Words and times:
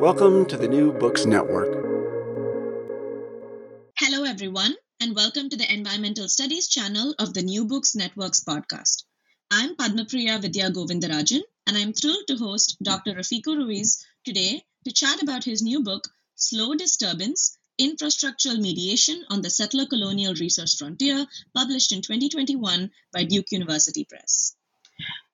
Welcome 0.00 0.46
to 0.46 0.56
the 0.56 0.68
New 0.68 0.92
Books 0.92 1.26
Network. 1.26 1.74
Hello, 3.98 4.22
everyone, 4.22 4.76
and 5.00 5.16
welcome 5.16 5.50
to 5.50 5.56
the 5.56 5.66
Environmental 5.74 6.28
Studies 6.28 6.68
channel 6.68 7.16
of 7.18 7.34
the 7.34 7.42
New 7.42 7.64
Books 7.64 7.96
Network's 7.96 8.44
podcast. 8.44 9.02
I'm 9.50 9.74
Padmapriya 9.74 10.40
Vidya 10.40 10.70
Govindarajan, 10.70 11.40
and 11.66 11.76
I'm 11.76 11.92
thrilled 11.92 12.28
to 12.28 12.36
host 12.36 12.76
Dr. 12.80 13.14
Rafico 13.14 13.56
Ruiz 13.56 14.06
today 14.24 14.62
to 14.86 14.92
chat 14.92 15.20
about 15.20 15.42
his 15.42 15.62
new 15.62 15.82
book, 15.82 16.04
Slow 16.36 16.76
Disturbance 16.76 17.58
Infrastructural 17.80 18.60
Mediation 18.60 19.24
on 19.30 19.42
the 19.42 19.50
Settler 19.50 19.86
Colonial 19.86 20.34
Resource 20.34 20.76
Frontier, 20.76 21.26
published 21.56 21.90
in 21.90 22.02
2021 22.02 22.92
by 23.12 23.24
Duke 23.24 23.50
University 23.50 24.04
Press. 24.04 24.54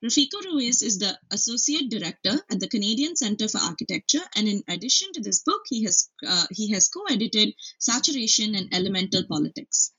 Rafico 0.04 0.44
Ruiz 0.44 0.82
is 0.82 0.98
the 0.98 1.18
Associate 1.30 1.88
Director 1.88 2.38
at 2.50 2.60
the 2.60 2.68
Canadian 2.68 3.16
Centre 3.16 3.48
for 3.48 3.56
Architecture, 3.56 4.20
and 4.36 4.46
in 4.46 4.62
addition 4.68 5.10
to 5.14 5.22
this 5.22 5.42
book, 5.42 5.62
he 5.70 5.82
has, 5.84 6.10
uh, 6.26 6.44
he 6.50 6.70
has 6.72 6.88
co 6.88 7.04
edited 7.04 7.54
Saturation 7.78 8.54
and 8.54 8.68
Elemental 8.74 9.24
Politics. 9.24 9.92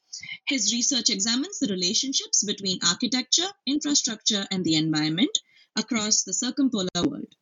His 0.48 0.72
research 0.72 1.10
examines 1.10 1.58
the 1.58 1.70
relationships 1.70 2.44
between 2.44 2.78
architecture, 2.86 3.50
infrastructure, 3.66 4.46
and 4.52 4.64
the 4.64 4.76
environment 4.76 5.40
across 5.76 6.22
the 6.22 6.36
circumpolar 6.36 6.90
world. 7.04 7.34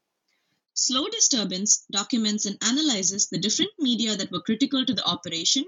Slow 0.73 1.09
Disturbance 1.09 1.83
documents 1.91 2.45
and 2.45 2.57
analyzes 2.63 3.27
the 3.27 3.39
different 3.39 3.71
media 3.77 4.15
that 4.15 4.31
were 4.31 4.39
critical 4.39 4.85
to 4.85 4.93
the 4.93 5.05
operation 5.05 5.65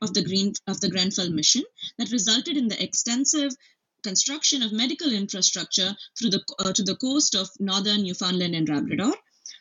of 0.00 0.14
the, 0.14 0.22
Green, 0.22 0.54
of 0.66 0.80
the 0.80 0.88
Grenfell 0.88 1.28
mission 1.28 1.64
that 1.98 2.10
resulted 2.10 2.56
in 2.56 2.68
the 2.68 2.82
extensive 2.82 3.52
construction 4.02 4.62
of 4.62 4.72
medical 4.72 5.12
infrastructure 5.12 5.96
through 6.18 6.30
the, 6.30 6.42
uh, 6.58 6.72
to 6.72 6.82
the 6.82 6.96
coast 6.96 7.34
of 7.34 7.48
northern 7.58 8.02
Newfoundland 8.02 8.54
and 8.54 8.68
Labrador. 8.68 9.14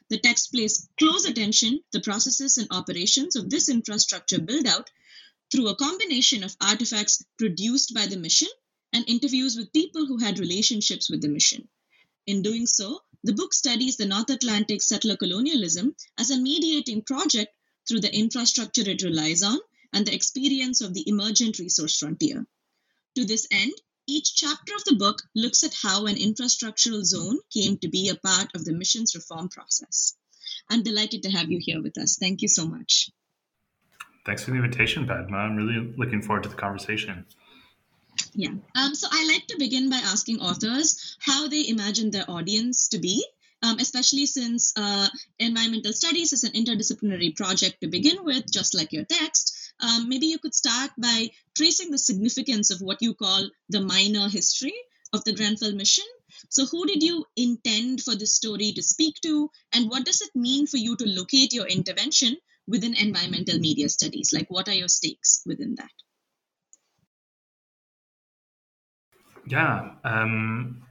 The 0.10 0.20
text 0.20 0.54
pays 0.54 0.88
close 0.98 1.26
attention 1.26 1.78
to 1.78 1.84
the 1.94 2.02
processes 2.02 2.58
and 2.58 2.68
operations 2.72 3.36
of 3.36 3.50
this 3.50 3.70
infrastructure 3.70 4.40
build 4.40 4.66
out 4.66 4.90
through 5.52 5.68
a 5.68 5.76
combination 5.76 6.44
of 6.44 6.56
artifacts 6.60 7.24
produced 7.38 7.94
by 7.94 8.06
the 8.06 8.18
mission 8.18 8.50
and 8.94 9.04
interviews 9.08 9.56
with 9.56 9.74
people 9.74 10.06
who 10.06 10.18
had 10.18 10.40
relationships 10.40 11.10
with 11.10 11.22
the 11.22 11.30
mission. 11.30 11.68
In 12.26 12.42
doing 12.42 12.66
so, 12.66 13.02
the 13.24 13.34
book 13.34 13.54
studies 13.54 13.98
the 13.98 14.06
North 14.06 14.30
Atlantic 14.30 14.82
settler 14.82 15.18
colonialism 15.18 15.96
as 16.18 16.32
a 16.32 16.38
mediating 16.38 17.02
project 17.02 17.54
through 17.88 18.02
the 18.02 18.14
infrastructure 18.14 18.90
it 18.90 19.02
relies 19.02 19.44
on 19.44 19.60
and 19.94 20.06
the 20.06 20.14
experience 20.14 20.82
of 20.82 20.94
the 20.94 21.08
emergent 21.08 21.60
resource 21.60 21.98
frontier. 21.98 22.46
To 23.16 23.26
this 23.26 23.48
end, 23.50 23.74
each 24.08 24.36
chapter 24.36 24.74
of 24.76 24.84
the 24.86 24.96
book 24.96 25.22
looks 25.36 25.64
at 25.64 25.76
how 25.82 26.06
an 26.06 26.16
infrastructural 26.16 27.04
zone 27.04 27.40
came 27.54 27.78
to 27.78 27.90
be 27.90 28.10
a 28.10 28.16
part 28.16 28.50
of 28.56 28.64
the 28.64 28.74
mission's 28.74 29.14
reform 29.14 29.50
process. 29.50 30.16
I'm 30.70 30.84
delighted 30.84 31.24
to 31.24 31.32
have 31.32 31.52
you 31.52 31.60
here 31.62 31.82
with 31.82 31.98
us. 31.98 32.18
Thank 32.18 32.42
you 32.42 32.48
so 32.48 32.66
much. 32.66 33.10
Thanks 34.26 34.44
for 34.44 34.52
the 34.52 34.58
invitation, 34.58 35.08
Padma. 35.08 35.38
I'm 35.38 35.56
really 35.56 35.94
looking 35.98 36.22
forward 36.22 36.44
to 36.44 36.50
the 36.50 36.56
conversation. 36.56 37.26
Yeah. 38.34 38.54
Um, 38.76 38.96
so 38.96 39.08
I 39.12 39.28
like 39.32 39.48
to 39.48 39.58
begin 39.58 39.90
by 39.90 39.98
asking 39.98 40.42
authors 40.42 41.18
how 41.20 41.48
they 41.48 41.68
imagine 41.68 42.12
their 42.12 42.30
audience 42.30 42.90
to 42.90 43.00
be, 43.00 43.26
um, 43.64 43.78
especially 43.80 44.26
since 44.26 44.74
uh, 44.76 45.08
environmental 45.40 45.94
studies 45.94 46.34
is 46.34 46.44
an 46.44 46.52
interdisciplinary 46.52 47.36
project 47.36 47.82
to 47.82 47.88
begin 47.88 48.24
with, 48.24 48.52
just 48.52 48.74
like 48.74 48.92
your 48.92 49.06
text. 49.06 49.57
Um, 49.80 50.10
maybe 50.10 50.28
you 50.28 50.40
could 50.40 50.56
start 50.56 50.92
by 50.98 51.30
tracing 51.56 51.92
the 51.92 51.98
significance 51.98 52.72
of 52.72 52.82
what 52.82 53.02
you 53.02 53.14
call 53.14 53.50
the 53.70 53.82
minor 53.82 54.28
history 54.30 54.74
of 55.14 55.24
the 55.24 55.34
Grenfell 55.34 55.74
mission. 55.74 56.06
So, 56.50 56.66
who 56.66 56.86
did 56.86 57.04
you 57.04 57.26
intend 57.36 58.02
for 58.02 58.16
this 58.16 58.36
story 58.36 58.72
to 58.74 58.84
speak 58.84 59.16
to, 59.22 59.50
and 59.74 59.90
what 59.90 60.06
does 60.06 60.22
it 60.22 60.36
mean 60.36 60.68
for 60.68 60.78
you 60.78 60.96
to 60.98 61.06
locate 61.06 61.54
your 61.54 61.68
intervention 61.68 62.38
within 62.68 62.96
environmental 62.96 63.60
media 63.60 63.90
studies? 63.90 64.34
Like, 64.34 64.50
what 64.50 64.68
are 64.68 64.74
your 64.74 64.90
stakes 64.90 65.42
within 65.46 65.76
that? 65.76 65.92
Yeah. 69.48 69.92
Um, 70.04 70.84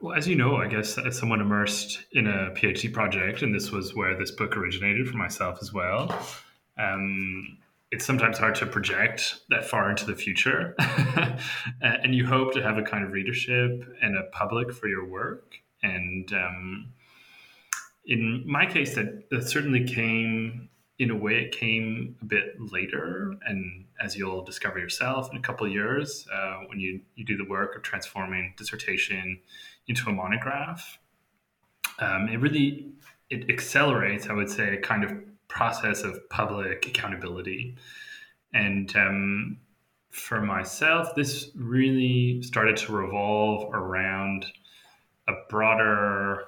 well, 0.00 0.16
as 0.16 0.26
you 0.26 0.34
know, 0.36 0.56
I 0.56 0.66
guess 0.66 0.98
as 0.98 1.16
someone 1.16 1.40
immersed 1.40 2.00
in 2.12 2.26
a 2.26 2.50
PhD 2.50 2.92
project, 2.92 3.42
and 3.42 3.54
this 3.54 3.70
was 3.70 3.94
where 3.94 4.18
this 4.18 4.32
book 4.32 4.56
originated 4.56 5.08
for 5.08 5.16
myself 5.16 5.58
as 5.60 5.72
well. 5.72 6.08
Um, 6.78 7.58
it's 7.90 8.04
sometimes 8.04 8.38
hard 8.38 8.54
to 8.56 8.66
project 8.66 9.40
that 9.48 9.64
far 9.64 9.90
into 9.90 10.04
the 10.04 10.14
future, 10.14 10.74
and 11.80 12.14
you 12.14 12.26
hope 12.26 12.52
to 12.52 12.62
have 12.62 12.76
a 12.76 12.82
kind 12.82 13.04
of 13.04 13.12
readership 13.12 13.82
and 14.02 14.16
a 14.16 14.24
public 14.24 14.72
for 14.72 14.88
your 14.88 15.06
work. 15.06 15.54
And 15.82 16.30
um, 16.32 16.92
in 18.04 18.42
my 18.46 18.66
case, 18.66 18.94
that, 18.94 19.30
that 19.30 19.48
certainly 19.48 19.84
came 19.84 20.68
in 20.98 21.10
a 21.10 21.16
way. 21.16 21.44
It 21.44 21.52
came 21.52 22.16
a 22.20 22.24
bit 22.24 22.56
later, 22.58 23.34
and 23.46 23.86
as 24.00 24.16
you'll 24.16 24.44
discover 24.44 24.78
yourself 24.78 25.30
in 25.30 25.38
a 25.38 25.40
couple 25.40 25.66
of 25.66 25.72
years, 25.72 26.26
uh, 26.32 26.64
when 26.66 26.80
you 26.80 27.00
you 27.14 27.24
do 27.24 27.36
the 27.36 27.44
work 27.44 27.76
of 27.76 27.82
transforming 27.82 28.54
dissertation 28.56 29.40
into 29.86 30.10
a 30.10 30.12
monograph, 30.12 30.98
um, 32.00 32.28
it 32.28 32.38
really 32.38 32.88
it 33.30 33.48
accelerates. 33.48 34.28
I 34.28 34.32
would 34.32 34.50
say 34.50 34.74
a 34.74 34.80
kind 34.80 35.04
of 35.04 35.12
process 35.48 36.02
of 36.02 36.28
public 36.28 36.86
accountability. 36.86 37.76
And 38.52 38.94
um, 38.96 39.58
for 40.10 40.40
myself, 40.40 41.14
this 41.14 41.50
really 41.54 42.42
started 42.42 42.76
to 42.78 42.92
revolve 42.92 43.74
around 43.74 44.46
a 45.26 45.32
broader, 45.48 46.44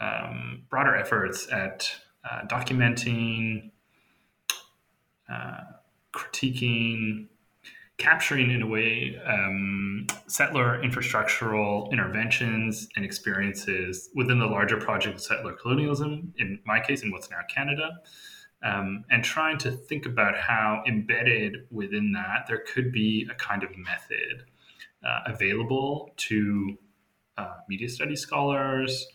um, 0.00 0.62
broader 0.68 0.96
efforts 0.96 1.50
at 1.52 1.90
uh, 2.28 2.46
documenting, 2.46 3.70
uh, 5.32 5.60
critiquing, 6.12 7.26
capturing 7.96 8.50
in 8.50 8.62
a 8.62 8.66
way 8.66 9.16
um, 9.24 10.06
settler 10.26 10.82
infrastructural 10.82 11.90
interventions 11.92 12.88
and 12.96 13.04
experiences 13.04 14.10
within 14.14 14.38
the 14.38 14.46
larger 14.46 14.76
project 14.76 15.14
of 15.14 15.20
settler 15.22 15.52
colonialism, 15.52 16.32
in 16.38 16.58
my 16.66 16.80
case, 16.80 17.02
in 17.02 17.12
what's 17.12 17.30
now 17.30 17.38
Canada, 17.48 17.90
um, 18.62 19.04
and 19.10 19.22
trying 19.22 19.58
to 19.58 19.70
think 19.70 20.06
about 20.06 20.36
how 20.36 20.82
embedded 20.88 21.66
within 21.70 22.12
that 22.12 22.46
there 22.48 22.64
could 22.66 22.90
be 22.90 23.28
a 23.30 23.34
kind 23.34 23.62
of 23.62 23.70
method 23.76 24.44
uh, 25.06 25.20
available 25.26 26.10
to 26.16 26.76
uh, 27.38 27.54
media 27.68 27.88
studies 27.88 28.20
scholars. 28.20 29.06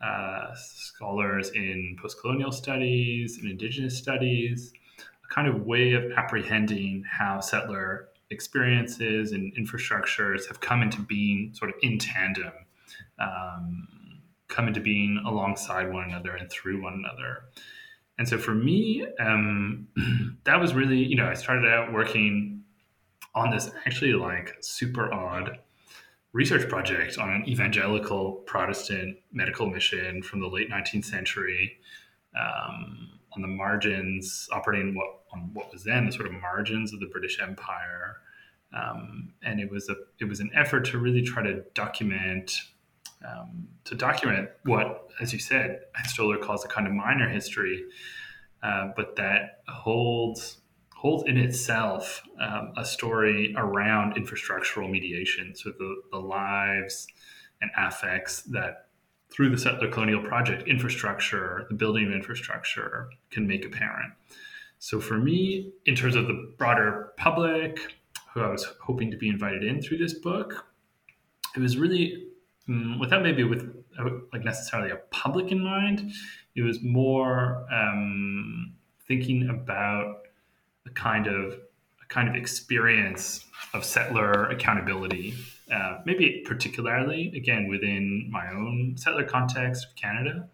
Uh, 0.00 0.52
scholars 0.56 1.50
in 1.50 1.96
post 2.02 2.20
colonial 2.20 2.50
studies 2.50 3.38
and 3.38 3.48
indigenous 3.48 3.96
studies, 3.96 4.72
a 4.98 5.32
kind 5.32 5.46
of 5.46 5.64
way 5.64 5.92
of 5.92 6.02
apprehending 6.16 7.04
how 7.08 7.38
settler 7.38 8.08
experiences 8.32 9.32
and 9.32 9.54
infrastructures 9.56 10.48
have 10.48 10.60
come 10.60 10.82
into 10.82 11.00
being 11.00 11.52
sort 11.54 11.70
of 11.70 11.76
in 11.82 11.98
tandem, 11.98 12.52
um, 13.18 13.88
come 14.48 14.68
into 14.68 14.80
being 14.80 15.22
alongside 15.26 15.92
one 15.92 16.04
another 16.08 16.34
and 16.34 16.50
through 16.50 16.82
one 16.82 16.94
another. 16.94 17.44
And 18.18 18.28
so 18.28 18.38
for 18.38 18.54
me, 18.54 19.06
um, 19.20 19.88
that 20.44 20.60
was 20.60 20.74
really, 20.74 20.98
you 20.98 21.16
know, 21.16 21.28
I 21.28 21.34
started 21.34 21.70
out 21.70 21.92
working 21.92 22.62
on 23.34 23.50
this 23.50 23.70
actually 23.86 24.12
like 24.12 24.56
super 24.60 25.12
odd 25.12 25.58
research 26.32 26.68
project 26.68 27.18
on 27.18 27.30
an 27.30 27.48
evangelical 27.48 28.32
Protestant 28.46 29.16
medical 29.32 29.66
mission 29.66 30.22
from 30.22 30.40
the 30.40 30.48
late 30.48 30.70
19th 30.70 31.04
century. 31.04 31.78
Um, 32.38 33.10
on 33.34 33.42
the 33.42 33.48
margins, 33.48 34.48
operating 34.52 34.94
what 34.94 35.20
on 35.32 35.50
what 35.52 35.72
was 35.72 35.84
then 35.84 36.06
the 36.06 36.12
sort 36.12 36.26
of 36.26 36.32
margins 36.32 36.92
of 36.92 37.00
the 37.00 37.06
British 37.06 37.40
Empire, 37.40 38.16
um, 38.74 39.32
and 39.42 39.60
it 39.60 39.70
was 39.70 39.88
a 39.88 39.96
it 40.20 40.26
was 40.26 40.40
an 40.40 40.50
effort 40.54 40.84
to 40.86 40.98
really 40.98 41.22
try 41.22 41.42
to 41.42 41.62
document 41.74 42.52
um, 43.24 43.68
to 43.84 43.94
document 43.94 44.50
what, 44.64 45.08
as 45.20 45.32
you 45.32 45.38
said, 45.38 45.80
Stoler 46.06 46.40
calls 46.40 46.64
a 46.64 46.68
kind 46.68 46.86
of 46.86 46.92
minor 46.92 47.28
history, 47.28 47.84
uh, 48.62 48.88
but 48.96 49.16
that 49.16 49.62
holds 49.68 50.58
holds 50.94 51.24
in 51.24 51.36
itself 51.36 52.22
um, 52.40 52.72
a 52.76 52.84
story 52.84 53.52
around 53.56 54.14
infrastructural 54.14 54.88
mediation, 54.88 55.54
so 55.54 55.72
the, 55.76 55.96
the 56.12 56.18
lives 56.18 57.08
and 57.60 57.70
affects 57.76 58.42
that 58.42 58.88
through 59.32 59.50
the 59.50 59.58
settler 59.58 59.88
colonial 59.88 60.22
project, 60.22 60.68
infrastructure, 60.68 61.66
the 61.68 61.74
building 61.74 62.06
of 62.06 62.12
infrastructure 62.12 63.08
can 63.30 63.46
make 63.46 63.64
apparent. 63.64 64.12
So 64.78 65.00
for 65.00 65.16
me, 65.16 65.72
in 65.86 65.94
terms 65.94 66.16
of 66.16 66.26
the 66.26 66.52
broader 66.58 67.12
public, 67.16 67.78
who 68.34 68.42
I 68.42 68.48
was 68.48 68.64
hoping 68.80 69.10
to 69.10 69.16
be 69.16 69.28
invited 69.28 69.62
in 69.64 69.80
through 69.80 69.98
this 69.98 70.14
book, 70.14 70.66
it 71.56 71.60
was 71.60 71.76
really 71.76 72.28
um, 72.68 72.98
without 72.98 73.22
maybe 73.22 73.44
with 73.44 73.62
uh, 73.98 74.08
like 74.32 74.44
necessarily 74.44 74.90
a 74.90 74.96
public 75.10 75.50
in 75.50 75.62
mind. 75.62 76.12
It 76.54 76.62
was 76.62 76.82
more 76.82 77.66
um, 77.72 78.74
thinking 79.06 79.48
about 79.48 80.22
a 80.86 80.90
kind 80.90 81.26
of 81.26 81.58
kind 82.12 82.28
of 82.28 82.34
experience 82.34 83.46
of 83.72 83.84
settler 83.84 84.50
accountability 84.50 85.34
uh, 85.72 85.98
maybe 86.04 86.42
particularly 86.44 87.32
again 87.34 87.66
within 87.66 88.28
my 88.30 88.50
own 88.50 88.94
settler 88.98 89.24
context 89.24 89.86
of 89.86 89.94
Canada, 89.96 90.48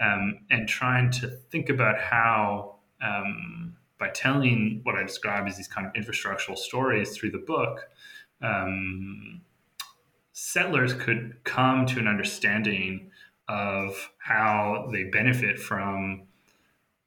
um, 0.00 0.38
and 0.50 0.68
trying 0.68 1.10
to 1.10 1.26
think 1.50 1.68
about 1.68 1.98
how 1.98 2.76
um, 3.02 3.76
by 3.98 4.08
telling 4.10 4.80
what 4.84 4.94
I 4.94 5.02
describe 5.02 5.48
as 5.48 5.56
these 5.56 5.66
kind 5.66 5.86
of 5.86 5.92
infrastructural 5.94 6.56
stories 6.56 7.16
through 7.16 7.32
the 7.32 7.38
book, 7.38 7.88
um, 8.40 9.40
settlers 10.32 10.94
could 10.94 11.38
come 11.42 11.86
to 11.86 11.98
an 11.98 12.06
understanding 12.06 13.10
of 13.48 14.10
how 14.18 14.88
they 14.92 15.04
benefit 15.04 15.58
from 15.58 16.22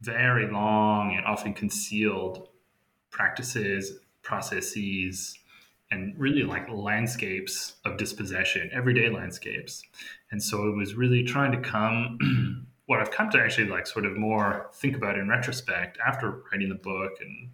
very 0.02 0.52
long 0.52 1.16
and 1.16 1.26
often 1.26 1.54
concealed 1.54 2.49
practices, 3.12 4.00
processes, 4.22 5.38
and 5.92 6.14
really 6.18 6.44
like 6.44 6.70
landscapes 6.70 7.76
of 7.86 7.98
dispossession, 7.98 8.70
everyday 8.72 9.10
landscapes. 9.10 9.82
And 10.32 10.42
so 10.42 10.68
it 10.68 10.76
was 10.76 10.94
really 10.94 11.24
trying 11.24 11.52
to 11.52 11.60
come, 11.60 12.68
what 12.86 13.00
I've 13.00 13.12
come 13.12 13.30
to 13.32 13.40
actually 13.40 13.68
like 13.68 13.88
sort 13.88 14.06
of 14.06 14.16
more 14.16 14.70
think 14.74 14.96
about 14.96 15.18
in 15.18 15.28
retrospect 15.28 15.98
after 16.06 16.44
writing 16.52 16.70
the 16.70 16.76
book 16.76 17.14
and 17.22 17.50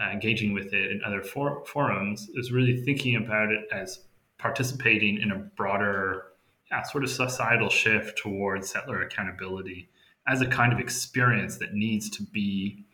uh, 0.00 0.10
engaging 0.10 0.52
with 0.52 0.72
it 0.72 0.90
in 0.90 1.00
other 1.04 1.22
for- 1.22 1.64
forums 1.66 2.28
is 2.34 2.52
really 2.52 2.82
thinking 2.82 3.16
about 3.16 3.50
it 3.50 3.66
as 3.72 4.00
participating 4.38 5.20
in 5.20 5.30
a 5.30 5.36
broader, 5.36 6.24
yeah, 6.70 6.82
sort 6.82 7.04
of 7.04 7.10
societal 7.10 7.68
shift 7.68 8.18
towards 8.18 8.70
settler 8.70 9.02
accountability 9.02 9.88
as 10.26 10.40
a 10.40 10.46
kind 10.46 10.72
of 10.72 10.78
experience 10.78 11.56
that 11.58 11.74
needs 11.74 12.08
to 12.08 12.22
be 12.22 12.84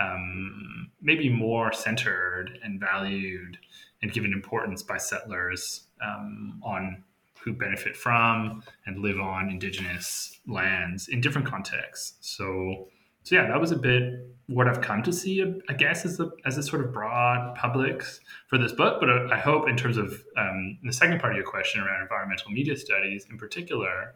um, 0.00 0.90
maybe 1.00 1.28
more 1.28 1.72
centered 1.72 2.58
and 2.62 2.80
valued 2.80 3.58
and 4.02 4.12
given 4.12 4.32
importance 4.32 4.82
by 4.82 4.96
settlers 4.96 5.86
um, 6.02 6.60
on 6.62 7.04
who 7.42 7.52
benefit 7.52 7.96
from 7.96 8.62
and 8.86 8.98
live 8.98 9.18
on 9.18 9.50
indigenous 9.50 10.40
lands 10.46 11.08
in 11.08 11.20
different 11.20 11.46
contexts. 11.46 12.14
So, 12.20 12.88
so 13.22 13.34
yeah, 13.34 13.46
that 13.48 13.60
was 13.60 13.70
a 13.70 13.76
bit 13.76 14.26
what 14.46 14.66
I've 14.66 14.80
come 14.80 15.02
to 15.04 15.12
see, 15.12 15.44
I 15.68 15.72
guess, 15.74 16.04
as 16.04 16.18
a 16.18 16.30
as 16.44 16.58
a 16.58 16.62
sort 16.62 16.84
of 16.84 16.92
broad 16.92 17.54
public 17.54 18.02
for 18.48 18.58
this 18.58 18.72
book. 18.72 19.00
But 19.00 19.32
I 19.32 19.38
hope, 19.38 19.68
in 19.68 19.76
terms 19.76 19.96
of 19.96 20.22
um, 20.36 20.78
the 20.82 20.92
second 20.92 21.20
part 21.20 21.32
of 21.32 21.36
your 21.36 21.46
question 21.46 21.80
around 21.80 22.02
environmental 22.02 22.50
media 22.50 22.76
studies 22.76 23.26
in 23.30 23.38
particular, 23.38 24.14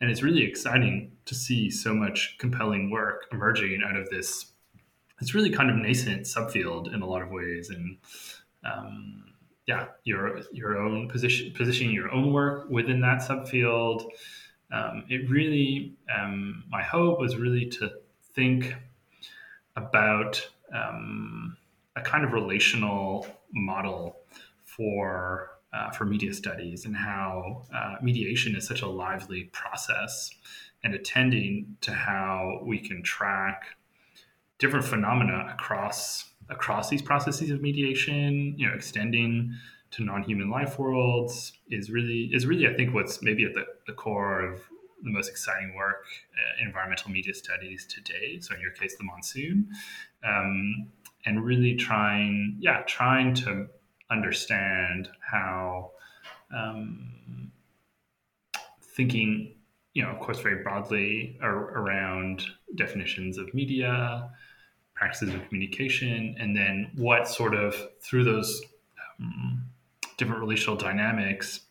and 0.00 0.10
it's 0.10 0.22
really 0.22 0.44
exciting 0.44 1.12
to 1.24 1.34
see 1.34 1.70
so 1.70 1.94
much 1.94 2.36
compelling 2.38 2.90
work 2.90 3.26
emerging 3.32 3.82
out 3.84 3.96
of 3.96 4.10
this. 4.10 4.51
It's 5.22 5.34
really 5.34 5.50
kind 5.50 5.70
of 5.70 5.76
nascent 5.76 6.22
subfield 6.22 6.92
in 6.92 7.00
a 7.00 7.06
lot 7.06 7.22
of 7.22 7.30
ways, 7.30 7.70
and 7.70 7.96
um, 8.64 9.24
yeah, 9.66 9.86
your 10.04 10.40
your 10.52 10.78
own 10.78 11.08
position, 11.08 11.52
positioning 11.56 11.94
your 11.94 12.10
own 12.10 12.32
work 12.32 12.68
within 12.68 13.00
that 13.02 13.22
subfield. 13.22 14.08
Um, 14.72 15.04
it 15.08 15.30
really, 15.30 15.94
um, 16.12 16.64
my 16.68 16.82
hope 16.82 17.20
was 17.20 17.36
really 17.36 17.66
to 17.66 17.92
think 18.34 18.74
about 19.76 20.44
um, 20.74 21.56
a 21.94 22.00
kind 22.00 22.24
of 22.24 22.32
relational 22.32 23.26
model 23.52 24.16
for 24.64 25.50
uh, 25.72 25.90
for 25.90 26.04
media 26.04 26.34
studies 26.34 26.84
and 26.84 26.96
how 26.96 27.64
uh, 27.74 27.94
mediation 28.02 28.56
is 28.56 28.66
such 28.66 28.82
a 28.82 28.88
lively 28.88 29.44
process 29.52 30.30
and 30.84 30.94
attending 30.94 31.76
to 31.80 31.92
how 31.92 32.60
we 32.64 32.78
can 32.78 33.02
track 33.02 33.76
different 34.62 34.86
phenomena 34.86 35.52
across 35.52 36.30
across 36.48 36.88
these 36.88 37.02
processes 37.02 37.50
of 37.50 37.60
mediation, 37.60 38.54
you 38.56 38.66
know, 38.66 38.74
extending 38.74 39.52
to 39.90 40.04
non-human 40.04 40.48
life 40.50 40.78
worlds 40.78 41.52
is 41.68 41.90
really 41.90 42.30
is 42.32 42.46
really 42.46 42.66
I 42.68 42.74
think 42.74 42.94
what's 42.94 43.22
maybe 43.22 43.44
at 43.44 43.54
the, 43.54 43.64
the 43.88 43.92
core 43.92 44.40
of 44.40 44.60
the 45.02 45.10
most 45.10 45.28
exciting 45.28 45.74
work 45.74 46.04
uh, 46.38 46.62
in 46.62 46.68
environmental 46.68 47.10
media 47.10 47.34
studies 47.34 47.84
today. 47.86 48.38
So 48.40 48.54
in 48.54 48.60
your 48.60 48.70
case, 48.70 48.96
the 48.96 49.02
monsoon, 49.02 49.68
um, 50.24 50.92
and 51.26 51.44
really 51.44 51.74
trying, 51.74 52.56
yeah, 52.60 52.82
trying 52.86 53.34
to 53.42 53.66
understand 54.10 55.08
how 55.20 55.90
um, 56.54 57.50
thinking, 58.80 59.56
you 59.94 60.04
know, 60.04 60.10
of 60.10 60.20
course, 60.20 60.38
very 60.38 60.62
broadly 60.62 61.36
ar- 61.42 61.76
around 61.80 62.44
definitions 62.76 63.38
of 63.38 63.52
media, 63.52 64.30
practices 65.02 65.34
of 65.34 65.44
communication, 65.48 66.36
and 66.38 66.56
then 66.56 66.88
what 66.94 67.26
sort 67.26 67.54
of 67.56 67.74
through 68.00 68.22
those 68.22 68.62
um, 69.18 69.64
different 70.16 70.40
relational 70.40 70.76
dynamics 70.76 71.62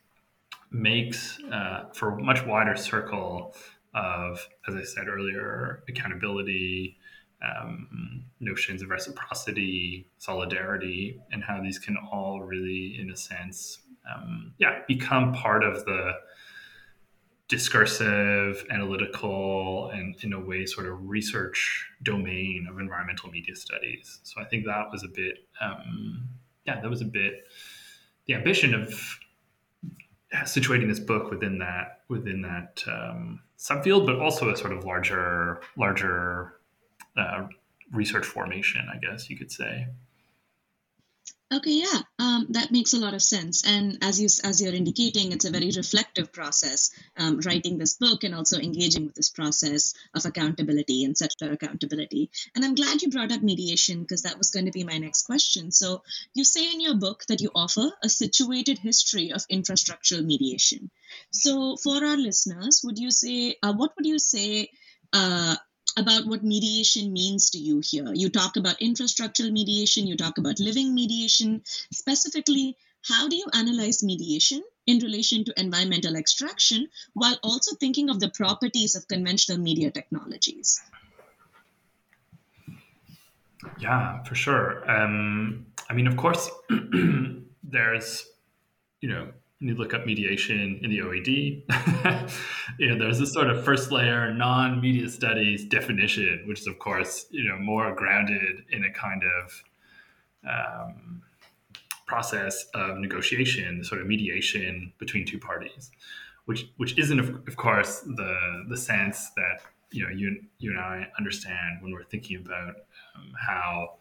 makes 0.69 1.39
uh, 1.49 1.85
for 1.93 2.09
a 2.09 2.21
much 2.21 2.45
wider 2.45 2.75
circle 2.75 3.55
of, 3.95 4.45
as 4.67 4.75
I 4.75 4.83
said 4.83 5.07
earlier, 5.07 5.81
accountability, 5.87 6.97
um, 7.41 8.25
notions 8.41 8.81
of 8.81 8.89
reciprocity, 8.89 10.09
solidarity, 10.17 11.17
and 11.31 11.41
how 11.41 11.61
these 11.61 11.79
can 11.79 11.95
all 12.11 12.41
really, 12.41 12.97
in 12.99 13.11
a 13.11 13.15
sense, 13.15 13.79
um, 14.13 14.53
yeah, 14.57 14.79
become 14.89 15.31
part 15.31 15.63
of 15.63 15.85
the 15.85 16.11
discursive, 17.51 18.65
analytical, 18.71 19.89
and 19.93 20.15
in 20.23 20.31
a 20.31 20.39
way, 20.39 20.65
sort 20.65 20.87
of 20.87 21.09
research 21.09 21.85
domain 22.01 22.65
of 22.71 22.79
environmental 22.79 23.29
media 23.29 23.53
studies. 23.57 24.21
So 24.23 24.41
I 24.41 24.45
think 24.45 24.65
that 24.65 24.85
was 24.89 25.03
a 25.03 25.09
bit, 25.09 25.39
um, 25.59 26.29
yeah, 26.65 26.79
that 26.79 26.89
was 26.89 27.01
a 27.01 27.05
bit 27.05 27.43
the 28.25 28.35
ambition 28.35 28.73
of 28.73 29.19
situating 30.45 30.87
this 30.87 31.01
book 31.01 31.29
within 31.29 31.57
that 31.57 32.03
within 32.07 32.41
that 32.41 32.83
um, 32.87 33.41
subfield, 33.59 34.05
but 34.05 34.17
also 34.19 34.49
a 34.49 34.55
sort 34.55 34.71
of 34.71 34.85
larger 34.85 35.59
larger 35.75 36.53
uh, 37.17 37.47
research 37.91 38.25
formation, 38.25 38.87
I 38.89 38.97
guess 38.97 39.29
you 39.29 39.37
could 39.37 39.51
say. 39.51 39.87
Okay, 41.53 41.81
yeah, 41.81 42.01
um, 42.17 42.47
that 42.51 42.71
makes 42.71 42.93
a 42.93 42.97
lot 42.97 43.13
of 43.13 43.21
sense. 43.21 43.67
And 43.67 43.97
as 44.01 44.21
you 44.21 44.29
as 44.45 44.61
you're 44.61 44.73
indicating, 44.73 45.33
it's 45.33 45.43
a 45.43 45.51
very 45.51 45.69
reflective 45.75 46.31
process 46.31 46.91
um, 47.17 47.41
writing 47.41 47.77
this 47.77 47.95
book 47.95 48.23
and 48.23 48.33
also 48.33 48.57
engaging 48.57 49.05
with 49.05 49.15
this 49.15 49.29
process 49.29 49.93
of 50.15 50.25
accountability 50.25 51.03
and 51.03 51.17
settler 51.17 51.51
accountability. 51.51 52.29
And 52.55 52.63
I'm 52.63 52.75
glad 52.75 53.01
you 53.01 53.09
brought 53.09 53.33
up 53.33 53.41
mediation 53.41 53.99
because 54.01 54.21
that 54.21 54.37
was 54.37 54.51
going 54.51 54.67
to 54.67 54.71
be 54.71 54.85
my 54.85 54.97
next 54.97 55.23
question. 55.23 55.71
So 55.71 56.03
you 56.33 56.45
say 56.45 56.71
in 56.71 56.79
your 56.79 56.95
book 56.95 57.25
that 57.27 57.41
you 57.41 57.51
offer 57.53 57.91
a 58.01 58.07
situated 58.07 58.79
history 58.79 59.33
of 59.33 59.45
infrastructural 59.49 60.23
mediation. 60.23 60.89
So 61.31 61.75
for 61.75 61.97
our 62.05 62.15
listeners, 62.15 62.79
would 62.85 62.97
you 62.97 63.11
say 63.11 63.57
uh, 63.61 63.73
what 63.73 63.91
would 63.97 64.05
you 64.05 64.19
say? 64.19 64.69
Uh, 65.11 65.57
about 65.97 66.25
what 66.25 66.43
mediation 66.43 67.11
means 67.13 67.49
to 67.51 67.57
you 67.57 67.81
here. 67.83 68.13
You 68.13 68.29
talk 68.29 68.55
about 68.57 68.79
infrastructural 68.79 69.51
mediation, 69.51 70.07
you 70.07 70.15
talk 70.15 70.37
about 70.37 70.59
living 70.59 70.93
mediation. 70.93 71.63
Specifically, 71.91 72.77
how 73.03 73.27
do 73.27 73.35
you 73.35 73.45
analyze 73.53 74.03
mediation 74.03 74.63
in 74.85 74.99
relation 74.99 75.43
to 75.45 75.59
environmental 75.59 76.15
extraction 76.15 76.87
while 77.13 77.37
also 77.43 77.75
thinking 77.75 78.09
of 78.09 78.19
the 78.19 78.29
properties 78.29 78.95
of 78.95 79.07
conventional 79.07 79.57
media 79.57 79.91
technologies? 79.91 80.79
Yeah, 83.79 84.23
for 84.23 84.35
sure. 84.35 84.89
Um, 84.89 85.67
I 85.89 85.93
mean, 85.93 86.07
of 86.07 86.17
course, 86.17 86.49
there's, 87.63 88.27
you 89.01 89.09
know, 89.09 89.29
you 89.61 89.75
look 89.75 89.93
up 89.93 90.05
mediation 90.05 90.79
in 90.81 90.89
the 90.89 90.99
OED, 90.99 92.31
you 92.79 92.89
know, 92.89 92.97
there's 92.97 93.19
this 93.19 93.31
sort 93.31 93.47
of 93.47 93.63
first 93.63 93.91
layer 93.91 94.33
non-media 94.33 95.07
studies 95.07 95.65
definition, 95.65 96.43
which 96.47 96.61
is 96.61 96.67
of 96.67 96.79
course, 96.79 97.27
you 97.29 97.47
know, 97.47 97.57
more 97.57 97.93
grounded 97.93 98.63
in 98.71 98.83
a 98.83 98.91
kind 98.91 99.21
of 99.23 99.63
um, 100.49 101.21
process 102.07 102.65
of 102.73 102.97
negotiation, 102.97 103.83
sort 103.83 104.01
of 104.01 104.07
mediation 104.07 104.91
between 104.97 105.25
two 105.25 105.37
parties, 105.39 105.91
which 106.45 106.67
which 106.77 106.97
isn't 106.97 107.19
of, 107.19 107.29
of 107.47 107.55
course 107.55 107.99
the 108.01 108.65
the 108.67 108.77
sense 108.77 109.29
that 109.35 109.61
you 109.91 110.03
know 110.03 110.09
you 110.09 110.41
you 110.57 110.71
and 110.71 110.79
I 110.79 111.07
understand 111.19 111.81
when 111.81 111.93
we're 111.93 112.03
thinking 112.03 112.37
about 112.37 112.75
um, 113.15 113.31
how 113.39 113.97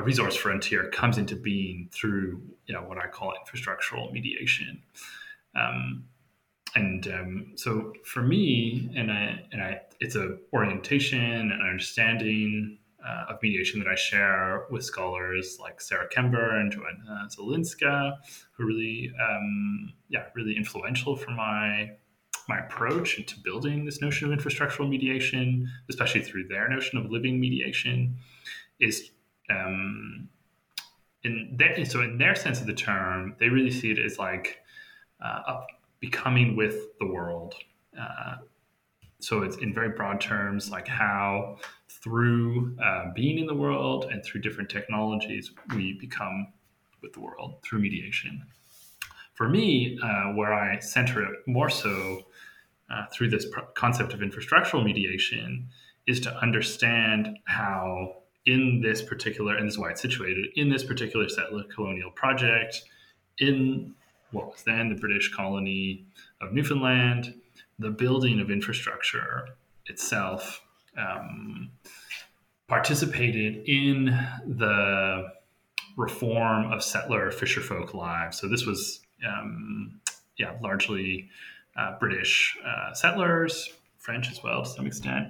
a 0.00 0.02
resource 0.02 0.34
frontier 0.34 0.88
comes 0.88 1.18
into 1.18 1.36
being 1.36 1.88
through 1.92 2.40
you 2.66 2.74
know 2.74 2.82
what 2.82 2.98
I 2.98 3.08
call 3.08 3.34
infrastructural 3.44 4.12
mediation. 4.12 4.82
Um, 5.54 6.04
and 6.74 7.06
um, 7.08 7.52
so 7.56 7.92
for 8.04 8.22
me, 8.22 8.92
and 8.96 9.10
I, 9.10 9.44
and 9.50 9.60
I, 9.60 9.80
it's 9.98 10.14
a 10.14 10.36
orientation 10.52 11.50
and 11.50 11.60
understanding 11.60 12.78
uh, 13.04 13.32
of 13.32 13.42
mediation 13.42 13.80
that 13.80 13.88
I 13.88 13.96
share 13.96 14.66
with 14.70 14.84
scholars 14.84 15.58
like 15.60 15.80
Sarah 15.80 16.08
Kember 16.08 16.60
and 16.60 16.70
Joanna 16.70 17.26
Zylinska, 17.28 18.18
who 18.52 18.66
really, 18.66 19.12
um, 19.20 19.92
yeah, 20.08 20.26
really 20.34 20.56
influential 20.56 21.16
for 21.16 21.32
my 21.32 21.90
my 22.48 22.58
approach 22.58 23.18
into 23.18 23.38
building 23.40 23.84
this 23.84 24.00
notion 24.00 24.32
of 24.32 24.38
infrastructural 24.38 24.88
mediation, 24.88 25.68
especially 25.88 26.22
through 26.22 26.48
their 26.48 26.68
notion 26.68 26.98
of 26.98 27.10
living 27.10 27.38
mediation, 27.38 28.16
is 28.80 29.10
um, 29.50 30.28
in 31.24 31.54
their, 31.56 31.84
so 31.84 32.02
in 32.02 32.18
their 32.18 32.34
sense 32.34 32.60
of 32.60 32.66
the 32.66 32.74
term, 32.74 33.36
they 33.38 33.48
really 33.48 33.70
see 33.70 33.90
it 33.90 33.98
as 33.98 34.18
like 34.18 34.58
uh, 35.22 35.60
becoming 36.00 36.56
with 36.56 36.98
the 36.98 37.06
world. 37.06 37.54
Uh, 37.98 38.36
so 39.18 39.42
it's 39.42 39.58
in 39.58 39.74
very 39.74 39.90
broad 39.90 40.20
terms, 40.20 40.70
like 40.70 40.88
how 40.88 41.58
through 41.88 42.76
uh, 42.82 43.12
being 43.14 43.38
in 43.38 43.46
the 43.46 43.54
world 43.54 44.06
and 44.10 44.24
through 44.24 44.40
different 44.40 44.70
technologies, 44.70 45.50
we 45.74 45.98
become 46.00 46.48
with 47.02 47.12
the 47.12 47.20
world 47.20 47.56
through 47.62 47.80
mediation. 47.80 48.42
For 49.34 49.48
me, 49.48 49.98
uh, 50.02 50.32
where 50.32 50.52
I 50.52 50.78
center 50.80 51.22
it 51.22 51.40
more 51.46 51.70
so 51.70 52.22
uh, 52.90 53.06
through 53.12 53.30
this 53.30 53.46
concept 53.74 54.12
of 54.12 54.20
infrastructural 54.20 54.84
mediation 54.84 55.68
is 56.06 56.20
to 56.20 56.34
understand 56.38 57.38
how 57.44 58.16
in 58.50 58.80
this 58.82 59.00
particular, 59.02 59.56
and 59.56 59.66
this 59.66 59.74
is 59.74 59.78
why 59.78 59.90
it's 59.90 60.02
situated, 60.02 60.46
in 60.56 60.68
this 60.68 60.84
particular 60.84 61.28
settler 61.28 61.64
colonial 61.74 62.10
project, 62.10 62.82
in 63.38 63.94
what 64.32 64.46
was 64.52 64.62
then 64.62 64.88
the 64.88 65.00
British 65.04 65.32
colony 65.34 66.04
of 66.40 66.52
Newfoundland, 66.52 67.34
the 67.78 67.90
building 67.90 68.40
of 68.40 68.50
infrastructure 68.50 69.48
itself 69.86 70.62
um, 70.96 71.70
participated 72.68 73.52
in 73.66 74.06
the 74.46 75.32
reform 75.96 76.70
of 76.72 76.82
settler 76.82 77.30
fisherfolk 77.30 77.94
lives. 77.94 78.38
So 78.38 78.48
this 78.48 78.64
was, 78.66 79.00
um, 79.26 80.00
yeah, 80.38 80.52
largely 80.62 81.28
uh, 81.76 81.98
British 81.98 82.56
uh, 82.64 82.92
settlers, 82.94 83.70
French 84.00 84.30
as 84.30 84.42
well 84.42 84.62
to 84.62 84.68
some 84.68 84.86
extent, 84.86 85.28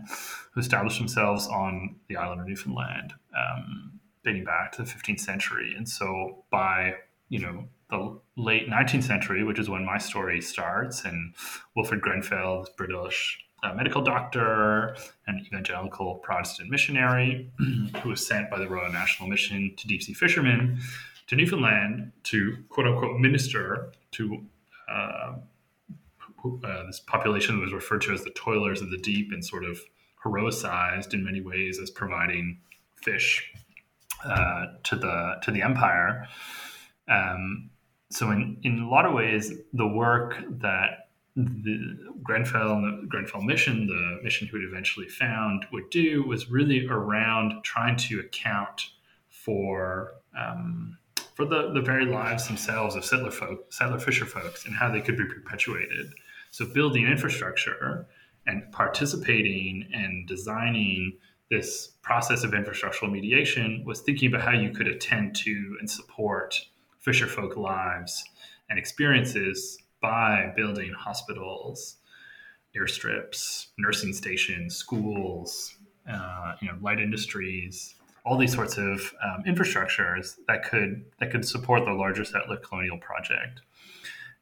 who 0.53 0.61
established 0.61 0.99
themselves 0.99 1.47
on 1.49 1.97
the 2.09 2.17
island 2.17 2.41
of 2.41 2.47
Newfoundland, 2.47 3.13
um, 3.37 4.01
dating 4.25 4.45
back 4.45 4.73
to 4.73 4.83
the 4.83 4.89
15th 4.89 5.21
century. 5.21 5.75
And 5.77 5.89
so 5.89 6.45
by 6.51 6.95
you 7.29 7.41
know 7.41 7.69
the 7.91 8.21
late 8.37 8.69
19th 8.69 9.05
century, 9.05 9.45
which 9.45 9.59
is 9.59 9.69
when 9.69 9.85
my 9.85 9.99
story 9.99 10.41
starts, 10.41 11.05
and 11.05 11.35
Wilfred 11.75 12.01
Grenfell, 12.01 12.67
British 12.77 13.39
uh, 13.63 13.75
medical 13.75 14.03
doctor 14.03 14.97
and 15.27 15.47
evangelical 15.47 16.17
Protestant 16.17 16.71
missionary 16.71 17.51
who 18.03 18.09
was 18.09 18.27
sent 18.27 18.51
by 18.51 18.59
the 18.59 18.69
Royal 18.69 18.93
National 18.93 19.29
Mission 19.29 19.75
to 19.77 19.87
deep 19.87 20.03
sea 20.03 20.15
fishermen 20.15 20.81
to 21.27 21.37
Newfoundland 21.37 22.13
to 22.25 22.57
quote 22.69 22.87
unquote 22.87 23.21
minister 23.21 23.93
to 24.13 24.45
uh, 24.91 25.35
uh, 26.45 26.87
this 26.87 27.01
population 27.01 27.61
was 27.61 27.73
referred 27.73 28.03
to 28.03 28.13
as 28.13 28.25
the 28.25 28.31
toilers 28.31 28.81
of 28.81 28.91
the 28.91 28.99
deep 28.99 29.33
and 29.33 29.45
sort 29.45 29.65
of 29.65 29.81
heroicized 30.25 31.15
in 31.15 31.25
many 31.25 31.41
ways 31.41 31.79
as 31.79 31.91
providing 31.91 32.59
fish 33.03 33.53
uh, 34.25 34.67
to 34.83 34.97
the 34.97 35.37
to 35.43 35.51
the 35.51 35.63
empire. 35.63 36.27
Um, 37.09 37.71
so 38.11 38.31
in, 38.31 38.59
in 38.63 38.81
a 38.81 38.89
lot 38.89 39.07
of 39.07 39.15
ways, 39.15 39.53
the 39.73 39.87
work 39.87 40.37
that 40.61 41.09
the 41.37 41.97
Grenfell 42.23 42.73
and 42.73 43.03
the 43.03 43.07
Grenfell 43.07 43.41
mission, 43.43 43.87
the 43.87 44.23
mission 44.23 44.49
he 44.49 44.53
would 44.53 44.65
eventually 44.65 45.09
found, 45.09 45.65
would 45.73 45.89
do 45.91 46.25
was 46.25 46.51
really 46.51 46.87
around 46.87 47.63
trying 47.63 47.97
to 47.97 48.21
account 48.21 48.91
for 49.29 50.15
um, 50.39 50.99
for 51.35 51.45
the, 51.47 51.73
the 51.73 51.81
very 51.81 52.05
lives 52.05 52.47
themselves 52.47 52.97
of 52.97 53.05
settler 53.05 53.31
folk, 53.31 53.73
settler 53.73 53.99
fisher 53.99 54.27
folks, 54.27 54.67
and 54.67 54.75
how 54.75 54.91
they 54.91 55.01
could 55.01 55.17
be 55.17 55.25
perpetuated. 55.25 56.13
So 56.51 56.67
building 56.67 57.07
infrastructure 57.07 58.07
and 58.47 58.71
participating 58.73 59.89
and 59.93 60.27
designing 60.27 61.17
this 61.51 61.93
process 62.03 62.45
of 62.45 62.53
infrastructural 62.53 63.11
mediation 63.11 63.83
was 63.85 64.01
thinking 64.01 64.29
about 64.29 64.43
how 64.43 64.53
you 64.53 64.71
could 64.71 64.87
attend 64.89 65.35
to 65.35 65.77
and 65.81 65.91
support 65.91 66.61
fisher 67.01 67.27
folk 67.27 67.57
lives 67.57 68.25
and 68.69 68.79
experiences 68.79 69.79
by 70.01 70.53
building 70.57 70.93
hospitals, 70.97 71.97
airstrips, 72.77 73.67
nursing 73.79 74.13
stations, 74.13 74.77
schools, 74.77 75.77
uh, 76.09 76.55
you 76.63 76.69
know, 76.69 76.75
light 76.81 77.01
industries, 77.01 77.97
all 78.25 78.39
these 78.39 78.55
sorts 78.55 78.77
of 78.79 79.13
um, 79.25 79.43
infrastructures 79.47 80.37
that 80.47 80.65
could 80.65 81.05
that 81.19 81.31
could 81.31 81.45
support 81.47 81.85
the 81.85 81.93
larger 81.93 82.25
settler 82.25 82.57
colonial 82.57 82.99
project. 82.99 83.61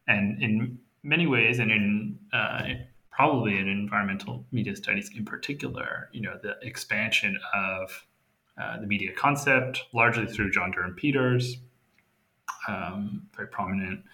And 0.07 0.43
in 0.43 0.79
many 1.03 1.27
ways, 1.27 1.59
and 1.59 1.71
in 1.71 2.19
uh, 2.33 2.63
probably 3.11 3.59
in 3.59 3.69
environmental 3.69 4.45
media 4.53 4.77
studies 4.77 5.11
in 5.17 5.25
particular, 5.25 6.09
you 6.13 6.21
know, 6.21 6.39
the 6.43 6.55
expansion 6.63 7.39
of 7.55 8.07
uh, 8.61 8.81
the 8.81 8.87
media 8.87 9.13
concept, 9.17 9.85
largely 9.93 10.27
through 10.27 10.51
John 10.51 10.71
Durham 10.71 10.95
Peters, 10.95 11.59
um, 12.69 13.27
very 13.35 13.49
prominent 13.49 14.05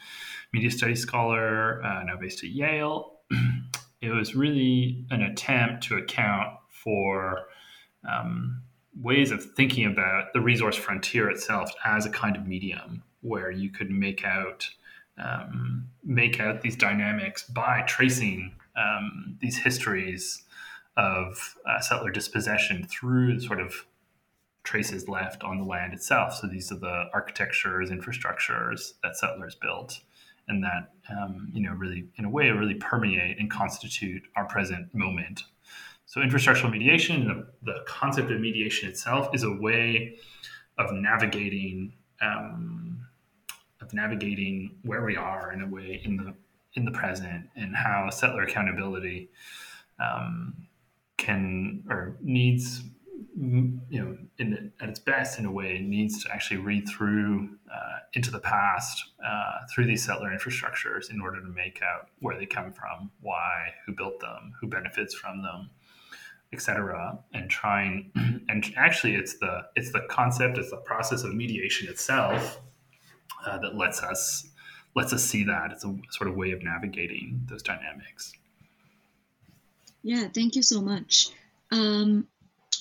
media 0.53 0.71
studies 0.71 1.01
scholar, 1.01 1.83
uh, 1.85 2.05
now 2.05 2.17
based 2.17 2.43
at 2.45 2.51
Yale. 2.51 3.19
it 4.01 4.11
was 4.11 4.35
really 4.35 5.05
an 5.11 5.23
attempt 5.23 5.83
to 5.85 5.97
account 5.97 6.57
for 6.69 7.43
um, 8.09 8.63
ways 9.01 9.31
of 9.31 9.45
thinking 9.55 9.87
about 9.87 10.33
the 10.33 10.41
resource 10.41 10.77
frontier 10.77 11.29
itself 11.31 11.71
as 11.85 12.07
a 12.07 12.11
kind 12.11 12.37
of 12.37 12.47
medium 12.47 13.03
where 13.23 13.51
you 13.51 13.71
could 13.71 13.91
make 13.91 14.25
out 14.25 14.69
um, 15.19 15.89
make 16.03 16.41
out 16.41 16.63
these 16.63 16.77
dynamics 16.77 17.45
by 17.45 17.83
tracing 17.83 18.55
um, 18.77 19.37
these 19.41 19.59
histories 19.59 20.43
of 20.97 21.57
uh, 21.67 21.81
settler 21.81 22.11
dispossession 22.11 22.85
through 22.85 23.35
the 23.35 23.41
sort 23.41 23.61
of 23.61 23.87
traces 24.63 25.09
left 25.09 25.45
on 25.45 25.59
the 25.59 25.65
land 25.65 25.93
itself. 25.93 26.35
So 26.35 26.47
these 26.47 26.73
are 26.73 26.79
the 26.79 27.05
architectures, 27.13 27.91
infrastructures 27.91 28.95
that 29.03 29.17
settlers 29.17 29.55
built, 29.55 30.01
and 30.49 30.63
that 30.65 30.93
um, 31.11 31.51
you 31.53 31.63
know 31.63 31.73
really, 31.73 32.07
in 32.17 32.25
a 32.25 32.31
way, 32.31 32.51
really 32.51 32.75
permeate 32.75 33.39
and 33.39 33.51
constitute 33.51 34.23
our 34.37 34.47
present 34.47 34.95
moment. 34.95 35.45
So 36.07 36.21
infrastructural 36.21 36.71
mediation, 36.71 37.27
the, 37.27 37.73
the 37.73 37.81
concept 37.87 38.31
of 38.31 38.41
mediation 38.41 38.89
itself, 38.89 39.35
is 39.35 39.43
a 39.43 39.53
way 39.53 40.17
of 40.79 40.93
navigating 40.93 41.95
um, 42.21 43.07
of 43.85 43.93
navigating 43.93 44.77
where 44.83 45.05
we 45.05 45.17
are 45.17 45.53
in 45.53 45.63
a 45.63 45.69
way 45.69 46.01
in 46.05 46.17
the 46.17 46.35
in 46.75 46.85
the 46.85 46.91
present 46.91 47.49
and 47.55 47.77
how 47.77 48.11
settler 48.11 48.43
accountability 48.43 49.31
um, 50.01 50.55
can 51.17 51.85
or 51.89 52.17
needs 52.21 52.83
you 53.37 53.81
know 53.91 54.17
in, 54.39 54.73
at 54.81 54.89
its 54.89 54.99
best 54.99 55.39
in 55.39 55.45
a 55.45 55.51
way 55.51 55.81
needs 55.81 56.23
to 56.23 56.33
actually 56.33 56.57
read 56.57 56.89
through 56.89 57.49
uh, 57.73 57.99
into 58.15 58.31
the 58.31 58.39
past 58.39 59.05
uh, 59.25 59.59
through 59.73 59.87
these 59.87 60.05
settler 60.05 60.31
infrastructures 60.31 61.11
in 61.11 61.21
order 61.21 61.41
to 61.41 61.49
make 61.49 61.81
out 61.83 62.09
where 62.21 62.37
they 62.37 62.47
come 62.47 62.73
from 62.73 63.11
why 63.21 63.73
who 63.87 63.93
built 63.93 64.19
them 64.21 64.53
who 64.61 64.67
benefits 64.67 65.15
from 65.15 65.43
them 65.43 65.71
etc 66.53 67.19
and 67.33 67.51
trying 67.51 68.11
and 68.49 68.73
actually 68.77 69.15
it's 69.15 69.39
the 69.39 69.63
it's 69.77 69.93
the 69.93 70.01
concept 70.09 70.59
it's 70.59 70.71
the 70.71 70.77
process 70.79 71.23
of 71.23 71.35
mediation 71.35 71.89
itself 71.89 72.61
uh, 73.47 73.59
that 73.59 73.77
lets 73.77 74.03
us 74.03 74.49
lets 74.97 75.13
us 75.13 75.25
see 75.25 75.45
that. 75.45 75.73
It's 75.73 75.85
a 75.85 75.97
sort 76.11 76.29
of 76.29 76.37
way 76.37 76.53
of 76.53 76.63
navigating 76.63 77.47
those 77.49 77.63
dynamics. 77.63 78.33
Yeah 80.03 80.29
thank 80.33 80.57
you 80.57 80.63
so 80.63 80.81
much. 80.81 81.29
Um, 81.71 82.29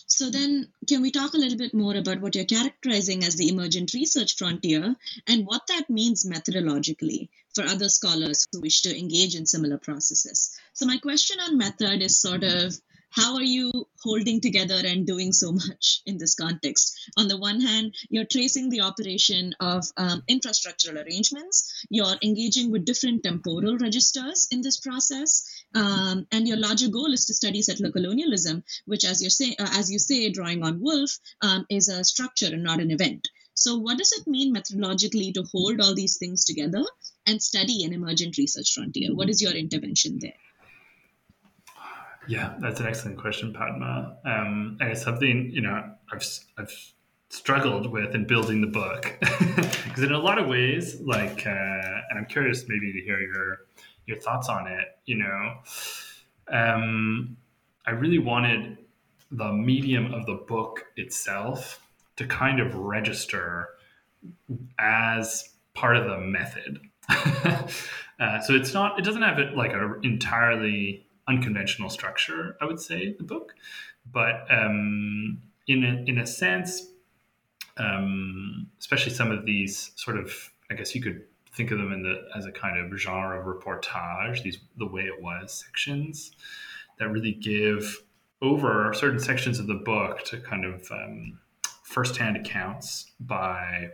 so 0.07 0.29
then 0.29 0.67
can 0.87 1.01
we 1.01 1.09
talk 1.09 1.33
a 1.33 1.37
little 1.37 1.57
bit 1.57 1.73
more 1.73 1.95
about 1.95 2.21
what 2.21 2.35
you're 2.35 2.45
characterizing 2.45 3.23
as 3.23 3.35
the 3.35 3.49
emergent 3.49 3.93
research 3.95 4.35
frontier 4.37 4.95
and 5.27 5.45
what 5.45 5.65
that 5.67 5.89
means 5.89 6.23
methodologically 6.23 7.29
for 7.55 7.63
other 7.63 7.89
scholars 7.89 8.47
who 8.51 8.61
wish 8.61 8.81
to 8.81 8.97
engage 8.97 9.35
in 9.35 9.47
similar 9.47 9.79
processes? 9.79 10.55
So 10.73 10.85
my 10.85 10.97
question 10.97 11.39
on 11.39 11.57
method 11.57 12.03
is 12.03 12.19
sort 12.19 12.43
of 12.43 12.79
how 13.13 13.35
are 13.35 13.43
you 13.43 13.71
holding 14.01 14.41
together 14.41 14.81
and 14.83 15.05
doing 15.05 15.31
so 15.31 15.51
much 15.51 16.01
in 16.05 16.17
this 16.17 16.35
context? 16.35 16.99
On 17.17 17.27
the 17.27 17.37
one 17.37 17.61
hand, 17.61 17.93
you're 18.09 18.25
tracing 18.25 18.69
the 18.69 18.81
operation 18.81 19.53
of 19.59 19.85
um, 19.97 20.23
infrastructural 20.29 21.03
arrangements, 21.03 21.85
you're 21.89 22.15
engaging 22.23 22.71
with 22.71 22.85
different 22.85 23.23
temporal 23.23 23.77
registers 23.77 24.47
in 24.51 24.61
this 24.61 24.79
process, 24.79 25.47
um, 25.75 26.25
and 26.31 26.47
your 26.47 26.57
larger 26.57 26.89
goal 26.89 27.13
is 27.13 27.25
to 27.25 27.33
study 27.33 27.61
settler 27.61 27.91
colonialism, 27.91 28.63
which, 28.85 29.05
as 29.05 29.21
you 29.21 29.29
say, 29.29 29.55
uh, 29.59 29.69
as 29.73 29.91
you 29.91 29.99
say, 29.99 30.29
drawing 30.29 30.63
on 30.63 30.81
Wolfe, 30.81 31.19
um, 31.41 31.65
is 31.69 31.87
a 31.87 32.03
structure 32.03 32.47
and 32.47 32.63
not 32.63 32.79
an 32.79 32.91
event. 32.91 33.27
So, 33.53 33.77
what 33.77 33.99
does 33.99 34.11
it 34.11 34.27
mean 34.27 34.55
methodologically 34.55 35.33
to 35.35 35.43
hold 35.51 35.79
all 35.79 35.93
these 35.93 36.17
things 36.17 36.45
together? 36.45 36.83
and 37.25 37.41
study 37.41 37.83
an 37.83 37.93
emergent 37.93 38.37
research 38.37 38.73
frontier? 38.73 39.15
What 39.15 39.29
is 39.29 39.41
your 39.41 39.53
intervention 39.53 40.19
there? 40.19 40.33
Yeah, 42.27 42.55
that's 42.59 42.79
an 42.79 42.87
excellent 42.87 43.17
question, 43.17 43.53
Padma. 43.53 44.17
Um, 44.25 44.77
and 44.79 44.91
it's 44.91 45.01
something 45.01 45.49
you 45.51 45.61
know 45.61 45.91
I've 46.11 46.25
I've 46.57 46.93
struggled 47.29 47.91
with 47.91 48.13
in 48.13 48.25
building 48.25 48.61
the 48.61 48.67
book 48.67 49.17
because 49.19 50.03
in 50.03 50.11
a 50.11 50.19
lot 50.19 50.37
of 50.37 50.47
ways, 50.47 51.01
like, 51.01 51.47
uh, 51.47 51.49
and 52.09 52.19
I'm 52.19 52.25
curious 52.25 52.65
maybe 52.67 52.93
to 52.93 53.01
hear 53.01 53.19
your 53.19 53.59
your 54.05 54.19
thoughts 54.19 54.49
on 54.49 54.67
it. 54.67 54.85
You 55.05 55.17
know, 55.17 55.53
um, 56.49 57.37
I 57.85 57.91
really 57.91 58.19
wanted 58.19 58.77
the 59.31 59.51
medium 59.51 60.13
of 60.13 60.25
the 60.25 60.35
book 60.47 60.85
itself 60.95 61.81
to 62.15 62.27
kind 62.27 62.59
of 62.59 62.75
register 62.75 63.69
as 64.79 65.49
part 65.73 65.97
of 65.97 66.05
the 66.05 66.19
method. 66.19 66.79
uh, 67.09 68.39
so 68.41 68.53
it's 68.53 68.73
not, 68.73 68.99
it 68.99 69.03
doesn't 69.03 69.23
have 69.23 69.39
it 69.39 69.57
like 69.57 69.73
an 69.73 69.99
entirely 70.03 71.02
unconventional 71.27 71.89
structure, 71.89 72.57
I 72.61 72.65
would 72.65 72.79
say, 72.79 73.13
the 73.17 73.23
book. 73.23 73.53
But 74.11 74.45
um, 74.49 75.41
in, 75.67 75.83
a, 75.83 76.09
in 76.09 76.17
a 76.17 76.25
sense, 76.25 76.87
um, 77.77 78.67
especially 78.79 79.13
some 79.13 79.31
of 79.31 79.45
these 79.45 79.91
sort 79.95 80.17
of, 80.17 80.33
I 80.69 80.75
guess 80.75 80.93
you 80.93 81.01
could 81.01 81.23
think 81.55 81.71
of 81.71 81.77
them 81.77 81.91
in 81.93 82.03
the 82.03 82.27
as 82.35 82.45
a 82.45 82.51
kind 82.51 82.77
of 82.77 82.97
genre 82.99 83.39
of 83.39 83.45
reportage, 83.45 84.43
these 84.43 84.59
the 84.77 84.87
way 84.87 85.03
it 85.03 85.21
was 85.21 85.53
sections 85.53 86.31
that 86.99 87.09
really 87.09 87.33
give 87.33 88.03
over 88.41 88.93
certain 88.93 89.19
sections 89.19 89.59
of 89.59 89.67
the 89.67 89.75
book 89.75 90.23
to 90.23 90.39
kind 90.39 90.65
of 90.65 90.89
um, 90.91 91.39
firsthand 91.83 92.37
accounts 92.37 93.11
by 93.19 93.89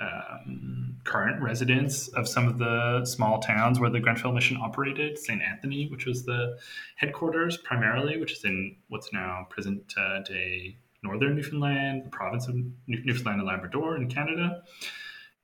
um, 0.00 0.96
current 1.04 1.42
residents 1.42 2.08
of 2.08 2.28
some 2.28 2.48
of 2.48 2.58
the 2.58 3.04
small 3.04 3.38
towns 3.40 3.78
where 3.78 3.90
the 3.90 4.00
Grenfell 4.00 4.32
mission 4.32 4.56
operated. 4.56 5.18
St. 5.18 5.42
Anthony, 5.42 5.88
which 5.88 6.06
was 6.06 6.24
the 6.24 6.58
headquarters 6.96 7.56
primarily, 7.56 8.18
which 8.18 8.32
is 8.32 8.44
in 8.44 8.76
what's 8.88 9.12
now 9.12 9.46
present 9.50 9.94
uh, 9.96 10.20
day 10.22 10.76
northern 11.02 11.34
Newfoundland, 11.34 12.04
the 12.04 12.10
province 12.10 12.48
of 12.48 12.56
Newfoundland 12.86 13.40
and 13.40 13.48
Labrador 13.48 13.96
in 13.96 14.08
Canada. 14.08 14.62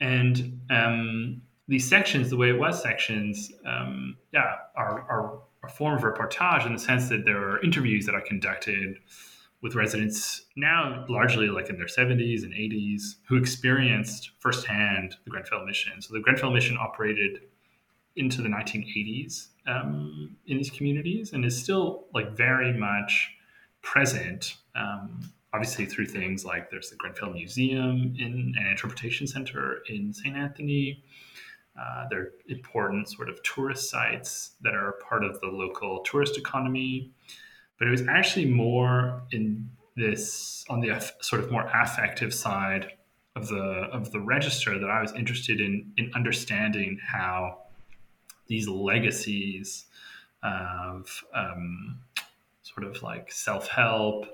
And 0.01 0.61
um, 0.71 1.43
these 1.69 1.89
sections, 1.89 2.31
the 2.31 2.37
way 2.37 2.51
it 2.51 2.59
was 2.59 2.81
sections, 2.83 3.51
um, 3.65 4.17
yeah, 4.33 4.57
are, 4.77 5.01
are 5.09 5.39
a 5.65 5.69
form 5.69 5.97
of 5.97 6.03
reportage 6.03 6.67
in 6.67 6.73
the 6.73 6.79
sense 6.79 7.09
that 7.09 7.25
there 7.25 7.39
are 7.39 7.63
interviews 7.63 8.07
that 8.07 8.15
I 8.15 8.21
conducted 8.21 8.99
with 9.67 9.75
residents 9.75 10.43
now 10.55 11.05
largely 11.09 11.49
like 11.49 11.69
in 11.69 11.77
their 11.77 11.87
70s 11.87 12.45
and 12.45 12.53
80s 12.53 13.17
who 13.27 13.37
experienced 13.37 14.31
firsthand 14.39 15.17
the 15.25 15.31
Grenfell 15.31 15.67
mission. 15.67 16.01
So 16.01 16.15
the 16.15 16.21
Grenfell 16.21 16.53
mission 16.53 16.79
operated 16.79 17.41
into 18.15 18.43
the 18.43 18.49
1980s 18.49 19.49
um, 19.67 20.37
in 20.47 20.59
these 20.59 20.71
communities 20.71 21.33
and 21.33 21.45
is 21.45 21.61
still 21.61 22.05
like 22.15 22.37
very 22.37 22.73
much 22.73 23.33
present 23.83 24.57
um, 24.77 25.33
obviously 25.53 25.85
through 25.85 26.07
things 26.07 26.45
like 26.45 26.71
there's 26.71 26.91
the 26.91 26.97
Grenfell 26.97 27.31
Museum 27.31 28.15
in 28.17 28.55
an 28.57 28.67
interpretation 28.71 29.27
center 29.27 29.79
in 29.89 30.13
St. 30.13 30.37
Anthony. 30.37 31.03
Uh, 31.77 32.05
they're 32.09 32.31
important 32.49 33.09
sort 33.09 33.29
of 33.29 33.43
tourist 33.43 33.91
sites 33.91 34.53
that 34.61 34.75
are 34.75 34.93
part 35.09 35.25
of 35.25 35.41
the 35.41 35.49
local 35.49 36.01
tourist 36.05 36.39
economy. 36.39 37.11
But 37.78 37.88
it 37.88 37.90
was 37.90 38.06
actually 38.09 38.47
more 38.47 39.23
in 39.33 39.71
this 39.97 40.64
on 40.68 40.80
the 40.80 41.00
sort 41.21 41.42
of 41.42 41.50
more 41.50 41.66
affective 41.75 42.33
side 42.35 42.92
of 43.35 43.49
the 43.49 43.88
of 43.92 44.12
the 44.12 44.21
register 44.21 44.78
that 44.78 44.90
I 44.90 45.00
was 45.00 45.12
interested 45.12 45.61
in 45.61 45.92
in 45.97 46.11
understanding 46.14 46.99
how 47.06 47.59
these 48.47 48.68
legacies 48.68 49.87
of 50.42 51.25
um, 51.35 52.00
sort 52.62 52.87
of 52.87 53.02
like 53.02 53.30
self 53.33 53.68
help 53.68 54.26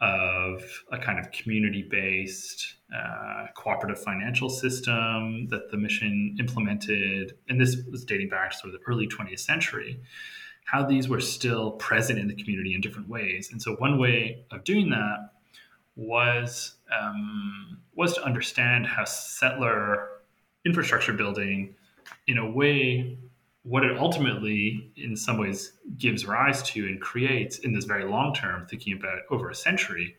of 0.00 0.62
a 0.92 0.98
kind 0.98 1.18
of 1.18 1.30
community 1.32 1.86
based 1.90 2.74
uh, 2.94 3.46
cooperative 3.54 4.02
financial 4.02 4.50
system 4.50 5.48
that 5.48 5.70
the 5.70 5.76
mission 5.76 6.36
implemented. 6.38 7.32
And 7.48 7.60
this 7.60 7.76
was 7.90 8.04
dating 8.04 8.28
back 8.28 8.50
to 8.50 8.58
sort 8.58 8.74
of 8.74 8.80
the 8.80 8.86
early 8.86 9.08
20th 9.08 9.40
century, 9.40 9.98
how 10.66 10.84
these 10.84 11.08
were 11.08 11.20
still 11.20 11.72
present 11.72 12.18
in 12.18 12.28
the 12.28 12.34
community 12.34 12.74
in 12.74 12.80
different 12.80 13.08
ways. 13.08 13.50
And 13.50 13.62
so, 13.62 13.76
one 13.76 13.98
way 13.98 14.44
of 14.50 14.64
doing 14.64 14.90
that 14.90 15.30
was 15.94 16.74
um, 16.92 17.78
was 17.94 18.14
to 18.14 18.24
understand 18.24 18.86
how 18.86 19.04
settler 19.04 20.08
infrastructure 20.66 21.12
building, 21.12 21.74
in 22.26 22.38
a 22.38 22.50
way, 22.50 23.16
what 23.62 23.84
it 23.84 23.96
ultimately, 23.96 24.90
in 24.96 25.16
some 25.16 25.38
ways, 25.38 25.72
gives 25.96 26.26
rise 26.26 26.62
to 26.64 26.86
and 26.86 27.00
creates 27.00 27.58
in 27.58 27.72
this 27.72 27.84
very 27.84 28.04
long 28.04 28.34
term, 28.34 28.66
thinking 28.66 28.92
about 28.92 29.20
over 29.30 29.48
a 29.48 29.54
century, 29.54 30.16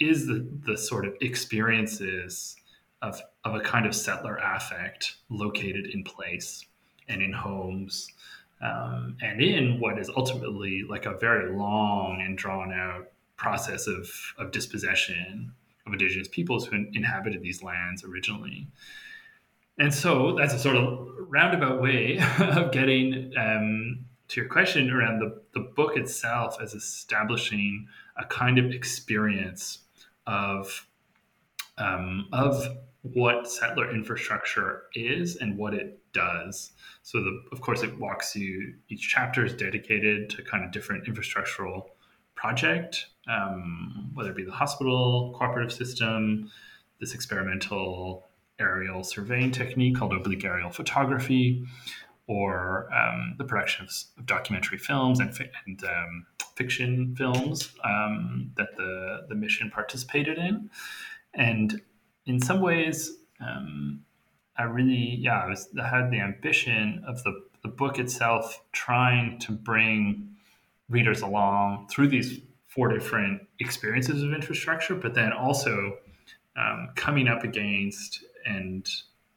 is 0.00 0.26
the, 0.26 0.46
the 0.66 0.76
sort 0.76 1.06
of 1.06 1.14
experiences 1.20 2.56
of, 3.02 3.20
of 3.44 3.54
a 3.54 3.60
kind 3.60 3.86
of 3.86 3.94
settler 3.94 4.36
affect 4.36 5.16
located 5.30 5.86
in 5.86 6.02
place 6.02 6.64
and 7.08 7.22
in 7.22 7.32
homes 7.32 8.08
um, 8.60 9.16
and 9.20 9.40
in 9.40 9.80
what 9.80 9.98
is 9.98 10.10
ultimately 10.16 10.82
like 10.88 11.06
a 11.06 11.16
very 11.18 11.54
long 11.54 12.22
and 12.24 12.38
drawn 12.38 12.72
out 12.72 13.08
process 13.36 13.86
of, 13.86 14.08
of 14.38 14.50
dispossession 14.50 15.52
of 15.86 15.92
indigenous 15.92 16.28
peoples 16.28 16.66
who 16.66 16.86
inhabited 16.92 17.42
these 17.42 17.62
lands 17.62 18.02
originally. 18.02 18.66
And 19.78 19.92
so 19.92 20.34
that's 20.34 20.54
a 20.54 20.58
sort 20.58 20.76
of 20.76 21.08
roundabout 21.18 21.82
way 21.82 22.18
of 22.40 22.72
getting 22.72 23.32
um, 23.36 24.06
to 24.28 24.40
your 24.40 24.48
question 24.48 24.90
around 24.90 25.20
the, 25.20 25.40
the 25.52 25.60
book 25.60 25.96
itself 25.96 26.56
as 26.60 26.74
establishing 26.74 27.86
a 28.16 28.24
kind 28.24 28.58
of 28.58 28.70
experience 28.70 29.80
of 30.26 30.86
um, 31.78 32.28
of 32.32 32.66
what 33.02 33.50
settler 33.50 33.94
infrastructure 33.94 34.84
is 34.94 35.36
and 35.36 35.58
what 35.58 35.74
it 35.74 36.00
does. 36.16 36.72
So, 37.02 37.18
the, 37.20 37.42
of 37.52 37.60
course, 37.60 37.82
it 37.82 37.98
walks 38.00 38.34
you. 38.34 38.74
Each 38.88 39.08
chapter 39.08 39.44
is 39.44 39.54
dedicated 39.54 40.30
to 40.30 40.42
kind 40.42 40.64
of 40.64 40.72
different 40.72 41.06
infrastructural 41.06 41.86
project, 42.34 43.06
um, 43.28 44.10
whether 44.14 44.30
it 44.30 44.36
be 44.36 44.44
the 44.44 44.52
hospital, 44.52 45.34
cooperative 45.36 45.72
system, 45.72 46.50
this 47.00 47.14
experimental 47.14 48.26
aerial 48.58 49.04
surveying 49.04 49.50
technique 49.50 49.96
called 49.96 50.12
oblique 50.12 50.44
aerial 50.44 50.70
photography, 50.70 51.64
or 52.26 52.88
um, 52.94 53.34
the 53.38 53.44
production 53.44 53.84
of, 53.84 53.92
of, 54.18 54.26
documentary 54.26 54.78
films 54.78 55.20
and, 55.20 55.36
fi- 55.36 55.50
and 55.66 55.84
um, 55.84 56.26
fiction 56.56 57.14
films 57.16 57.70
um, 57.84 58.50
that 58.56 58.76
the, 58.76 59.26
the 59.28 59.34
mission 59.34 59.70
participated 59.70 60.38
in. 60.38 60.70
And 61.34 61.80
in 62.24 62.40
some 62.40 62.60
ways, 62.60 63.12
um, 63.40 64.05
I 64.58 64.64
really, 64.64 65.16
yeah, 65.20 65.42
I, 65.44 65.48
was, 65.48 65.68
I 65.80 65.88
had 65.88 66.10
the 66.10 66.20
ambition 66.20 67.04
of 67.06 67.22
the, 67.24 67.44
the 67.62 67.68
book 67.68 67.98
itself 67.98 68.62
trying 68.72 69.38
to 69.40 69.52
bring 69.52 70.36
readers 70.88 71.20
along 71.20 71.88
through 71.88 72.08
these 72.08 72.40
four 72.68 72.88
different 72.88 73.42
experiences 73.58 74.22
of 74.22 74.32
infrastructure, 74.32 74.94
but 74.94 75.14
then 75.14 75.32
also 75.32 75.98
um, 76.56 76.90
coming 76.94 77.28
up 77.28 77.42
against 77.42 78.24
and 78.46 78.88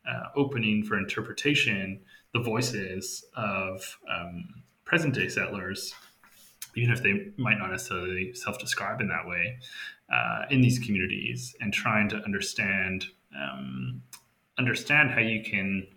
uh, 0.07 0.29
opening 0.35 0.83
for 0.83 0.97
interpretation 0.97 1.99
the 2.33 2.39
voices 2.39 3.25
of 3.35 3.97
um, 4.09 4.63
present 4.85 5.13
day 5.13 5.27
settlers, 5.27 5.93
even 6.75 6.91
if 6.91 7.01
they 7.01 7.31
might 7.37 7.57
not 7.57 7.71
necessarily 7.71 8.33
self 8.33 8.59
describe 8.59 9.01
in 9.01 9.07
that 9.07 9.27
way, 9.27 9.57
uh, 10.13 10.45
in 10.49 10.61
these 10.61 10.79
communities, 10.79 11.55
and 11.59 11.73
trying 11.73 12.07
to 12.09 12.17
understand 12.17 13.05
um, 13.35 14.01
understand 14.59 15.11
how 15.11 15.21
you 15.21 15.41
can, 15.41 15.87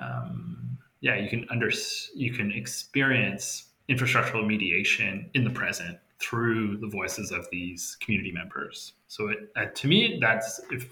um, 0.00 0.78
yeah, 1.00 1.16
you 1.16 1.28
can 1.28 1.46
under 1.50 1.70
you 2.14 2.32
can 2.32 2.52
experience 2.52 3.70
infrastructural 3.88 4.46
mediation 4.46 5.30
in 5.34 5.44
the 5.44 5.50
present 5.50 5.98
through 6.18 6.76
the 6.78 6.88
voices 6.88 7.30
of 7.30 7.46
these 7.50 7.96
community 8.00 8.32
members. 8.32 8.92
So 9.06 9.28
it, 9.28 9.50
uh, 9.56 9.66
to 9.74 9.88
me, 9.88 10.18
that's 10.20 10.60
if 10.70 10.84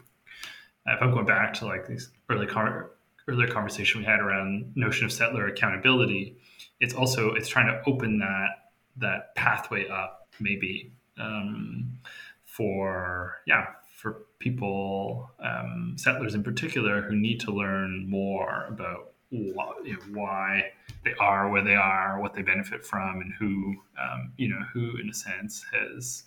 if 0.86 1.02
I'm 1.02 1.12
going 1.12 1.26
back 1.26 1.52
to 1.54 1.66
like 1.66 1.86
these 1.86 2.10
early 2.30 2.46
car, 2.46 2.90
earlier 3.26 3.48
conversation 3.48 4.00
we 4.00 4.06
had 4.06 4.20
around 4.20 4.72
notion 4.76 5.06
of 5.06 5.12
settler 5.12 5.46
accountability, 5.46 6.36
it's 6.80 6.94
also 6.94 7.32
it's 7.34 7.48
trying 7.48 7.66
to 7.66 7.82
open 7.90 8.18
that 8.18 8.48
that 8.96 9.34
pathway 9.34 9.88
up 9.88 10.28
maybe 10.40 10.92
um, 11.18 11.98
for 12.44 13.36
yeah 13.46 13.66
for 13.90 14.26
people 14.44 15.30
um, 15.42 15.94
settlers 15.96 16.34
in 16.34 16.44
particular 16.44 17.00
who 17.02 17.16
need 17.16 17.40
to 17.40 17.50
learn 17.50 18.08
more 18.08 18.66
about 18.68 19.12
why, 19.30 19.72
you 19.84 19.94
know, 19.94 20.20
why, 20.20 20.70
they 21.04 21.14
are 21.18 21.50
where 21.50 21.64
they 21.64 21.74
are, 21.74 22.20
what 22.20 22.34
they 22.34 22.42
benefit 22.42 22.84
from, 22.84 23.20
and 23.22 23.32
who 23.38 23.74
um, 24.00 24.32
you 24.36 24.48
know 24.48 24.60
who 24.72 24.96
in 25.02 25.08
a 25.08 25.14
sense 25.14 25.64
has 25.72 26.22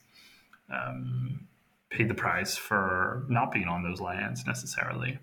paid 1.89 2.09
the 2.09 2.13
price 2.13 2.57
for 2.57 3.25
not 3.29 3.51
being 3.51 3.67
on 3.67 3.83
those 3.83 4.01
lands 4.01 4.45
necessarily. 4.45 5.19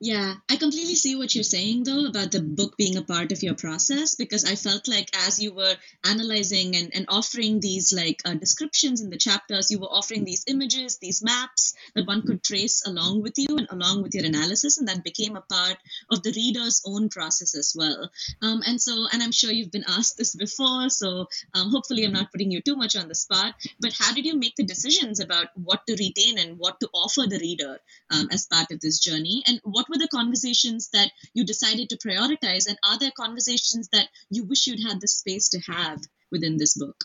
Yeah, 0.00 0.34
I 0.50 0.56
completely 0.56 0.96
see 0.96 1.14
what 1.14 1.34
you're 1.34 1.44
saying 1.44 1.84
though 1.84 2.06
about 2.06 2.32
the 2.32 2.40
book 2.40 2.76
being 2.76 2.96
a 2.96 3.02
part 3.02 3.30
of 3.30 3.42
your 3.42 3.54
process 3.54 4.16
because 4.16 4.44
I 4.44 4.56
felt 4.56 4.88
like 4.88 5.08
as 5.26 5.40
you 5.40 5.54
were 5.54 5.76
analyzing 6.04 6.74
and, 6.74 6.90
and 6.92 7.06
offering 7.08 7.60
these 7.60 7.92
like 7.92 8.20
uh, 8.24 8.34
descriptions 8.34 9.00
in 9.00 9.10
the 9.10 9.16
chapters, 9.16 9.70
you 9.70 9.78
were 9.78 9.86
offering 9.86 10.24
these 10.24 10.44
images, 10.48 10.98
these 10.98 11.22
maps 11.22 11.74
that 11.94 12.06
one 12.06 12.22
could 12.22 12.42
trace 12.42 12.82
along 12.84 13.22
with 13.22 13.34
you 13.38 13.56
and 13.56 13.68
along 13.70 14.02
with 14.02 14.14
your 14.14 14.24
analysis, 14.24 14.78
and 14.78 14.88
that 14.88 15.04
became 15.04 15.36
a 15.36 15.40
part 15.42 15.76
of 16.10 16.22
the 16.22 16.32
reader's 16.32 16.82
own 16.84 17.08
process 17.08 17.54
as 17.54 17.72
well. 17.76 18.10
Um, 18.42 18.62
and 18.66 18.80
so, 18.80 19.06
and 19.12 19.22
I'm 19.22 19.32
sure 19.32 19.52
you've 19.52 19.70
been 19.70 19.84
asked 19.86 20.18
this 20.18 20.34
before, 20.34 20.90
so 20.90 21.28
um, 21.54 21.70
hopefully 21.70 22.04
I'm 22.04 22.12
not 22.12 22.32
putting 22.32 22.50
you 22.50 22.60
too 22.60 22.74
much 22.74 22.96
on 22.96 23.06
the 23.06 23.14
spot, 23.14 23.54
but 23.80 23.94
how 23.96 24.12
did 24.12 24.26
you 24.26 24.36
make 24.36 24.56
the 24.56 24.64
decisions 24.64 25.20
about 25.20 25.46
what 25.54 25.86
to 25.86 25.94
retain 25.94 26.38
and 26.38 26.58
what 26.58 26.80
to 26.80 26.88
offer 26.92 27.22
the 27.28 27.38
reader 27.38 27.78
um, 28.10 28.28
as 28.32 28.46
part 28.46 28.72
of 28.72 28.80
this 28.80 28.98
journey? 28.98 29.44
And 29.46 29.60
what 29.72 29.88
were 29.88 29.98
the 29.98 30.08
conversations 30.08 30.88
that 30.92 31.10
you 31.34 31.44
decided 31.44 31.88
to 31.90 31.96
prioritize? 31.96 32.68
And 32.68 32.78
are 32.88 32.98
there 32.98 33.12
conversations 33.16 33.88
that 33.92 34.08
you 34.30 34.44
wish 34.44 34.66
you'd 34.66 34.86
had 34.86 35.00
the 35.00 35.08
space 35.08 35.48
to 35.50 35.60
have 35.60 36.02
within 36.30 36.56
this 36.56 36.74
book? 36.74 37.04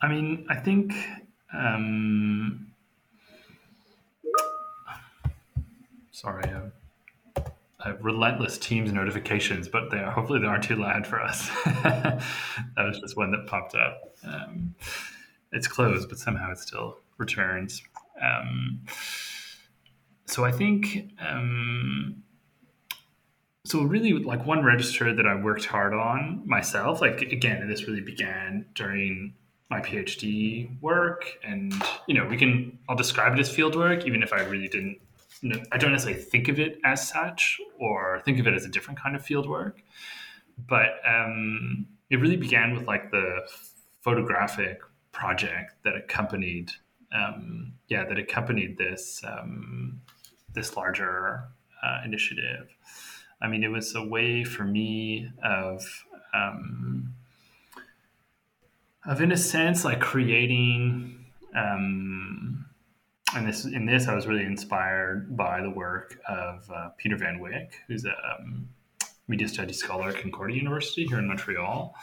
I 0.00 0.08
mean, 0.08 0.46
I 0.50 0.56
think. 0.56 0.94
Um, 1.54 2.72
sorry, 6.10 6.44
uh, 6.50 7.42
have 7.84 8.04
relentless 8.04 8.58
Teams 8.58 8.92
notifications, 8.92 9.68
but 9.68 9.90
they 9.90 9.98
are 9.98 10.10
hopefully 10.10 10.40
they 10.40 10.46
aren't 10.46 10.64
too 10.64 10.76
loud 10.76 11.06
for 11.06 11.20
us. 11.20 11.48
that 11.64 12.22
was 12.76 12.98
just 13.00 13.16
one 13.16 13.30
that 13.32 13.46
popped 13.46 13.74
up. 13.74 14.14
Um, 14.24 14.74
it's 15.52 15.66
closed, 15.66 16.08
but 16.08 16.18
somehow 16.18 16.52
it 16.52 16.58
still 16.58 16.98
returns. 17.18 17.82
Um, 18.22 18.84
so 20.26 20.44
I 20.44 20.52
think 20.52 21.12
um, 21.20 22.22
so 23.64 23.82
really 23.82 24.12
like 24.12 24.46
one 24.46 24.64
register 24.64 25.14
that 25.14 25.26
I 25.26 25.34
worked 25.34 25.66
hard 25.66 25.94
on 25.94 26.42
myself. 26.46 27.00
Like 27.00 27.20
again, 27.22 27.68
this 27.68 27.86
really 27.86 28.00
began 28.00 28.66
during 28.74 29.34
my 29.70 29.80
PhD 29.80 30.80
work, 30.80 31.38
and 31.44 31.72
you 32.06 32.14
know 32.14 32.26
we 32.26 32.36
can 32.36 32.78
I'll 32.88 32.96
describe 32.96 33.34
it 33.34 33.40
as 33.40 33.50
field 33.50 33.76
work, 33.76 34.06
even 34.06 34.22
if 34.22 34.32
I 34.32 34.40
really 34.42 34.68
didn't. 34.68 34.98
I 35.72 35.76
don't 35.76 35.90
necessarily 35.90 36.22
think 36.22 36.48
of 36.48 36.60
it 36.60 36.78
as 36.84 37.08
such, 37.08 37.60
or 37.78 38.22
think 38.24 38.38
of 38.38 38.46
it 38.46 38.54
as 38.54 38.64
a 38.64 38.68
different 38.68 39.00
kind 39.00 39.16
of 39.16 39.24
field 39.24 39.48
work. 39.48 39.82
But 40.68 41.00
um, 41.06 41.86
it 42.10 42.16
really 42.16 42.36
began 42.36 42.74
with 42.74 42.86
like 42.86 43.10
the 43.10 43.40
photographic 44.02 44.80
project 45.10 45.74
that 45.84 45.96
accompanied 45.96 46.72
um, 47.14 47.72
yeah, 47.88 48.04
that 48.04 48.18
accompanied 48.18 48.78
this 48.78 49.22
um, 49.26 50.00
this 50.54 50.76
larger 50.76 51.44
uh, 51.82 52.00
initiative. 52.04 52.68
I 53.40 53.48
mean, 53.48 53.64
it 53.64 53.70
was 53.70 53.94
a 53.94 54.04
way 54.04 54.44
for 54.44 54.64
me 54.64 55.30
of 55.42 56.04
um, 56.34 57.14
of 59.06 59.20
in 59.20 59.32
a 59.32 59.36
sense 59.36 59.84
like 59.84 60.00
creating. 60.00 61.26
Um, 61.54 62.66
and 63.34 63.48
this 63.48 63.64
in 63.64 63.86
this, 63.86 64.08
I 64.08 64.14
was 64.14 64.26
really 64.26 64.44
inspired 64.44 65.36
by 65.36 65.62
the 65.62 65.70
work 65.70 66.18
of 66.28 66.70
uh, 66.70 66.90
Peter 66.98 67.16
Van 67.16 67.40
Wyck, 67.40 67.72
who's 67.88 68.04
a 68.04 68.10
um, 68.10 68.68
media 69.28 69.48
studies 69.48 69.78
scholar 69.78 70.08
at 70.08 70.16
Concordia 70.16 70.56
University 70.56 71.06
here 71.06 71.18
in 71.18 71.26
Montreal 71.26 71.94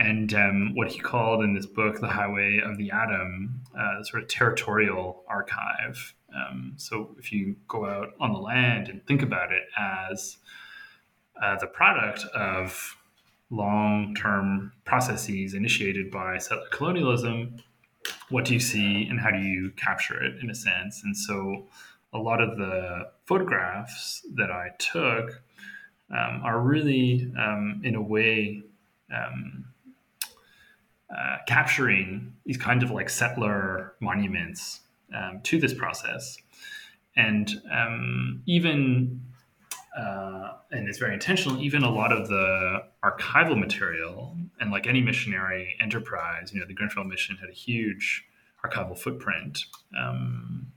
and 0.00 0.32
um, 0.32 0.74
what 0.74 0.90
he 0.90 0.98
called 0.98 1.44
in 1.44 1.52
this 1.52 1.66
book, 1.66 2.00
The 2.00 2.08
Highway 2.08 2.62
of 2.64 2.78
the 2.78 2.90
Atom, 2.90 3.60
uh, 3.78 4.02
sort 4.02 4.22
of 4.22 4.30
territorial 4.30 5.22
archive. 5.28 6.14
Um, 6.34 6.72
so 6.76 7.14
if 7.18 7.30
you 7.32 7.56
go 7.68 7.84
out 7.84 8.14
on 8.18 8.32
the 8.32 8.38
land 8.38 8.88
and 8.88 9.06
think 9.06 9.20
about 9.20 9.52
it 9.52 9.64
as 9.78 10.38
uh, 11.42 11.58
the 11.60 11.66
product 11.66 12.24
of 12.34 12.96
long 13.50 14.14
term 14.14 14.72
processes 14.86 15.52
initiated 15.52 16.10
by 16.10 16.38
settler 16.38 16.68
colonialism, 16.70 17.56
what 18.30 18.46
do 18.46 18.54
you 18.54 18.60
see 18.60 19.06
and 19.06 19.20
how 19.20 19.30
do 19.30 19.38
you 19.38 19.70
capture 19.76 20.22
it 20.22 20.42
in 20.42 20.48
a 20.48 20.54
sense? 20.54 21.02
And 21.04 21.14
so 21.14 21.66
a 22.14 22.18
lot 22.18 22.40
of 22.40 22.56
the 22.56 23.10
photographs 23.26 24.26
that 24.34 24.50
I 24.50 24.70
took 24.78 25.42
um, 26.10 26.40
are 26.42 26.58
really, 26.58 27.30
um, 27.38 27.82
in 27.84 27.94
a 27.96 28.02
way, 28.02 28.62
um, 29.14 29.66
uh, 31.16 31.38
capturing 31.46 32.32
these 32.44 32.56
kind 32.56 32.82
of 32.82 32.90
like 32.90 33.10
settler 33.10 33.94
monuments 34.00 34.80
um, 35.14 35.40
to 35.42 35.58
this 35.58 35.74
process. 35.74 36.36
And 37.16 37.60
um, 37.72 38.42
even, 38.46 39.20
uh, 39.98 40.52
and 40.70 40.88
it's 40.88 40.98
very 40.98 41.14
intentional, 41.14 41.60
even 41.60 41.82
a 41.82 41.90
lot 41.90 42.12
of 42.12 42.28
the 42.28 42.84
archival 43.02 43.58
material, 43.58 44.36
and 44.60 44.70
like 44.70 44.86
any 44.86 45.00
missionary 45.00 45.76
enterprise, 45.80 46.52
you 46.52 46.60
know, 46.60 46.66
the 46.66 46.74
Grenfell 46.74 47.04
mission 47.04 47.36
had 47.36 47.48
a 47.48 47.52
huge 47.52 48.24
archival 48.64 48.96
footprint. 48.96 49.64
Um, 49.98 50.72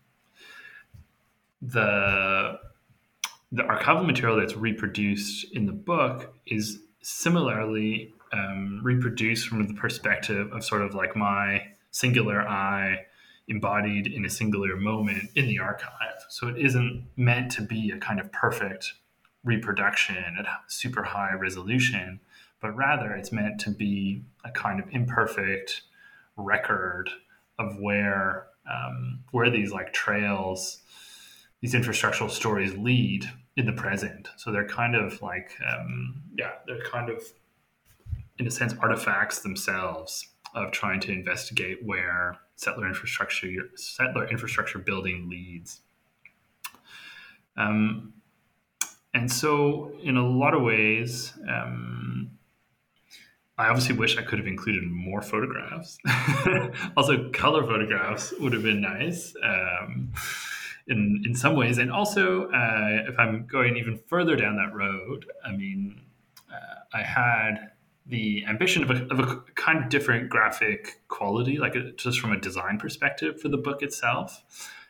the 1.62 2.60
the 3.52 3.62
archival 3.62 4.06
material 4.06 4.38
that's 4.38 4.56
reproduced 4.56 5.46
in 5.54 5.68
the 5.68 5.72
book 5.72 6.34
is 6.48 6.80
similarly 7.02 8.12
um, 8.34 8.82
reproduce 8.84 9.46
from 9.46 9.68
the 9.68 9.74
perspective 9.74 10.52
of 10.52 10.66
sort 10.66 10.82
of 10.82 10.96
like 10.96 11.16
my 11.16 11.68
singular 11.92 12.42
I 12.42 13.06
embodied 13.48 14.08
in 14.08 14.26
a 14.26 14.30
singular 14.30 14.76
moment 14.76 15.30
in 15.36 15.48
the 15.48 15.60
archive. 15.60 16.26
So 16.30 16.48
it 16.48 16.58
isn't 16.58 17.06
meant 17.16 17.52
to 17.54 17.62
be 17.62 17.92
a 17.92 17.98
kind 17.98 18.20
of 18.20 18.32
perfect 18.32 18.94
reproduction 19.44 20.38
at 20.40 20.46
super 20.68 21.04
high 21.04 21.34
resolution, 21.34 22.20
but 22.62 22.76
rather 22.76 23.12
it's 23.12 23.32
meant 23.32 23.60
to 23.62 23.72
be 23.72 24.24
a 24.44 24.52
kind 24.52 24.80
of 24.80 24.88
imperfect 24.92 25.84
record 26.38 27.10
of 27.60 27.78
where 27.80 28.48
um, 28.72 29.20
where 29.32 29.50
these 29.50 29.72
like 29.72 29.92
trails, 29.92 30.82
these 31.62 31.74
infrastructural 31.74 32.32
stories 32.32 32.76
lead 32.78 33.30
in 33.58 33.66
the 33.66 33.74
present. 33.74 34.30
So 34.38 34.52
they're 34.52 34.68
kind 34.68 34.96
of 34.96 35.22
like 35.22 35.52
um, 35.70 36.24
yeah, 36.38 36.52
they're 36.66 36.84
kind 36.84 37.10
of 37.10 37.22
in 38.40 38.48
a 38.48 38.52
sense, 38.52 38.74
artifacts 38.82 39.40
themselves 39.40 40.28
of 40.56 40.72
trying 40.72 41.00
to 41.02 41.12
investigate 41.12 41.80
where 41.84 42.38
settler 42.56 42.88
infrastructure 42.88 43.50
settler 43.76 44.28
infrastructure 44.28 44.80
building 44.80 45.30
leads. 45.30 45.82
Um, 47.58 48.14
and 49.14 49.32
so, 49.32 49.92
in 50.02 50.18
a 50.18 50.28
lot 50.28 50.54
of 50.56 50.64
ways, 50.64 51.34
um, 51.48 52.32
I 53.58 53.68
obviously 53.68 53.96
wish 53.96 54.18
I 54.18 54.24
could 54.24 54.40
have 54.40 54.48
included 54.48 54.84
more 54.84 55.22
photographs. 55.22 56.00
also, 56.98 57.30
color 57.30 57.64
photographs 57.64 58.34
would 58.40 58.54
have 58.54 58.64
been 58.64 58.82
nice 58.82 59.36
um, 59.44 60.12
in 60.88 61.24
in 61.26 61.36
some 61.36 61.56
ways. 61.56 61.78
And 61.78 61.92
also, 61.92 62.50
uh, 62.50 63.04
if 63.08 63.20
I'm 63.20 63.46
going 63.46 63.78
even 63.78 64.00
further 64.08 64.36
down 64.36 64.56
that 64.56 64.74
road, 64.74 65.28
I 65.46 65.52
mean, 65.52 66.02
uh, 66.52 66.98
I 66.98 67.04
had 67.04 67.73
the 68.06 68.44
ambition 68.48 68.84
of 68.84 68.92
a, 68.92 69.06
of 69.08 69.20
a 69.20 69.44
kind 69.56 69.84
of 69.84 69.90
different 69.90 70.30
graphic 70.30 71.02
quality, 71.08 71.58
like 71.58 71.76
a, 71.76 71.92
just 71.94 72.20
from 72.20 72.32
a 72.32 72.40
design 72.40 72.78
perspective 72.78 73.40
for 73.40 73.50
the 73.50 73.58
book 73.58 73.82
itself. 73.82 74.44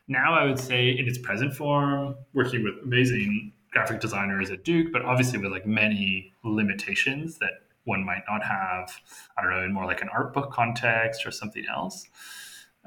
Now, 0.07 0.33
I 0.33 0.45
would 0.45 0.59
say 0.59 0.89
in 0.89 1.07
its 1.07 1.17
present 1.17 1.53
form, 1.53 2.15
working 2.33 2.63
with 2.63 2.73
amazing 2.83 3.53
graphic 3.71 4.01
designers 4.01 4.49
at 4.51 4.63
Duke, 4.63 4.91
but 4.91 5.03
obviously 5.03 5.39
with 5.39 5.51
like 5.51 5.65
many 5.65 6.33
limitations 6.43 7.37
that 7.39 7.51
one 7.85 8.05
might 8.05 8.23
not 8.29 8.43
have, 8.43 8.99
I 9.37 9.41
don't 9.41 9.51
know, 9.51 9.63
in 9.63 9.73
more 9.73 9.85
like 9.85 10.01
an 10.01 10.09
art 10.09 10.33
book 10.33 10.51
context 10.51 11.25
or 11.25 11.31
something 11.31 11.65
else. 11.69 12.07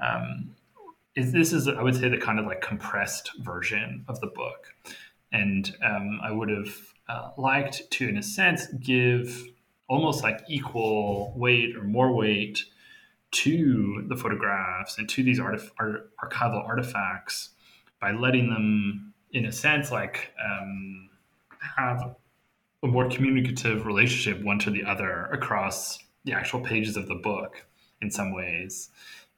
Um, 0.03 0.55
is 1.15 1.33
this 1.33 1.53
is 1.53 1.67
I 1.69 1.83
would 1.83 1.95
say 1.95 2.09
the 2.09 2.19
kind 2.19 2.39
of 2.39 2.47
like 2.47 2.61
compressed 2.61 3.33
version 3.41 4.05
of 4.09 4.21
the 4.21 4.27
book, 4.27 4.75
and 5.33 5.75
um, 5.83 6.21
I 6.23 6.31
would 6.31 6.51
have 6.51 6.77
uh, 7.09 7.31
liked 7.39 7.91
to, 7.93 8.09
in 8.09 8.19
a 8.19 8.23
sense, 8.23 8.67
give 8.67 9.49
almost 9.89 10.23
like 10.23 10.41
equal 10.49 11.33
weight 11.37 11.77
or 11.77 11.85
more 11.85 12.13
weight 12.13 12.65
to 13.31 14.05
the 14.09 14.17
photographs 14.17 14.99
and 14.99 15.09
to 15.09 15.23
these 15.23 15.39
artif- 15.39 15.71
art- 15.79 16.11
archival 16.19 16.67
artifacts 16.67 17.51
by 18.01 18.13
letting 18.13 18.51
them, 18.51 19.13
in 19.33 19.47
a 19.47 19.53
sense, 19.53 19.91
like 19.91 20.33
um, 20.45 21.11
have 21.77 22.17
a 22.83 22.87
more 22.87 23.09
communicative 23.09 23.87
relationship 23.87 24.43
one 24.45 24.59
to 24.59 24.71
the 24.71 24.85
other 24.85 25.27
across 25.27 25.99
the 26.25 26.33
actual 26.33 26.61
pages 26.61 26.97
of 26.97 27.09
the 27.09 27.15
book 27.15 27.65
in 28.01 28.11
some 28.11 28.33
ways. 28.33 28.91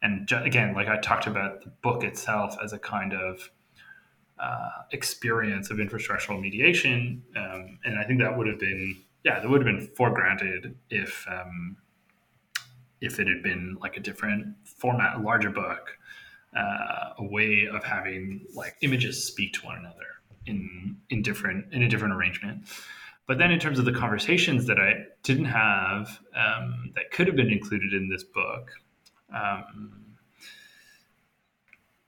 And 0.02 0.26
ju- 0.26 0.42
again, 0.42 0.74
like 0.74 0.88
I 0.88 0.98
talked 0.98 1.26
about 1.26 1.62
the 1.62 1.70
book 1.82 2.04
itself 2.04 2.56
as 2.62 2.72
a 2.72 2.78
kind 2.78 3.12
of 3.12 3.50
uh, 4.38 4.70
experience 4.92 5.70
of 5.70 5.78
infrastructural 5.78 6.40
mediation, 6.40 7.22
um, 7.36 7.78
and 7.84 7.98
I 7.98 8.04
think 8.04 8.20
that 8.20 8.36
would 8.36 8.46
have 8.46 8.60
been 8.60 8.96
yeah, 9.24 9.40
that 9.40 9.48
would 9.48 9.64
have 9.64 9.76
been 9.76 9.88
for 9.96 10.10
granted 10.10 10.76
if 10.90 11.26
um, 11.30 11.76
if 13.00 13.18
it 13.20 13.26
had 13.28 13.42
been 13.42 13.76
like 13.80 13.96
a 13.96 14.00
different 14.00 14.56
format, 14.64 15.16
a 15.16 15.20
larger 15.20 15.50
book. 15.50 15.98
uh, 16.56 17.10
a 17.18 17.24
way 17.24 17.68
of 17.72 17.84
having 17.84 18.46
like 18.54 18.76
images 18.80 19.24
speak 19.24 19.52
to 19.54 19.66
one 19.66 19.76
another 19.78 20.06
in 20.46 20.96
in 21.10 21.22
different 21.22 21.72
in 21.72 21.82
a 21.82 21.88
different 21.88 22.14
arrangement. 22.14 22.64
But 23.26 23.36
then, 23.38 23.50
in 23.50 23.58
terms 23.58 23.78
of 23.78 23.84
the 23.84 23.92
conversations 23.92 24.66
that 24.66 24.78
I 24.78 25.04
didn't 25.22 25.46
have 25.46 26.18
um, 26.34 26.92
that 26.94 27.10
could 27.10 27.26
have 27.26 27.36
been 27.36 27.50
included 27.50 27.92
in 27.92 28.08
this 28.08 28.24
book, 28.24 28.70
um, 29.34 30.16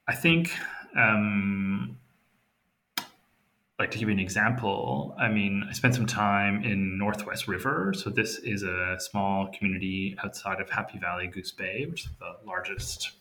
I 0.08 0.14
think, 0.14 0.50
um, 0.96 1.98
like 3.80 3.90
to 3.90 3.98
give 3.98 4.08
you 4.08 4.14
an 4.14 4.20
example, 4.20 5.16
I 5.18 5.28
mean, 5.28 5.64
I 5.68 5.72
spent 5.72 5.94
some 5.94 6.04
time 6.04 6.62
in 6.62 6.98
Northwest 6.98 7.48
River. 7.48 7.94
So, 7.96 8.10
this 8.10 8.36
is 8.38 8.62
a 8.62 8.96
small 8.98 9.48
community 9.56 10.16
outside 10.22 10.60
of 10.60 10.68
Happy 10.68 10.98
Valley, 10.98 11.28
Goose 11.28 11.52
Bay, 11.52 11.86
which 11.88 12.04
is 12.04 12.10
the 12.18 12.46
largest 12.46 13.12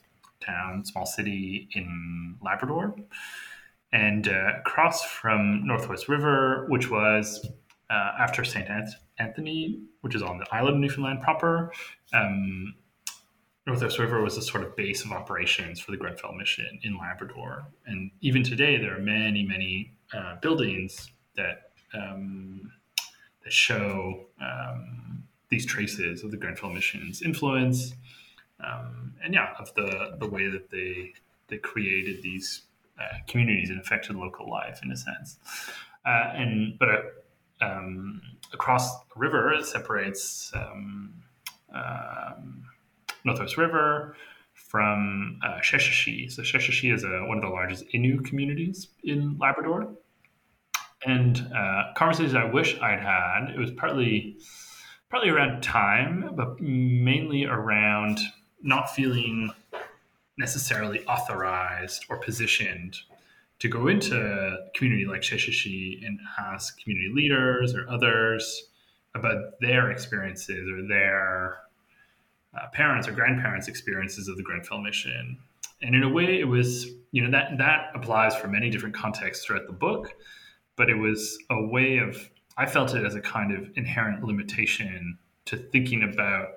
town, 0.46 0.84
small 0.84 1.06
city 1.06 1.70
in 1.72 2.36
Labrador. 2.44 2.94
And 3.94 4.28
uh, 4.28 4.58
across 4.60 5.02
from 5.04 5.66
Northwest 5.66 6.10
River, 6.10 6.66
which 6.68 6.92
was 6.92 7.48
uh, 7.90 8.12
after 8.20 8.44
St. 8.44 8.68
Anthony, 9.18 9.80
which 10.02 10.14
is 10.14 10.22
on 10.22 10.40
the 10.40 10.46
island 10.54 10.76
of 10.76 10.82
Newfoundland 10.82 11.22
proper, 11.22 11.72
um, 12.14 12.76
Northwest 13.66 13.98
River 13.98 14.22
was 14.22 14.36
a 14.36 14.42
sort 14.42 14.64
of 14.64 14.76
base 14.76 15.06
of 15.06 15.14
operations 15.14 15.80
for 15.80 15.92
the 15.92 15.98
Grenfell 15.98 16.34
mission 16.34 16.80
in 16.84 16.98
Labrador. 16.98 17.66
And 17.86 18.12
even 18.20 18.44
today, 18.44 18.78
there 18.78 18.98
are 18.98 19.02
many, 19.02 19.44
many 19.44 19.96
uh, 20.14 20.36
buildings 20.42 21.12
that 21.36 21.72
um, 21.94 22.72
that 23.44 23.54
show 23.54 24.26
um, 24.42 25.24
these 25.50 25.66
traces 25.66 26.24
of 26.24 26.32
the 26.32 26.38
Grenfell 26.38 26.70
mission's 26.70 27.22
influence, 27.22 27.94
um, 28.64 29.14
and 29.24 29.34
yeah, 29.34 29.54
of 29.60 29.74
the 29.76 30.18
the 30.20 30.28
way 30.28 30.48
that 30.50 30.70
they 30.70 31.14
they 31.48 31.58
created 31.58 32.22
these 32.22 32.64
uh, 33.00 33.18
communities 33.28 33.70
and 33.70 33.80
affected 33.80 34.16
local 34.16 34.50
life 34.50 34.80
in 34.84 34.92
a 34.92 34.98
sense. 34.98 35.38
Uh, 36.06 36.32
and 36.34 36.78
but 36.80 36.90
uh, 36.90 37.02
um, 37.62 38.22
across 38.54 39.00
the 39.00 39.16
river 39.18 39.54
it 39.54 39.66
separates 39.66 40.52
um, 40.56 41.14
um, 41.74 42.64
Northwest 43.26 43.58
River 43.58 44.16
from 44.54 45.40
uh, 45.44 45.60
Sheshatshiu. 45.60 46.32
So 46.32 46.42
Sheshatshiu 46.42 46.94
is 46.94 47.04
a, 47.04 47.26
one 47.26 47.38
of 47.38 47.44
the 47.44 47.50
largest 47.50 47.86
Innu 47.94 48.24
communities 48.24 48.88
in 49.04 49.38
Labrador. 49.38 49.90
And 51.06 51.40
uh, 51.56 51.94
conversations 51.96 52.36
I 52.36 52.46
wish 52.46 52.80
I'd 52.80 53.00
had, 53.00 53.52
it 53.56 53.60
was 53.60 53.72
partly 53.72 54.38
partly 55.10 55.30
around 55.30 55.62
time, 55.62 56.32
but 56.36 56.60
mainly 56.62 57.46
around 57.46 58.20
not 58.62 58.94
feeling 58.94 59.52
necessarily 60.38 61.04
authorized 61.06 62.06
or 62.10 62.18
positioned 62.18 62.98
to 63.60 63.68
go 63.68 63.88
into 63.88 64.16
a 64.16 64.70
community 64.78 65.06
like 65.06 65.22
Sheshatshiu 65.22 66.06
and 66.06 66.20
ask 66.38 66.82
community 66.82 67.12
leaders 67.14 67.76
or 67.76 67.90
others 67.90 68.70
about 69.16 69.60
their 69.60 69.92
experiences 69.92 70.70
or 70.70 70.88
their 70.88 71.58
uh, 72.58 72.68
parents 72.74 73.08
or 73.08 73.12
grandparents' 73.12 73.68
experiences 73.68 74.28
of 74.28 74.38
the 74.38 74.44
Grenfell 74.44 74.82
mission. 74.82 75.38
And 75.82 75.96
in 75.96 76.04
a 76.04 76.10
way, 76.10 76.40
it 76.40 76.48
was, 76.48 76.88
you 77.12 77.24
know, 77.24 77.32
that 77.32 77.58
that 77.58 77.92
applies 77.94 78.36
for 78.36 78.48
many 78.48 78.70
different 78.70 78.96
contexts 78.96 79.46
throughout 79.46 79.68
the 79.68 79.74
book, 79.74 80.14
but 80.80 80.90
it 80.90 80.96
was 80.96 81.38
a 81.50 81.62
way 81.62 81.98
of, 81.98 82.30
I 82.56 82.66
felt 82.66 82.96
it 82.96 83.06
as 83.06 83.14
a 83.14 83.20
kind 83.20 83.52
of 83.52 83.70
inherent 83.76 84.24
limitation 84.24 85.18
to 85.44 85.58
thinking 85.58 86.04
about 86.04 86.48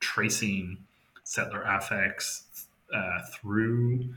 tracing 0.00 0.78
settler 1.22 1.62
affects 1.62 2.66
uh, 2.92 3.20
through 3.32 4.12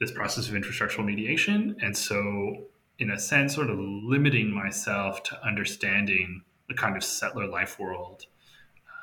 this 0.00 0.10
process 0.10 0.48
of 0.48 0.54
infrastructural 0.54 1.04
mediation. 1.04 1.76
And 1.82 1.94
so, 1.94 2.68
in 2.98 3.10
a 3.10 3.18
sense, 3.18 3.54
sort 3.54 3.68
of 3.68 3.78
limiting 3.78 4.50
myself 4.50 5.22
to 5.24 5.46
understanding 5.46 6.40
the 6.70 6.74
kind 6.74 6.96
of 6.96 7.04
settler 7.04 7.46
life 7.46 7.78
world, 7.78 8.24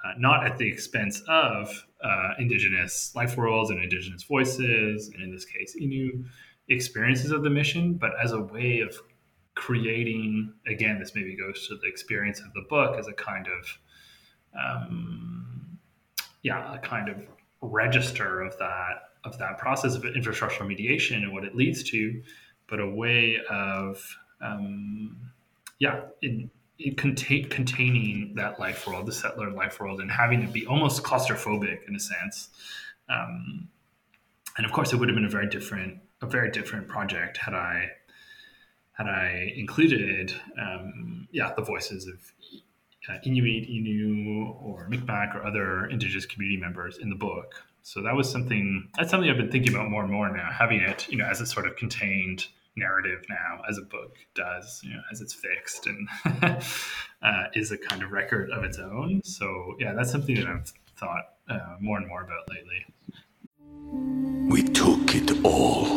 uh, 0.03 0.13
not 0.17 0.43
at 0.43 0.57
the 0.57 0.67
expense 0.67 1.21
of 1.27 1.85
uh, 2.03 2.29
indigenous 2.39 3.13
life 3.13 3.37
worlds 3.37 3.69
and 3.69 3.83
indigenous 3.83 4.23
voices, 4.23 5.11
and 5.13 5.21
in 5.21 5.31
this 5.31 5.45
case, 5.45 5.75
Innu 5.79 6.25
experiences 6.67 7.29
of 7.29 7.43
the 7.43 7.51
mission, 7.51 7.93
but 7.93 8.11
as 8.21 8.31
a 8.31 8.41
way 8.41 8.79
of 8.79 8.99
creating, 9.58 10.54
again, 10.67 11.00
this 11.00 11.15
maybe 11.15 11.36
goes 11.36 11.67
to 11.67 11.76
the 11.76 11.88
experience 11.88 12.39
of 12.39 12.54
the 12.54 12.63
book 12.70 12.98
as 12.98 13.08
a 13.08 13.13
kind 13.13 13.48
of, 13.48 13.78
um, 14.56 15.80
yeah, 16.43 16.76
a 16.76 16.78
kind 16.78 17.10
of 17.10 17.17
register 17.62 18.41
of 18.41 18.58
that 18.60 19.02
of 19.26 19.38
that 19.39 19.58
process 19.58 19.96
of 19.96 20.04
infrastructural 20.04 20.67
mediation 20.67 21.24
and 21.24 21.34
what 21.34 21.43
it 21.43 21.56
leads 21.56 21.84
to, 21.84 22.22
but 22.70 22.80
a 22.80 22.88
way 22.88 23.39
of 23.50 24.02
um, 24.41 25.17
yeah, 25.80 26.02
in, 26.22 26.50
in 26.80 26.96
contain, 26.96 27.50
containing 27.50 28.34
that 28.36 28.60
life 28.60 28.88
world, 28.88 29.08
the 29.08 29.12
settler 29.12 29.50
life 29.50 29.80
world, 29.80 30.00
and 30.00 30.12
having 30.12 30.43
it 30.43 30.54
be 30.54 30.65
almost 30.67 31.04
claustrophobic 31.04 31.80
in 31.88 31.96
a 31.96 32.00
sense. 32.00 32.50
Um, 33.10 33.67
and 34.56 34.65
of 34.65 34.72
course, 34.72 34.93
it 34.93 34.98
would 34.98 35.10
have 35.10 35.15
been 35.15 35.26
a 35.26 35.30
very 35.30 35.50
different 35.50 36.00
a 36.22 36.28
very 36.28 36.50
different 36.52 36.88
project 36.88 37.38
had 37.38 37.54
I 37.54 37.91
had 38.97 39.07
I 39.07 39.53
included 39.55 40.33
um, 40.60 41.27
yeah 41.31 41.53
the 41.55 41.62
voices 41.62 42.07
of 42.07 42.19
uh, 43.10 43.17
Inuit, 43.23 43.69
Innu, 43.69 44.62
or 44.62 44.88
Micmac, 44.89 45.33
or 45.36 45.45
other 45.45 45.86
indigenous 45.86 46.25
community 46.25 46.60
members 46.60 46.97
in 46.97 47.10
the 47.10 47.15
book. 47.15 47.63
So 47.83 48.01
that 48.01 48.13
was 48.15 48.29
something 48.29 48.89
that's 48.97 49.10
something 49.12 49.29
I've 49.29 49.38
been 49.38 49.51
thinking 49.51 49.73
about 49.73 49.89
more 49.89 50.03
and 50.03 50.12
more 50.12 50.29
now, 50.36 50.49
having 50.51 50.81
it, 50.81 51.07
you 51.10 51.17
know, 51.17 51.25
as 51.25 51.39
a 51.39 51.45
sort 51.45 51.67
of 51.67 51.75
contained 51.77 52.47
narrative 52.75 53.25
now, 53.29 53.62
as 53.69 53.77
a 53.77 53.81
book 53.81 54.17
does, 54.36 54.81
you 54.83 54.91
know, 54.91 55.01
as 55.12 55.21
it's 55.21 55.33
fixed 55.33 55.88
and 55.88 56.07
uh, 57.21 57.43
is 57.53 57.71
a 57.71 57.77
kind 57.77 58.03
of 58.03 58.12
record 58.12 58.51
of 58.51 58.63
its 58.63 58.77
own. 58.77 59.21
So 59.23 59.75
yeah, 59.79 59.93
that's 59.93 60.12
something 60.12 60.36
that 60.36 60.47
I've 60.47 60.71
thought 60.97 61.33
uh, 61.49 61.77
more 61.79 61.97
and 61.97 62.07
more 62.07 62.23
about 62.23 62.49
lately. 62.49 62.86
We 64.49 64.63
took 64.63 65.15
it 65.15 65.43
all. 65.43 65.96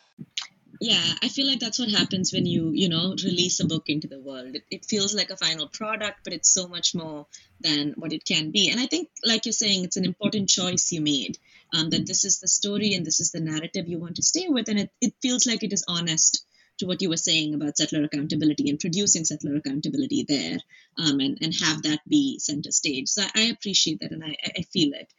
Yeah, 0.83 1.13
I 1.21 1.27
feel 1.27 1.45
like 1.45 1.59
that's 1.59 1.77
what 1.77 1.91
happens 1.91 2.33
when 2.33 2.47
you, 2.47 2.71
you 2.71 2.89
know, 2.89 3.15
release 3.23 3.59
a 3.59 3.67
book 3.67 3.83
into 3.85 4.07
the 4.07 4.19
world. 4.19 4.55
It, 4.55 4.63
it 4.71 4.85
feels 4.85 5.13
like 5.13 5.29
a 5.29 5.37
final 5.37 5.67
product, 5.67 6.21
but 6.23 6.33
it's 6.33 6.51
so 6.51 6.67
much 6.67 6.95
more 6.95 7.27
than 7.59 7.93
what 7.97 8.13
it 8.13 8.25
can 8.25 8.49
be. 8.49 8.71
And 8.71 8.79
I 8.79 8.87
think, 8.87 9.09
like 9.23 9.45
you're 9.45 9.53
saying, 9.53 9.83
it's 9.83 9.97
an 9.97 10.05
important 10.05 10.49
choice 10.49 10.91
you 10.91 10.99
made 11.01 11.37
um, 11.71 11.91
that 11.91 12.07
this 12.07 12.25
is 12.25 12.39
the 12.39 12.47
story 12.47 12.95
and 12.95 13.05
this 13.05 13.19
is 13.19 13.29
the 13.29 13.39
narrative 13.39 13.87
you 13.87 13.99
want 13.99 14.15
to 14.15 14.23
stay 14.23 14.47
with. 14.49 14.69
And 14.69 14.79
it, 14.79 14.89
it 14.99 15.13
feels 15.21 15.45
like 15.45 15.61
it 15.61 15.71
is 15.71 15.85
honest 15.87 16.43
to 16.79 16.87
what 16.87 17.03
you 17.03 17.09
were 17.09 17.17
saying 17.17 17.53
about 17.53 17.77
settler 17.77 18.03
accountability 18.03 18.67
and 18.71 18.79
producing 18.79 19.23
settler 19.23 19.57
accountability 19.57 20.25
there 20.27 20.57
um, 20.97 21.19
and, 21.19 21.37
and 21.43 21.53
have 21.61 21.83
that 21.83 21.99
be 22.09 22.39
center 22.39 22.71
stage. 22.71 23.07
So 23.07 23.21
I, 23.21 23.29
I 23.35 23.41
appreciate 23.51 23.99
that 23.99 24.13
and 24.13 24.23
I, 24.23 24.35
I 24.57 24.63
feel 24.73 24.93
it. 24.93 25.13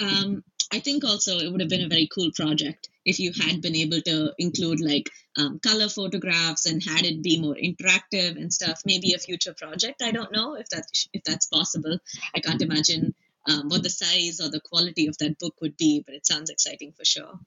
Um, 0.00 0.42
I 0.72 0.80
think 0.80 1.04
also 1.04 1.38
it 1.38 1.52
would 1.52 1.60
have 1.60 1.70
been 1.70 1.84
a 1.84 1.88
very 1.88 2.08
cool 2.12 2.32
project 2.34 2.88
if 3.04 3.18
you 3.18 3.32
had 3.32 3.60
been 3.60 3.76
able 3.76 4.00
to 4.02 4.32
include 4.38 4.80
like 4.80 5.10
um, 5.36 5.58
color 5.58 5.88
photographs 5.88 6.66
and 6.66 6.82
had 6.82 7.04
it 7.04 7.22
be 7.22 7.40
more 7.40 7.54
interactive 7.54 8.36
and 8.36 8.52
stuff. 8.52 8.82
Maybe 8.84 9.12
a 9.14 9.18
future 9.18 9.54
project. 9.54 10.02
I 10.02 10.12
don't 10.12 10.32
know 10.32 10.54
if 10.54 10.68
that 10.70 10.86
if 11.12 11.22
that's 11.24 11.46
possible. 11.46 11.98
I 12.34 12.40
can't 12.40 12.62
imagine 12.62 13.14
um, 13.48 13.68
what 13.68 13.82
the 13.82 13.90
size 13.90 14.40
or 14.40 14.48
the 14.48 14.60
quality 14.60 15.06
of 15.06 15.18
that 15.18 15.38
book 15.38 15.54
would 15.60 15.76
be, 15.76 16.02
but 16.04 16.14
it 16.14 16.26
sounds 16.26 16.50
exciting 16.50 16.92
for 16.92 17.04
sure. 17.04 17.38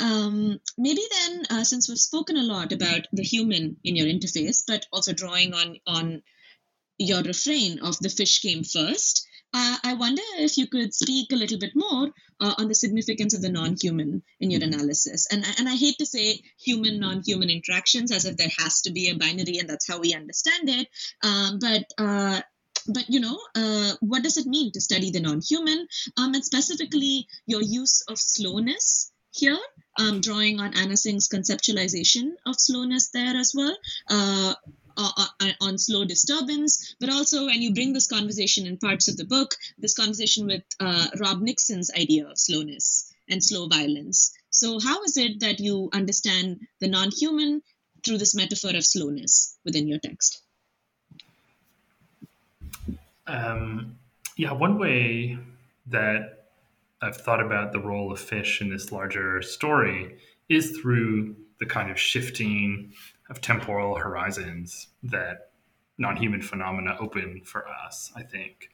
Um, 0.00 0.58
maybe 0.76 1.02
then, 1.10 1.42
uh, 1.50 1.64
since 1.64 1.88
we've 1.88 1.98
spoken 1.98 2.36
a 2.36 2.42
lot 2.42 2.72
about 2.72 3.06
the 3.12 3.22
human 3.22 3.76
in 3.84 3.94
your 3.94 4.06
interface, 4.06 4.62
but 4.66 4.86
also 4.92 5.12
drawing 5.12 5.54
on 5.54 5.78
on 5.86 6.22
your 6.98 7.22
refrain 7.22 7.80
of 7.80 7.98
the 7.98 8.08
fish 8.08 8.40
came 8.40 8.64
first, 8.64 9.26
uh, 9.54 9.76
I 9.84 9.94
wonder 9.94 10.22
if 10.38 10.56
you 10.56 10.66
could 10.66 10.94
speak 10.94 11.32
a 11.32 11.36
little 11.36 11.58
bit 11.58 11.72
more 11.74 12.10
uh, 12.40 12.54
on 12.58 12.68
the 12.68 12.74
significance 12.74 13.34
of 13.34 13.42
the 13.42 13.50
non-human 13.50 14.22
in 14.40 14.50
your 14.50 14.62
analysis. 14.62 15.26
And 15.30 15.44
and 15.58 15.68
I 15.68 15.76
hate 15.76 15.98
to 15.98 16.06
say 16.06 16.40
human 16.58 17.00
non-human 17.00 17.50
interactions 17.50 18.12
as 18.12 18.24
if 18.24 18.36
there 18.36 18.52
has 18.58 18.80
to 18.82 18.92
be 18.92 19.10
a 19.10 19.14
binary 19.14 19.58
and 19.58 19.68
that's 19.68 19.88
how 19.88 20.00
we 20.00 20.14
understand 20.14 20.68
it. 20.68 20.88
Um, 21.22 21.58
but 21.60 21.84
uh, 21.98 22.40
but 22.88 23.04
you 23.08 23.20
know 23.20 23.38
uh, 23.54 23.92
what 24.00 24.22
does 24.22 24.38
it 24.38 24.46
mean 24.46 24.72
to 24.72 24.80
study 24.80 25.10
the 25.10 25.20
non-human 25.20 25.86
um, 26.16 26.34
and 26.34 26.44
specifically 26.44 27.26
your 27.46 27.62
use 27.62 28.02
of 28.08 28.18
slowness 28.18 29.12
here, 29.32 29.58
um, 29.98 30.20
drawing 30.20 30.60
on 30.60 30.76
Anna 30.76 30.96
Tsing's 30.96 31.28
conceptualization 31.28 32.32
of 32.46 32.54
slowness 32.58 33.10
there 33.10 33.36
as 33.36 33.52
well. 33.54 33.76
Uh, 34.08 34.54
uh, 34.96 35.26
uh, 35.40 35.50
on 35.60 35.78
slow 35.78 36.04
disturbance, 36.04 36.94
but 37.00 37.10
also 37.10 37.46
when 37.46 37.62
you 37.62 37.72
bring 37.74 37.92
this 37.92 38.06
conversation 38.06 38.66
in 38.66 38.76
parts 38.78 39.08
of 39.08 39.16
the 39.16 39.24
book, 39.24 39.54
this 39.78 39.94
conversation 39.94 40.46
with 40.46 40.62
uh, 40.80 41.06
Rob 41.18 41.40
Nixon's 41.40 41.90
idea 41.98 42.26
of 42.26 42.38
slowness 42.38 43.12
and 43.28 43.42
slow 43.42 43.68
violence. 43.68 44.32
So, 44.50 44.78
how 44.80 45.02
is 45.04 45.16
it 45.16 45.40
that 45.40 45.60
you 45.60 45.88
understand 45.92 46.60
the 46.80 46.88
non 46.88 47.10
human 47.10 47.62
through 48.04 48.18
this 48.18 48.34
metaphor 48.34 48.70
of 48.76 48.84
slowness 48.84 49.56
within 49.64 49.88
your 49.88 49.98
text? 49.98 50.42
Um, 53.26 53.98
yeah, 54.36 54.52
one 54.52 54.78
way 54.78 55.38
that 55.86 56.46
I've 57.00 57.16
thought 57.16 57.40
about 57.44 57.72
the 57.72 57.80
role 57.80 58.12
of 58.12 58.20
fish 58.20 58.60
in 58.60 58.70
this 58.70 58.92
larger 58.92 59.42
story 59.42 60.18
is 60.48 60.78
through 60.78 61.36
the 61.58 61.66
kind 61.66 61.90
of 61.90 61.98
shifting 61.98 62.92
of 63.32 63.40
temporal 63.40 63.96
horizons 63.96 64.88
that 65.02 65.52
non-human 65.96 66.42
phenomena 66.42 66.94
open 67.00 67.40
for 67.42 67.64
us. 67.66 68.12
I 68.14 68.22
think 68.22 68.68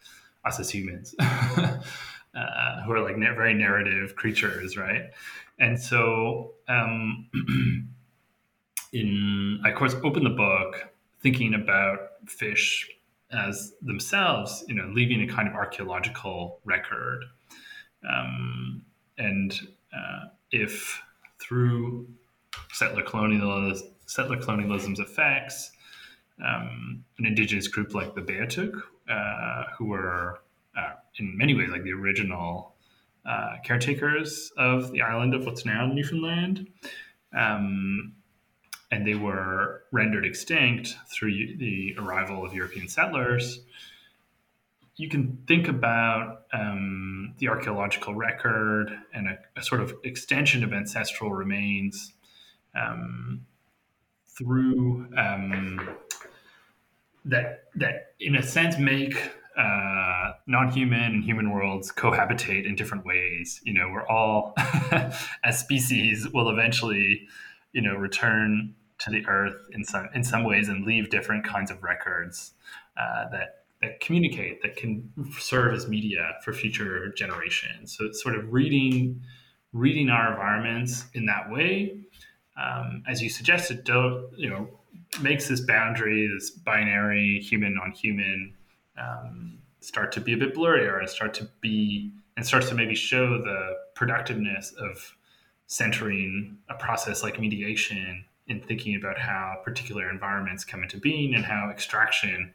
us 0.45 0.59
as 0.59 0.69
humans, 0.69 1.15
uh, 1.21 2.83
who 2.85 2.93
are 2.93 3.01
like 3.01 3.17
very 3.17 3.55
narrative 3.55 4.17
creatures, 4.17 4.77
right? 4.77 5.11
And 5.61 5.81
so, 5.81 6.55
um, 6.67 7.29
in 8.93 9.61
I 9.65 9.71
of 9.71 9.77
course 9.77 9.95
open 10.03 10.25
the 10.25 10.31
book 10.31 10.89
thinking 11.21 11.55
about 11.55 11.99
fish 12.27 12.91
as 13.31 13.75
themselves, 13.81 14.65
you 14.67 14.75
know, 14.75 14.91
leaving 14.93 15.23
a 15.23 15.33
kind 15.33 15.47
of 15.47 15.55
archaeological 15.55 16.59
record. 16.65 17.25
Um, 18.09 18.83
and 19.19 19.55
uh, 19.97 20.31
if 20.51 21.01
through 21.39 22.09
settler 22.73 23.03
colonialism, 23.03 23.89
settler 24.09 24.39
colonialism's 24.39 24.99
effects, 24.99 25.71
um, 26.45 27.05
an 27.19 27.27
indigenous 27.27 27.69
group 27.69 27.95
like 27.95 28.15
the 28.15 28.23
Beothuk, 28.23 28.81
uh, 29.09 29.65
who 29.77 29.87
were 29.87 30.41
uh, 30.77 30.95
in 31.17 31.37
many 31.37 31.55
ways 31.55 31.71
like 31.71 31.83
the 31.83 31.93
original 31.93 32.75
uh, 33.27 33.57
caretakers 33.65 34.51
of 34.57 34.91
the 34.93 35.03
island 35.03 35.35
of 35.35 35.45
what's 35.45 35.65
now 35.65 35.87
Newfoundland. 35.87 36.69
Um, 37.37 38.15
and 38.91 39.07
they 39.07 39.15
were 39.15 39.83
rendered 39.93 40.25
extinct 40.25 40.97
through 41.13 41.57
the 41.59 41.95
arrival 41.99 42.45
of 42.45 42.55
European 42.55 42.89
settlers. 42.89 43.61
You 44.97 45.11
can 45.11 45.45
think 45.47 45.69
about 45.69 46.47
um, 46.55 47.35
the 47.39 47.49
archaeological 47.49 48.15
record 48.15 48.91
and 49.13 49.29
a, 49.29 49.39
a, 49.57 49.63
sort 49.63 49.83
of 49.83 49.95
extension 50.05 50.65
of 50.65 50.73
ancestral 50.73 51.31
remains 51.31 52.15
um, 52.75 53.47
through 54.39 55.09
um, 55.17 55.97
that 57.25 57.65
that 57.75 58.15
in 58.21 58.37
a 58.37 58.43
sense 58.43 58.79
make 58.79 59.17
uh, 59.59 60.33
non-human 60.47 61.03
and 61.03 61.25
human 61.25 61.51
worlds 61.51 61.91
cohabitate 61.91 62.65
in 62.65 62.77
different 62.77 63.05
ways. 63.05 63.61
You 63.65 63.75
know, 63.75 63.89
we're 63.93 64.07
all 64.07 64.55
as 65.45 65.59
species 65.59 66.29
will 66.33 66.49
eventually, 66.49 67.27
you 67.73 67.83
know, 67.83 67.95
return 67.95 68.75
to 68.99 69.11
the 69.11 69.27
earth 69.27 69.57
in 69.73 69.85
some 69.85 70.09
in 70.15 70.23
some 70.23 70.45
ways 70.45 70.69
and 70.69 70.85
leave 70.87 71.11
different 71.11 71.45
kinds 71.45 71.71
of 71.71 71.83
records 71.83 72.53
uh, 72.97 73.29
that 73.31 73.65
that 73.83 74.01
communicate 74.01 74.63
that 74.63 74.77
can 74.77 75.11
serve 75.39 75.75
as 75.75 75.89
media 75.89 76.35
for 76.45 76.53
future 76.53 77.13
generations. 77.17 77.97
So 77.97 78.07
it's 78.07 78.23
sort 78.23 78.37
of 78.37 78.53
reading 78.53 79.23
reading 79.73 80.09
our 80.09 80.33
environments 80.33 81.07
in 81.15 81.27
that 81.27 81.51
way 81.51 82.01
um, 82.59 83.03
as 83.07 83.23
you 83.23 83.29
suggested, 83.29 83.85
don't 83.85 84.31
you 84.37 84.51
know 84.51 84.69
makes 85.23 85.49
this 85.49 85.61
boundary, 85.61 86.29
this 86.33 86.51
binary 86.51 87.41
human 87.41 87.79
on 87.79 87.93
human, 87.93 88.55
um, 88.99 89.59
start 89.81 90.13
to 90.13 90.21
be 90.21 90.33
a 90.33 90.37
bit 90.37 90.55
blurrier 90.55 90.99
and 90.99 91.09
start 91.09 91.35
to 91.35 91.49
be 91.61 92.13
and 92.37 92.47
starts 92.47 92.69
to 92.69 92.75
maybe 92.75 92.95
show 92.95 93.39
the 93.39 93.77
productiveness 93.95 94.73
of 94.79 95.17
centering 95.67 96.57
a 96.71 96.75
process 96.75 97.23
like 97.23 97.39
mediation 97.39 98.25
in 98.47 98.61
thinking 98.61 98.97
about 98.97 99.19
how 99.19 99.57
particular 99.65 100.11
environments 100.11 100.65
come 100.65 100.83
into 100.83 100.99
being 100.99 101.35
and 101.35 101.45
how 101.45 101.69
extraction 101.71 102.53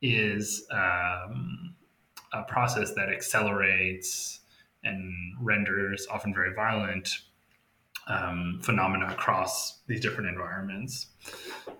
is 0.00 0.66
um, 0.70 1.74
a 2.32 2.42
process 2.44 2.92
that 2.94 3.08
accelerates 3.08 4.40
and 4.84 5.34
renders 5.40 6.06
often 6.10 6.32
very 6.32 6.54
violent 6.54 7.22
um, 8.08 8.58
phenomena 8.62 9.06
across 9.06 9.80
these 9.86 10.00
different 10.00 10.28
environments. 10.28 11.08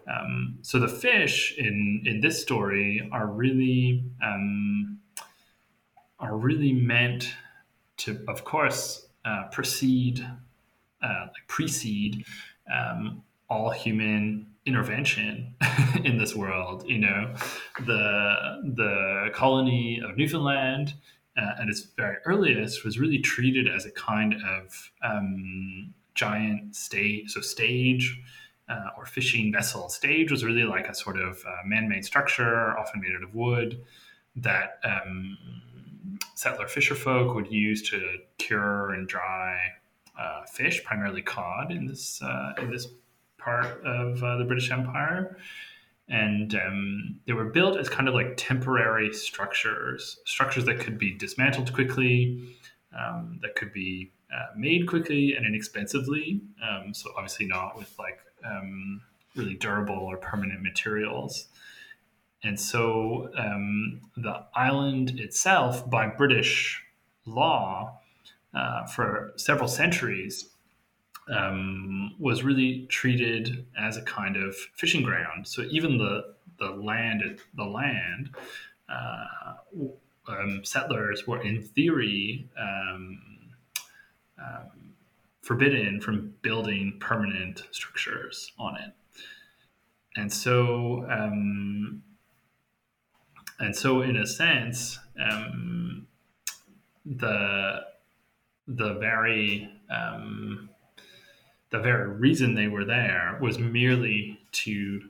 Um, 0.06 0.58
so 0.62 0.78
the 0.78 0.88
fish 0.88 1.54
in 1.58 2.02
in 2.04 2.20
this 2.20 2.40
story 2.40 3.08
are 3.12 3.26
really 3.26 4.04
um, 4.22 5.00
are 6.20 6.36
really 6.36 6.72
meant 6.72 7.34
to, 7.98 8.24
of 8.28 8.44
course, 8.44 9.08
uh, 9.24 9.44
precede 9.50 10.26
uh, 11.02 11.26
like 11.26 11.48
precede 11.48 12.24
um, 12.72 13.22
all 13.48 13.70
human 13.70 14.46
intervention 14.66 15.54
in 16.04 16.18
this 16.18 16.34
world. 16.34 16.84
You 16.86 16.98
know, 16.98 17.34
the 17.80 18.72
the 18.74 19.30
colony 19.34 20.00
of 20.04 20.16
Newfoundland. 20.16 20.94
Uh, 21.40 21.62
at 21.62 21.68
its 21.68 21.82
very 21.96 22.16
earliest, 22.24 22.84
was 22.84 22.98
really 22.98 23.20
treated 23.20 23.68
as 23.68 23.86
a 23.86 23.92
kind 23.92 24.34
of 24.44 24.90
um, 25.04 25.94
giant 26.18 26.74
stage, 26.74 27.30
so 27.30 27.40
stage 27.40 28.20
uh, 28.68 28.88
or 28.96 29.06
fishing 29.06 29.52
vessel. 29.52 29.88
Stage 29.88 30.30
was 30.30 30.42
really 30.44 30.64
like 30.64 30.88
a 30.88 30.94
sort 30.94 31.18
of 31.18 31.42
uh, 31.46 31.62
man-made 31.64 32.04
structure, 32.04 32.76
often 32.78 33.00
made 33.00 33.14
out 33.16 33.22
of 33.22 33.32
wood, 33.34 33.70
that 34.36 34.80
um, 34.84 35.38
settler 36.34 36.68
fisher 36.68 36.96
folk 36.96 37.34
would 37.34 37.50
use 37.50 37.80
to 37.90 37.98
cure 38.38 38.92
and 38.94 39.08
dry 39.08 39.56
uh, 40.18 40.42
fish, 40.46 40.82
primarily 40.84 41.22
cod, 41.22 41.70
in 41.70 41.86
this 41.86 42.20
uh, 42.22 42.52
in 42.62 42.70
this 42.70 42.88
part 43.38 43.70
of 43.84 44.22
uh, 44.22 44.36
the 44.36 44.44
British 44.44 44.70
Empire. 44.70 45.38
And 46.08 46.54
um, 46.54 47.20
they 47.26 47.34
were 47.34 47.50
built 47.58 47.76
as 47.78 47.88
kind 47.88 48.08
of 48.08 48.14
like 48.14 48.30
temporary 48.36 49.12
structures, 49.12 50.18
structures 50.24 50.64
that 50.64 50.80
could 50.80 50.98
be 50.98 51.10
dismantled 51.24 51.72
quickly, 51.72 52.42
um, 52.98 53.38
that 53.42 53.54
could 53.54 53.72
be 53.72 54.10
uh, 54.34 54.46
made 54.56 54.86
quickly 54.86 55.34
and 55.34 55.46
inexpensively. 55.46 56.40
Um, 56.62 56.94
so 56.94 57.10
obviously 57.16 57.46
not 57.46 57.76
with 57.76 57.94
like 57.98 58.18
um, 58.44 59.00
really 59.34 59.54
durable 59.54 59.96
or 59.96 60.16
permanent 60.16 60.62
materials. 60.62 61.48
And 62.42 62.58
so 62.58 63.30
um, 63.36 64.00
the 64.16 64.44
island 64.54 65.18
itself, 65.18 65.88
by 65.88 66.06
British 66.06 66.82
law, 67.26 67.98
uh, 68.54 68.86
for 68.86 69.32
several 69.36 69.68
centuries, 69.68 70.50
um, 71.30 72.14
was 72.18 72.42
really 72.42 72.86
treated 72.88 73.66
as 73.78 73.96
a 73.96 74.02
kind 74.02 74.36
of 74.36 74.54
fishing 74.76 75.02
ground. 75.02 75.46
So 75.46 75.62
even 75.70 75.98
the 75.98 76.34
the 76.58 76.70
land, 76.70 77.38
the 77.54 77.64
land, 77.64 78.30
uh, 78.88 79.54
um, 80.26 80.64
settlers 80.64 81.26
were 81.26 81.40
in 81.40 81.62
theory 81.62 82.48
um, 84.38 84.94
forbidden 85.42 86.00
from 86.00 86.34
building 86.42 86.96
permanent 87.00 87.62
structures 87.70 88.52
on 88.58 88.76
it. 88.76 88.92
And 90.16 90.32
so, 90.32 91.06
um, 91.10 92.02
and 93.60 93.74
so, 93.74 94.02
in 94.02 94.16
a 94.16 94.26
sense, 94.26 94.98
um, 95.20 96.06
the 97.04 97.80
the 98.66 98.94
very 98.94 99.70
um, 99.90 100.68
the 101.70 101.78
very 101.78 102.08
reason 102.08 102.54
they 102.54 102.68
were 102.68 102.84
there 102.84 103.38
was 103.40 103.58
merely 103.58 104.38
to 104.52 105.00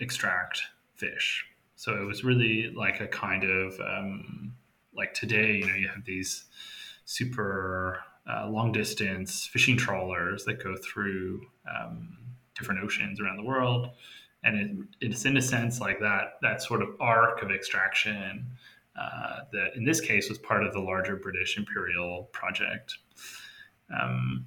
extract 0.00 0.62
fish. 0.94 1.44
So 1.76 1.94
it 2.00 2.04
was 2.04 2.24
really 2.24 2.72
like 2.74 3.00
a 3.00 3.06
kind 3.06 3.44
of 3.44 3.78
um, 3.80 4.54
like 4.94 5.14
today, 5.14 5.56
you 5.56 5.66
know, 5.66 5.74
you 5.74 5.88
have 5.88 6.04
these 6.04 6.44
super 7.04 8.00
uh, 8.30 8.48
long 8.48 8.72
distance 8.72 9.46
fishing 9.46 9.76
trawlers 9.76 10.44
that 10.44 10.62
go 10.62 10.76
through 10.76 11.40
um, 11.70 12.16
different 12.58 12.82
oceans 12.82 13.20
around 13.20 13.36
the 13.36 13.44
world. 13.44 13.90
And 14.42 14.56
it, 15.00 15.06
it's 15.12 15.24
in 15.24 15.36
a 15.36 15.42
sense 15.42 15.80
like 15.80 16.00
that, 16.00 16.34
that 16.42 16.62
sort 16.62 16.82
of 16.82 16.88
arc 17.00 17.42
of 17.42 17.50
extraction 17.50 18.46
uh, 18.98 19.40
that 19.52 19.76
in 19.76 19.84
this 19.84 20.00
case 20.00 20.28
was 20.28 20.38
part 20.38 20.64
of 20.64 20.72
the 20.72 20.80
larger 20.80 21.16
British 21.16 21.56
imperial 21.56 22.28
project. 22.32 22.96
Um, 23.94 24.46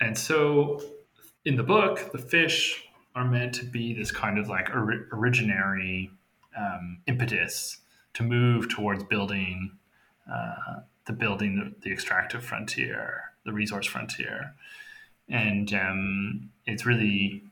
and 0.00 0.16
so 0.16 0.82
in 1.44 1.56
the 1.56 1.62
book, 1.62 2.12
the 2.12 2.18
fish 2.18 2.84
are 3.14 3.24
meant 3.24 3.54
to 3.54 3.64
be 3.64 3.94
this 3.94 4.10
kind 4.10 4.38
of 4.38 4.48
like 4.48 4.70
or- 4.70 5.08
originary 5.12 6.10
um, 6.56 6.98
impetus 7.06 7.78
to 8.14 8.22
move 8.22 8.68
towards 8.68 9.04
building 9.04 9.70
uh, 10.30 10.80
the 11.06 11.12
building 11.12 11.56
the, 11.56 11.88
the 11.88 11.92
extractive 11.92 12.44
frontier 12.44 13.32
the 13.44 13.52
resource 13.52 13.86
frontier, 13.86 14.54
and 15.28 15.72
um, 15.74 16.50
it's 16.66 16.86
really 16.86 17.42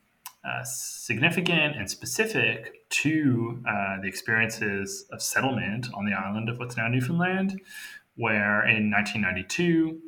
uh, 0.44 0.62
significant 0.64 1.76
and 1.76 1.90
specific 1.90 2.88
to 2.90 3.62
uh, 3.68 4.00
the 4.00 4.08
experiences 4.08 5.04
of 5.12 5.20
settlement 5.20 5.88
on 5.94 6.06
the 6.06 6.12
island 6.12 6.48
of 6.48 6.58
what's 6.58 6.76
now 6.76 6.88
Newfoundland, 6.88 7.60
where 8.16 8.66
in 8.66 8.90
1992, 8.90 10.00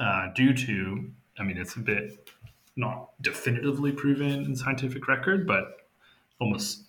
uh, 0.00 0.28
due 0.34 0.54
to, 0.54 1.10
I 1.38 1.42
mean, 1.42 1.56
it's 1.56 1.76
a 1.76 1.80
bit 1.80 2.30
not 2.76 3.10
definitively 3.20 3.92
proven 3.92 4.44
in 4.44 4.56
scientific 4.56 5.06
record, 5.06 5.46
but 5.46 5.88
almost 6.40 6.83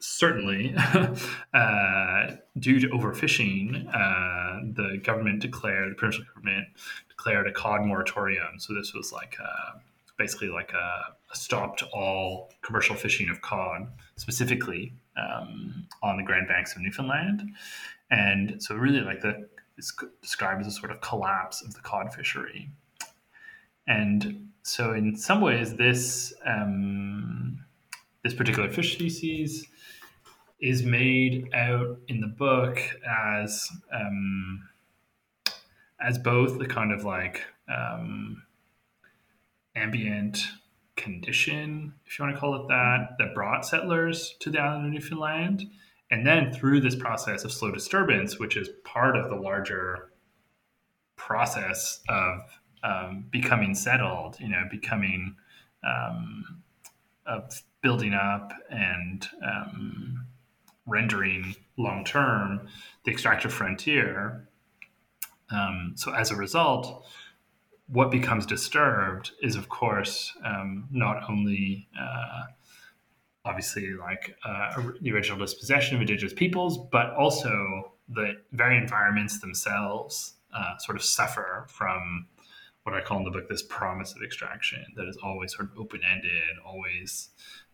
certainly 0.00 0.74
uh, 1.54 2.30
due 2.58 2.80
to 2.80 2.88
overfishing, 2.88 3.86
uh, 3.88 4.60
the 4.72 4.98
government 5.02 5.40
declared, 5.40 5.92
the 5.92 5.94
provincial 5.94 6.24
government 6.34 6.68
declared 7.08 7.46
a 7.46 7.52
cod 7.52 7.84
moratorium. 7.84 8.58
So 8.58 8.74
this 8.74 8.94
was 8.94 9.12
like 9.12 9.36
a, 9.40 9.80
basically 10.16 10.48
like 10.48 10.72
a, 10.72 11.14
a 11.32 11.36
stop 11.36 11.76
to 11.78 11.86
all 11.86 12.50
commercial 12.62 12.96
fishing 12.96 13.28
of 13.28 13.40
cod, 13.40 13.88
specifically 14.16 14.92
um, 15.16 15.86
on 16.02 16.16
the 16.16 16.22
Grand 16.22 16.48
Banks 16.48 16.74
of 16.76 16.82
Newfoundland. 16.82 17.42
And 18.10 18.62
so 18.62 18.74
really 18.74 19.00
like 19.00 19.20
the 19.20 19.48
it's 19.76 19.94
described 20.20 20.60
as 20.60 20.66
a 20.66 20.72
sort 20.72 20.90
of 20.90 21.00
collapse 21.00 21.62
of 21.62 21.72
the 21.74 21.80
cod 21.80 22.12
fishery. 22.12 22.68
And 23.86 24.50
so 24.62 24.92
in 24.92 25.16
some 25.16 25.40
ways 25.40 25.76
this 25.76 26.32
um, 26.44 27.64
this 28.24 28.34
particular 28.34 28.68
fish 28.70 28.94
species 28.94 29.66
is 30.60 30.82
made 30.82 31.48
out 31.54 31.98
in 32.08 32.20
the 32.20 32.26
book 32.26 32.80
as 33.06 33.68
um, 33.92 34.68
as 36.00 36.18
both 36.18 36.58
the 36.58 36.66
kind 36.66 36.92
of 36.92 37.04
like 37.04 37.42
um, 37.68 38.42
ambient 39.74 40.48
condition, 40.96 41.94
if 42.06 42.18
you 42.18 42.24
want 42.24 42.34
to 42.34 42.40
call 42.40 42.56
it 42.56 42.68
that, 42.68 43.10
that 43.18 43.34
brought 43.34 43.64
settlers 43.64 44.34
to 44.40 44.50
the 44.50 44.58
island 44.58 44.86
of 44.86 44.92
Newfoundland, 44.92 45.64
and 46.10 46.26
then 46.26 46.52
through 46.52 46.80
this 46.80 46.94
process 46.94 47.44
of 47.44 47.52
slow 47.52 47.70
disturbance, 47.70 48.38
which 48.38 48.56
is 48.56 48.68
part 48.84 49.16
of 49.16 49.28
the 49.28 49.36
larger 49.36 50.10
process 51.16 52.00
of 52.08 52.40
um, 52.82 53.26
becoming 53.30 53.74
settled, 53.74 54.38
you 54.40 54.48
know, 54.48 54.64
becoming 54.70 55.36
um, 55.84 56.62
of 57.26 57.62
building 57.82 58.14
up 58.14 58.52
and 58.70 59.28
um, 59.44 60.26
rendering 60.88 61.54
long 61.76 62.04
term 62.04 62.68
the 63.04 63.12
extractive 63.12 63.52
frontier. 63.52 64.48
Um, 65.50 65.92
so 65.96 66.12
as 66.12 66.30
a 66.30 66.36
result, 66.36 67.06
what 67.86 68.10
becomes 68.10 68.44
disturbed 68.44 69.32
is, 69.42 69.56
of 69.56 69.68
course, 69.68 70.36
um, 70.44 70.88
not 70.90 71.28
only 71.28 71.88
uh, 71.98 72.44
obviously 73.44 73.94
like 73.94 74.36
uh, 74.44 74.82
the 75.00 75.12
original 75.12 75.38
dispossession 75.38 75.96
of 75.96 76.02
indigenous 76.02 76.34
peoples, 76.34 76.78
but 76.92 77.14
also 77.14 77.92
the 78.08 78.34
very 78.52 78.76
environments 78.76 79.40
themselves 79.40 80.34
uh, 80.54 80.76
sort 80.78 80.96
of 80.96 81.04
suffer 81.04 81.66
from 81.68 82.26
what 82.82 82.94
I 82.94 83.00
call 83.02 83.18
in 83.18 83.24
the 83.24 83.30
book 83.30 83.48
this 83.48 83.62
promise 83.62 84.14
of 84.14 84.22
extraction 84.22 84.84
that 84.96 85.08
is 85.08 85.18
always 85.22 85.54
sort 85.54 85.70
of 85.70 85.78
open 85.78 86.00
ended, 86.10 86.56
always 86.64 87.30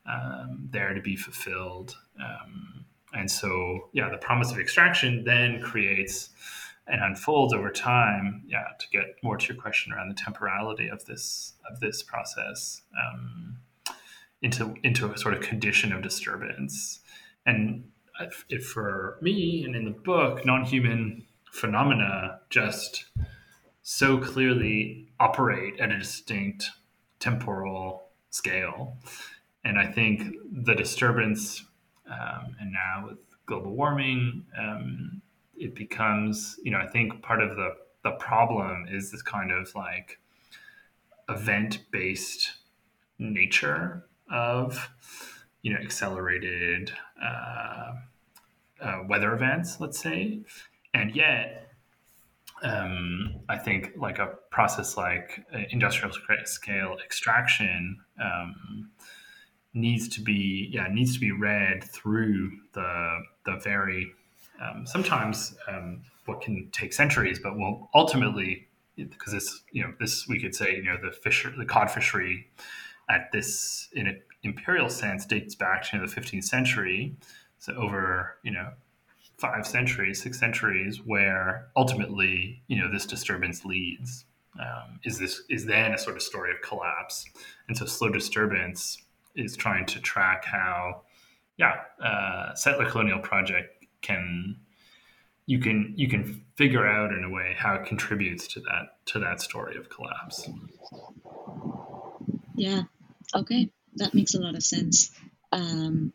um, 0.07 0.69
there 0.71 0.93
to 0.93 1.01
be 1.01 1.17
fulfilled. 1.17 1.97
Um, 2.21 2.85
and 3.15 3.31
so, 3.31 3.89
yeah, 3.93 4.09
the 4.11 4.19
promise 4.19 4.51
of 4.53 4.59
extraction 4.59 5.25
then 5.25 5.61
creates 5.61 6.31
and 6.87 7.03
unfolds 7.03 7.55
over 7.55 7.71
time. 7.71 8.43
Yeah, 8.47 8.65
to 8.79 8.87
get 8.91 9.17
more 9.23 9.37
to 9.37 9.53
your 9.53 9.61
question 9.61 9.93
around 9.93 10.09
the 10.09 10.15
temporality 10.15 10.89
of 10.89 11.05
this 11.07 11.55
of 11.71 11.81
this 11.81 12.03
process 12.03 12.83
um, 13.01 13.57
into 14.43 14.75
into 14.83 15.11
a 15.11 15.19
sort 15.19 15.35
of 15.35 15.41
condition 15.41 15.93
of 15.93 16.03
disturbance. 16.03 17.01
And 17.47 17.85
if, 18.21 18.45
if 18.49 18.67
for 18.67 19.19
me 19.21 19.65
and 19.65 19.75
in 19.75 19.85
the 19.85 19.91
book, 19.91 20.45
non-human 20.45 21.25
phenomena 21.51 22.41
just 22.51 23.07
so 23.83 24.19
clearly 24.19 25.09
operate 25.21 25.79
at 25.81 25.91
a 25.91 25.99
distinct 25.99 26.71
temporal 27.21 28.09
scale. 28.31 28.97
And 29.65 29.79
I 29.79 29.87
think 29.87 30.37
the 30.51 30.75
disturbance 30.75 31.65
um, 32.11 32.57
and 32.61 32.73
now 32.73 33.07
with 33.09 33.19
global 33.47 33.73
warming, 33.73 34.45
um, 34.59 35.23
it 35.57 35.75
becomes, 35.75 36.59
you 36.63 36.71
know, 36.71 36.79
I 36.79 36.87
think 36.87 37.23
part 37.23 37.43
of 37.43 37.57
the, 37.57 37.75
the 38.03 38.13
problem 38.13 38.87
is 38.91 39.11
this 39.11 39.23
kind 39.23 39.51
of 39.51 39.75
like 39.75 40.19
event 41.29 41.81
based 41.91 42.53
nature 43.19 44.05
of, 44.31 44.91
you 45.63 45.73
know, 45.73 45.79
accelerated 45.79 46.93
uh, 47.23 47.93
uh, 48.81 49.03
weather 49.09 49.35
events, 49.35 49.81
let's 49.81 49.99
say. 49.99 50.41
And 50.93 51.15
yet, 51.15 51.73
um, 52.63 53.35
I 53.49 53.59
think 53.59 53.93
like 53.97 54.19
a 54.19 54.31
process 54.51 54.97
like 54.97 55.45
uh, 55.55 55.59
industrial 55.71 56.15
scale 56.45 56.97
extraction 57.05 57.99
um, 58.23 58.91
needs 59.75 60.09
to 60.09 60.21
be 60.21 60.71
yeah 60.73 60.87
needs 60.91 61.15
to 61.15 61.21
be 61.21 61.33
read 61.33 61.85
through 61.85 62.51
the 62.73 63.23
the 63.45 63.61
very 63.63 64.13
um, 64.61 64.87
sometimes 64.87 65.57
um, 65.69 66.03
what 66.27 66.41
can 66.41 66.69
take 66.71 66.93
centuries, 66.93 67.39
but 67.39 67.57
will 67.57 67.91
ultimately 67.95 68.69
because 68.97 69.33
this 69.33 69.63
you 69.73 69.83
know 69.83 69.93
this 69.99 70.29
we 70.29 70.41
could 70.41 70.55
say 70.55 70.77
you 70.77 70.85
know 70.85 70.97
the 71.03 71.11
fisher 71.11 71.53
the 71.57 71.65
cod 71.65 71.91
fishery 71.91 72.47
at 73.11 73.31
this 73.33 73.89
in 73.93 74.07
an 74.07 74.23
imperial 74.43 74.89
sense 74.89 75.27
dates 75.27 75.55
back 75.55 75.83
to 75.91 75.99
the 75.99 76.07
15th 76.07 76.45
century, 76.45 77.17
so 77.59 77.75
over 77.75 78.37
you 78.43 78.53
know 78.53 78.71
five 79.39 79.67
centuries, 79.67 80.23
six 80.23 80.39
centuries, 80.39 81.03
where 81.05 81.69
ultimately 81.77 82.63
you 82.69 82.81
know 82.81 82.91
this 82.91 83.07
disturbance 83.07 83.65
leads. 83.65 84.25
Um, 84.59 85.01
is 85.03 85.19
this 85.19 85.43
is 85.51 85.67
then 85.67 85.93
a 85.93 85.99
sort 85.99 86.15
of 86.15 86.23
story 86.23 86.53
of 86.53 86.63
collapse, 86.63 87.27
and 87.67 87.77
so 87.77 87.87
slow 87.87 88.09
disturbance 88.09 88.99
is 89.35 89.57
trying 89.57 89.87
to 89.87 90.01
track 90.01 90.45
how, 90.45 91.03
yeah, 91.57 91.75
uh, 92.03 92.55
settler 92.55 92.89
colonial 92.89 93.19
project 93.19 93.87
can 94.01 94.57
you 95.47 95.59
can 95.59 95.93
you 95.97 96.09
can 96.09 96.43
figure 96.57 96.87
out 96.87 97.13
in 97.13 97.25
a 97.25 97.31
way 97.31 97.55
how 97.57 97.75
it 97.75 97.87
contributes 97.87 98.47
to 98.49 98.61
that 98.61 99.05
to 99.07 99.19
that 99.19 99.41
story 99.41 99.77
of 99.77 99.89
collapse. 99.91 100.49
Yeah. 102.57 102.83
Okay, 103.35 103.71
that 103.97 104.15
makes 104.15 104.35
a 104.35 104.41
lot 104.41 104.55
of 104.55 104.63
sense. 104.63 105.11
Um, 105.53 106.13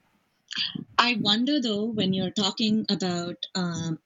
I 0.98 1.18
wonder 1.20 1.62
though 1.62 1.86
when 1.86 2.14
you're 2.14 2.32
talking 2.32 2.86
about 2.90 3.46
um, 3.56 4.00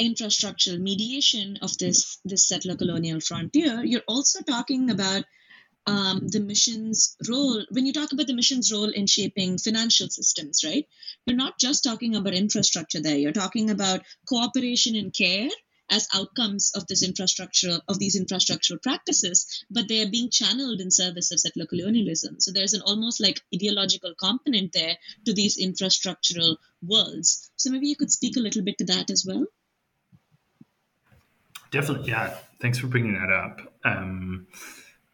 infrastructural 0.00 0.80
mediation 0.80 1.58
of 1.62 1.76
this 1.78 2.18
this 2.24 2.48
settler 2.48 2.76
colonial 2.76 3.20
frontier, 3.20 3.82
you're 3.84 4.08
also 4.08 4.42
talking 4.42 4.90
about 4.90 5.24
um, 5.86 6.28
the 6.28 6.40
mission's 6.40 7.16
role, 7.28 7.64
when 7.70 7.86
you 7.86 7.92
talk 7.92 8.12
about 8.12 8.26
the 8.26 8.34
mission's 8.34 8.72
role 8.72 8.90
in 8.90 9.06
shaping 9.06 9.58
financial 9.58 10.08
systems, 10.08 10.62
right? 10.64 10.86
You're 11.26 11.36
not 11.36 11.58
just 11.58 11.84
talking 11.84 12.16
about 12.16 12.34
infrastructure 12.34 13.00
there, 13.00 13.16
you're 13.16 13.32
talking 13.32 13.70
about 13.70 14.02
cooperation 14.28 14.96
and 14.96 15.12
care 15.12 15.48
as 15.90 16.06
outcomes 16.14 16.72
of 16.76 16.86
this 16.86 17.02
infrastructure 17.02 17.80
of 17.88 17.98
these 17.98 18.16
infrastructural 18.16 18.80
practices 18.80 19.64
but 19.72 19.88
they 19.88 20.00
are 20.00 20.08
being 20.08 20.30
channeled 20.30 20.80
in 20.80 20.88
service 20.88 21.32
of 21.32 21.40
settler 21.40 21.66
colonialism 21.66 22.38
so 22.38 22.52
there's 22.52 22.74
an 22.74 22.82
almost 22.82 23.20
like 23.20 23.40
ideological 23.52 24.14
component 24.14 24.72
there 24.72 24.96
to 25.24 25.32
these 25.32 25.58
infrastructural 25.58 26.56
worlds. 26.82 27.50
So 27.56 27.70
maybe 27.70 27.88
you 27.88 27.96
could 27.96 28.10
speak 28.10 28.36
a 28.36 28.40
little 28.40 28.62
bit 28.62 28.78
to 28.78 28.84
that 28.86 29.10
as 29.10 29.24
well. 29.26 29.46
Definitely 31.70 32.10
yeah. 32.10 32.36
Thanks 32.60 32.78
for 32.78 32.88
bringing 32.88 33.14
that 33.14 33.30
up. 33.30 33.60
Um, 33.84 34.46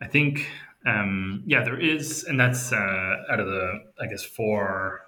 I 0.00 0.06
think, 0.06 0.46
um, 0.86 1.42
yeah, 1.46 1.62
there 1.64 1.78
is, 1.78 2.24
and 2.24 2.38
that's 2.38 2.72
uh, 2.72 3.16
out 3.30 3.40
of 3.40 3.46
the, 3.46 3.84
I 4.00 4.06
guess, 4.06 4.22
four 4.22 5.02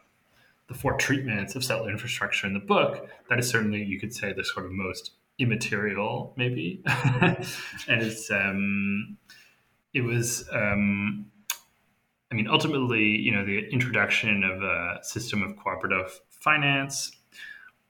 the 0.69 0.75
four 0.75 0.99
treatments 0.99 1.55
of 1.57 1.65
settler 1.65 1.91
infrastructure 1.91 2.47
in 2.47 2.53
the 2.53 2.61
book. 2.61 3.09
That 3.31 3.39
is 3.39 3.49
certainly, 3.49 3.83
you 3.83 3.99
could 3.99 4.15
say, 4.15 4.35
the 4.35 4.45
sort 4.45 4.67
of 4.67 4.73
most 4.73 5.13
immaterial, 5.39 6.35
maybe, 6.37 6.83
and 6.87 7.39
it's 7.89 8.31
um, 8.31 9.17
it 9.95 10.03
was. 10.03 10.49
Um, 10.53 11.31
I 12.31 12.35
mean, 12.35 12.47
ultimately, 12.47 13.05
you 13.05 13.33
know, 13.33 13.47
the 13.47 13.67
introduction 13.71 14.45
of 14.45 14.63
a 14.63 14.99
system 15.03 15.43
of 15.43 15.57
cooperative 15.57 16.21
finance 16.29 17.13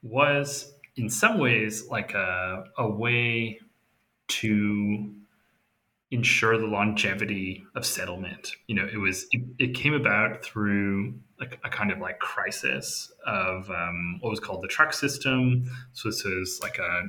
was, 0.03 0.75
in 0.97 1.11
some 1.11 1.39
ways, 1.39 1.89
like 1.89 2.15
a, 2.15 2.63
a 2.79 2.89
way 2.89 3.59
to 4.29 5.13
ensure 6.11 6.57
the 6.57 6.67
longevity 6.67 7.65
of 7.75 7.85
settlement. 7.85 8.53
You 8.67 8.77
know, 8.77 8.89
it 8.91 8.97
was 8.97 9.27
it, 9.31 9.43
it 9.59 9.75
came 9.75 9.95
about 9.95 10.43
through 10.43 11.15
like 11.39 11.59
a 11.65 11.69
kind 11.69 11.93
of 11.93 11.99
like 11.99 12.19
crisis 12.19 13.13
of 13.27 13.71
um, 13.71 14.19
what 14.21 14.31
was 14.31 14.41
called 14.41 14.63
the 14.63 14.69
truck 14.69 14.93
system. 14.93 15.71
So 15.93 16.09
this 16.09 16.25
is 16.25 16.61
like 16.63 16.79
a 16.79 17.03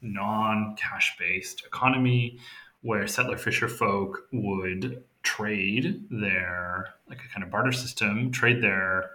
non-cash 0.00 1.16
based 1.18 1.64
economy 1.66 2.38
where 2.82 3.06
settler 3.06 3.36
fisher 3.36 3.68
folk 3.68 4.28
would 4.32 5.02
trade 5.22 6.04
their 6.10 6.94
like 7.08 7.20
a 7.24 7.28
kind 7.32 7.44
of 7.44 7.50
barter 7.50 7.72
system, 7.72 8.30
trade 8.30 8.62
their 8.62 9.10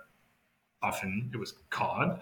often 0.84 1.30
it 1.34 1.38
was 1.38 1.54
cod, 1.70 2.22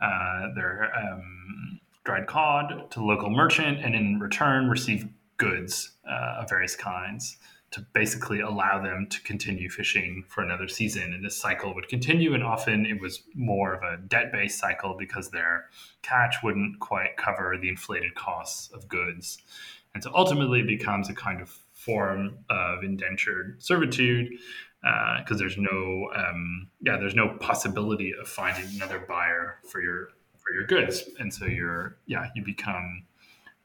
uh, 0.00 0.54
their 0.54 0.92
um, 0.96 1.80
dried 2.04 2.26
cod 2.26 2.90
to 2.90 2.98
the 3.00 3.04
local 3.04 3.30
merchant, 3.30 3.78
and 3.84 3.94
in 3.94 4.18
return 4.18 4.68
receive 4.68 5.08
goods 5.36 5.92
uh, 6.08 6.40
of 6.40 6.48
various 6.48 6.76
kinds 6.76 7.36
to 7.72 7.80
basically 7.92 8.40
allow 8.40 8.80
them 8.80 9.06
to 9.10 9.20
continue 9.22 9.68
fishing 9.68 10.24
for 10.28 10.42
another 10.42 10.68
season. 10.68 11.12
And 11.12 11.24
this 11.24 11.36
cycle 11.36 11.74
would 11.74 11.88
continue, 11.88 12.32
and 12.32 12.42
often 12.42 12.86
it 12.86 13.00
was 13.00 13.22
more 13.34 13.74
of 13.74 13.82
a 13.82 13.96
debt 13.96 14.32
based 14.32 14.58
cycle 14.58 14.94
because 14.98 15.30
their 15.30 15.66
catch 16.02 16.36
wouldn't 16.42 16.78
quite 16.80 17.16
cover 17.16 17.56
the 17.60 17.68
inflated 17.68 18.14
costs 18.14 18.70
of 18.72 18.88
goods. 18.88 19.38
And 19.94 20.02
so 20.02 20.10
ultimately 20.14 20.60
it 20.60 20.66
becomes 20.66 21.08
a 21.08 21.14
kind 21.14 21.40
of 21.40 21.58
form 21.72 22.38
of 22.50 22.82
indentured 22.82 23.62
servitude 23.62 24.30
because 24.80 25.36
uh, 25.36 25.38
there's 25.38 25.58
no 25.58 26.10
um, 26.14 26.68
yeah 26.80 26.96
there's 26.96 27.14
no 27.14 27.36
possibility 27.40 28.12
of 28.20 28.28
finding 28.28 28.64
another 28.76 29.04
buyer 29.08 29.58
for 29.70 29.80
your 29.80 30.08
for 30.38 30.52
your 30.52 30.64
goods 30.64 31.04
and 31.18 31.32
so 31.32 31.44
you're 31.44 31.96
yeah 32.06 32.28
you 32.34 32.44
become 32.44 33.04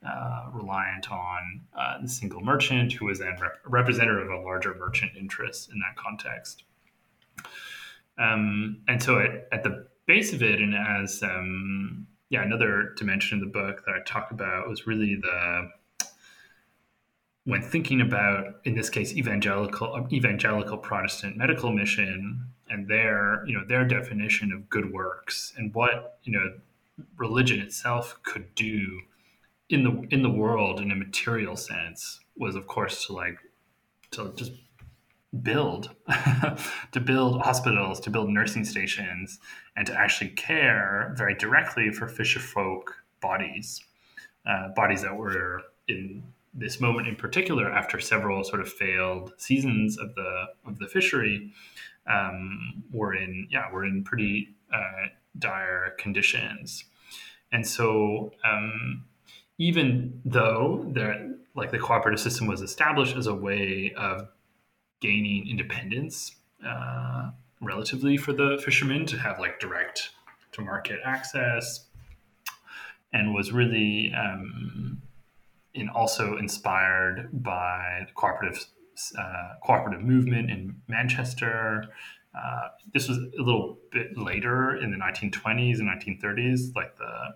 uh, 0.08 0.50
reliant 0.54 1.12
on 1.12 1.62
uh, 1.78 2.02
the 2.02 2.08
single 2.08 2.42
merchant 2.42 2.94
who 2.94 3.10
is 3.10 3.20
then 3.20 3.36
rep- 3.40 3.60
representative 3.66 4.30
of 4.30 4.40
a 4.40 4.44
larger 4.44 4.74
merchant 4.76 5.12
interest 5.18 5.70
in 5.72 5.80
that 5.80 5.96
context. 5.96 6.64
Um, 8.18 8.82
and 8.88 9.02
so 9.02 9.20
at, 9.20 9.48
at 9.52 9.64
the 9.64 9.88
base 10.08 10.34
of 10.34 10.42
it 10.44 10.60
and 10.60 10.76
as 10.76 11.22
um, 11.24 12.08
yeah 12.30 12.44
another 12.44 12.94
dimension 12.98 13.38
of 13.38 13.46
the 13.46 13.52
book 13.52 13.84
that 13.86 13.96
i 13.96 14.00
talk 14.06 14.32
about 14.32 14.68
was 14.68 14.86
really 14.88 15.16
the 15.16 15.70
when 17.46 17.62
thinking 17.62 18.02
about, 18.02 18.58
in 18.66 18.76
this 18.76 18.90
case, 18.90 19.14
evangelical 19.14 20.08
evangelical 20.12 20.78
Protestant 20.78 21.38
medical 21.38 21.72
mission 21.72 22.48
and 22.70 22.88
their 22.88 23.44
you 23.48 23.58
know 23.58 23.66
their 23.68 23.86
definition 23.86 24.52
of 24.52 24.70
good 24.70 24.94
works 24.94 25.54
and 25.58 25.74
what 25.74 26.20
you 26.24 26.32
know 26.32 26.54
religion 27.18 27.60
itself 27.60 28.20
could 28.24 28.54
do 28.56 29.02
in 29.72 29.84
the 29.84 30.08
in 30.12 30.22
the 30.22 30.30
world 30.30 30.80
in 30.80 30.92
a 30.92 30.96
material 30.96 31.56
sense 31.56 32.20
was 32.36 32.56
of 32.56 32.68
course 32.68 33.06
to 33.06 33.14
like 33.14 33.38
to 34.12 34.34
just 34.36 34.52
build 35.42 35.90
to 36.92 37.00
build 37.00 37.42
hospitals 37.42 38.00
to 38.00 38.10
build 38.10 38.30
nursing 38.30 38.66
stations 38.66 39.40
and 39.76 39.88
to 39.88 39.94
actually 39.94 40.30
care 40.30 41.14
very 41.18 41.34
directly 41.36 41.90
for 41.92 42.08
fisher 42.08 42.40
folk 42.40 42.96
bodies 43.22 43.82
uh, 44.46 44.70
bodies 44.76 45.02
that 45.04 45.16
were 45.16 45.62
in 45.88 46.24
this 46.54 46.80
moment 46.80 47.08
in 47.08 47.16
particular, 47.16 47.72
after 47.72 48.00
several 48.00 48.44
sort 48.44 48.62
of 48.62 48.72
failed 48.72 49.34
seasons 49.38 49.98
of 49.98 50.16
the 50.16 50.46
of 50.66 50.80
the 50.80 50.88
fishery, 50.88 51.52
um, 52.08 52.84
we're 52.92 53.16
in 53.16 53.48
yeah 53.50 53.66
we're 53.72 53.86
in 53.86 54.04
pretty 54.04 54.50
uh, 54.74 55.08
dire 55.40 55.96
conditions, 55.98 56.86
and 57.52 57.66
so 57.66 58.34
um, 58.44 59.06
even 59.62 60.20
though 60.26 60.84
there 60.88 61.36
like 61.54 61.70
the 61.70 61.78
cooperative 61.78 62.20
system 62.20 62.48
was 62.48 62.62
established 62.62 63.16
as 63.16 63.28
a 63.28 63.34
way 63.34 63.94
of 63.96 64.28
gaining 65.02 65.48
independence 65.48 66.36
uh, 66.68 67.30
relatively 67.62 68.18
for 68.18 68.34
the 68.34 68.60
fishermen 68.66 69.06
to 69.06 69.18
have 69.20 69.38
like 69.38 69.60
direct 69.60 70.10
to 70.52 70.62
market 70.62 71.00
access 71.06 71.86
and 73.14 73.36
was 73.36 73.52
really 73.52 74.12
um, 74.18 75.00
and 75.76 75.92
also 75.92 76.38
inspired 76.38 77.30
by 77.32 78.04
the 78.08 78.14
cooperative 78.14 78.66
uh, 79.16 79.50
cooperative 79.64 80.02
movement 80.02 80.50
in 80.50 80.76
Manchester. 80.88 81.86
Uh, 82.34 82.70
this 82.96 83.08
was 83.08 83.20
a 83.20 83.42
little 83.44 83.78
bit 83.92 84.18
later 84.18 84.76
in 84.78 84.90
the 84.90 84.98
1920s 84.98 85.80
and 85.80 85.88
1930s, 85.88 86.76
like 86.76 86.98
the 86.98 87.36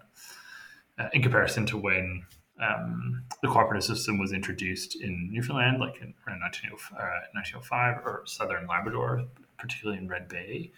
uh, 0.99 1.09
in 1.13 1.21
comparison 1.21 1.65
to 1.67 1.77
when 1.77 2.23
um, 2.59 3.23
the 3.41 3.47
cooperative 3.47 3.83
system 3.83 4.17
was 4.17 4.31
introduced 4.31 4.95
in 4.95 5.29
Newfoundland, 5.31 5.79
like 5.79 5.95
in 6.01 6.13
around 6.27 6.39
1905 6.41 7.97
uh, 7.97 8.01
or 8.05 8.23
Southern 8.25 8.65
Labrador, 8.67 9.25
particularly 9.57 10.01
in 10.01 10.07
Red 10.07 10.29
Bay. 10.29 10.71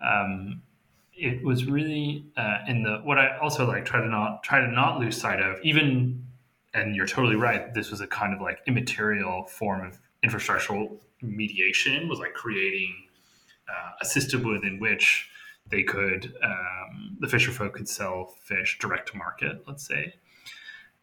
Um, 0.00 0.62
it 1.14 1.42
was 1.42 1.64
really 1.64 2.26
uh, 2.36 2.58
in 2.68 2.82
the 2.82 2.98
what 2.98 3.18
I 3.18 3.38
also 3.38 3.66
like 3.66 3.84
try 3.84 4.00
to 4.00 4.08
not 4.08 4.42
try 4.42 4.60
to 4.60 4.68
not 4.68 5.00
lose 5.00 5.20
sight 5.20 5.40
of, 5.40 5.58
even 5.62 6.24
and 6.74 6.94
you're 6.94 7.06
totally 7.06 7.36
right. 7.36 7.72
This 7.72 7.90
was 7.90 8.00
a 8.00 8.06
kind 8.06 8.34
of 8.34 8.40
like 8.40 8.60
immaterial 8.66 9.46
form 9.46 9.86
of 9.86 9.98
infrastructural 10.24 10.98
mediation, 11.22 12.08
was 12.08 12.18
like 12.18 12.34
creating 12.34 12.94
uh, 13.68 13.92
a 14.00 14.04
system 14.04 14.46
within 14.46 14.78
which 14.78 15.28
they 15.70 15.82
could, 15.82 16.34
um, 16.42 17.16
the 17.20 17.28
fisher 17.28 17.50
folk 17.50 17.74
could 17.74 17.88
sell 17.88 18.34
fish 18.44 18.78
direct 18.80 19.10
to 19.12 19.16
market, 19.16 19.62
let's 19.66 19.86
say. 19.86 20.14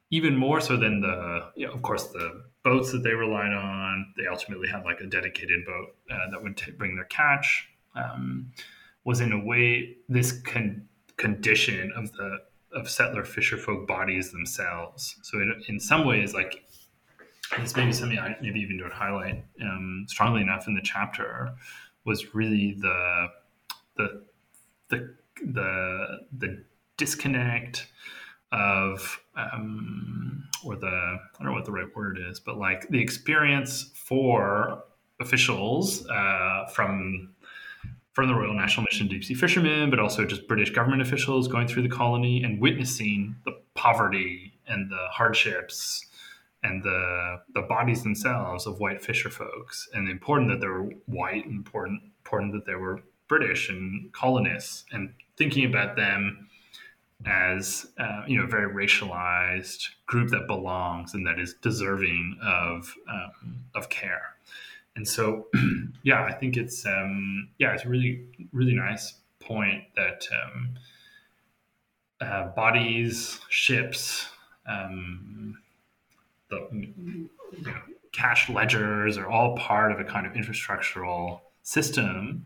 Even 0.10 0.38
more 0.38 0.62
so 0.62 0.78
than 0.78 1.02
the, 1.02 1.50
you 1.56 1.66
know, 1.66 1.74
of 1.74 1.82
course, 1.82 2.08
the 2.08 2.44
boats 2.64 2.92
that 2.92 3.04
they 3.04 3.14
relied 3.14 3.54
on. 3.54 4.14
They 4.18 4.28
ultimately 4.28 4.68
had 4.68 4.84
like 4.84 5.02
a 5.02 5.06
dedicated 5.06 5.66
boat 5.66 5.96
uh, 6.10 6.30
that 6.32 6.42
would 6.42 6.58
t- 6.58 6.72
bring 6.72 6.96
their 6.96 7.06
catch. 7.06 7.68
Um, 7.96 8.52
was 9.04 9.20
in 9.20 9.34
a 9.34 9.44
way 9.44 9.98
this 10.08 10.32
con- 10.42 10.88
condition 11.18 11.92
of 11.96 12.12
the 12.14 12.38
of 12.72 12.90
settler 12.90 13.24
fisher 13.24 13.58
folk 13.58 13.88
bodies 13.88 14.32
themselves. 14.32 15.16
So 15.22 15.40
it, 15.40 15.66
in 15.68 15.80
some 15.80 16.08
ways, 16.08 16.34
like 16.34 16.66
this 17.60 17.76
may 17.76 17.86
be 17.86 17.94
something 17.94 18.18
I 18.18 18.36
maybe 18.42 18.60
even 18.62 18.80
don't 18.80 18.94
highlight 18.94 19.46
um, 19.62 20.06
strongly 20.08 20.42
enough 20.42 20.68
in 20.68 20.74
the 20.74 20.82
chapter 20.82 21.54
was 22.06 22.34
really 22.34 22.76
the 22.80 23.28
the 23.98 24.24
the 24.94 25.16
the 25.46 26.20
the 26.38 26.64
disconnect 26.98 27.88
of 28.52 29.20
um, 29.36 30.48
or 30.64 30.76
the 30.76 30.88
I 30.88 31.20
don't 31.40 31.48
know 31.48 31.54
what 31.54 31.66
the 31.66 31.72
right 31.72 31.94
word 31.96 32.20
is, 32.30 32.40
but 32.40 32.58
like 32.58 32.88
the 32.90 33.02
experience 33.02 33.92
for 33.96 34.84
officials 35.20 36.08
uh, 36.08 36.68
from 36.72 37.34
from 38.14 38.28
the 38.28 38.36
Royal 38.36 38.54
National 38.54 38.86
Mission 38.86 39.08
deep 39.08 39.24
sea 39.24 39.34
fishermen, 39.34 39.90
but 39.90 40.00
also 40.00 40.24
just 40.24 40.48
British 40.48 40.70
government 40.70 41.02
officials 41.02 41.48
going 41.48 41.68
through 41.68 41.82
the 41.82 41.90
colony 41.90 42.44
and 42.44 42.62
witnessing 42.62 43.36
the 43.44 43.54
poverty 43.74 44.54
and 44.68 44.90
the 44.92 45.08
hardships 45.12 46.06
and 46.62 46.84
the 46.84 47.42
the 47.56 47.64
bodies 47.64 48.04
themselves 48.04 48.68
of 48.68 48.80
white 48.80 49.02
fisher 49.02 49.30
folks, 49.30 49.90
and 49.94 50.08
important 50.08 50.50
that 50.50 50.62
they 50.62 50.68
were 50.68 50.90
white, 51.08 51.46
and 51.46 51.56
important 51.56 52.02
important 52.24 52.54
that 52.54 52.66
they 52.66 52.76
were 52.76 53.02
British 53.36 53.70
and 53.70 54.12
colonists, 54.14 54.86
and 54.92 55.14
thinking 55.38 55.66
about 55.66 55.96
them 55.96 56.48
as 57.26 57.88
uh, 57.98 58.22
you 58.28 58.38
know 58.38 58.44
a 58.44 58.48
very 58.48 58.72
racialized 58.72 59.88
group 60.06 60.30
that 60.30 60.46
belongs 60.46 61.14
and 61.14 61.26
that 61.26 61.40
is 61.40 61.56
deserving 61.62 62.38
of 62.44 62.94
um, 63.10 63.64
of 63.74 63.90
care. 63.90 64.36
And 64.96 65.08
so 65.08 65.48
yeah 66.04 66.24
i 66.24 66.32
think 66.32 66.58
it's 66.58 66.86
um 66.86 67.50
yeah 67.58 67.74
it's 67.74 67.86
a 67.86 67.90
really 67.90 68.26
really 68.52 68.76
nice 68.76 69.16
point 69.40 69.84
that 69.96 70.28
um 70.44 70.76
uh, 72.22 72.48
bodies 72.50 73.40
ships 73.50 74.28
um 74.68 75.58
the 76.50 76.68
you 76.72 77.30
know, 77.66 77.74
cash 78.12 78.50
ledgers 78.50 79.18
are 79.18 79.28
all 79.28 79.58
part 79.58 79.92
of 79.92 80.00
a 80.00 80.04
kind 80.04 80.28
of 80.28 80.34
infrastructural 80.34 81.40
system 81.64 82.46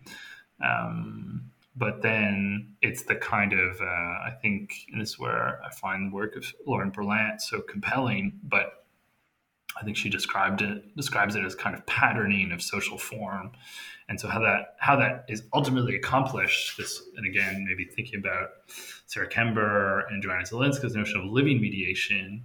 um, 0.63 1.51
but 1.75 2.01
then 2.01 2.75
it's 2.81 3.03
the 3.03 3.15
kind 3.15 3.53
of 3.53 3.79
uh, 3.81 3.85
I 3.85 4.33
think, 4.41 4.73
and 4.91 5.01
this 5.01 5.09
is 5.09 5.19
where 5.19 5.61
I 5.63 5.69
find 5.69 6.11
the 6.11 6.15
work 6.15 6.35
of 6.35 6.45
Lauren 6.65 6.91
Berlant 6.91 7.41
so 7.41 7.61
compelling. 7.61 8.39
But 8.43 8.85
I 9.79 9.83
think 9.83 9.95
she 9.95 10.09
described 10.09 10.61
it 10.61 10.95
describes 10.95 11.35
it 11.35 11.43
as 11.43 11.53
kind 11.55 11.75
of 11.75 11.85
patterning 11.85 12.51
of 12.51 12.61
social 12.61 12.97
form, 12.97 13.51
and 14.09 14.19
so 14.19 14.27
how 14.27 14.39
that 14.39 14.75
how 14.79 14.95
that 14.95 15.25
is 15.29 15.43
ultimately 15.53 15.95
accomplished. 15.95 16.77
This 16.77 17.01
and 17.15 17.27
again, 17.27 17.65
maybe 17.67 17.85
thinking 17.85 18.19
about 18.19 18.49
Sarah 19.05 19.29
Kember 19.29 20.03
and 20.09 20.21
Joanna 20.23 20.43
Zylinska's 20.43 20.95
notion 20.95 21.19
of 21.19 21.25
living 21.25 21.61
mediation 21.61 22.43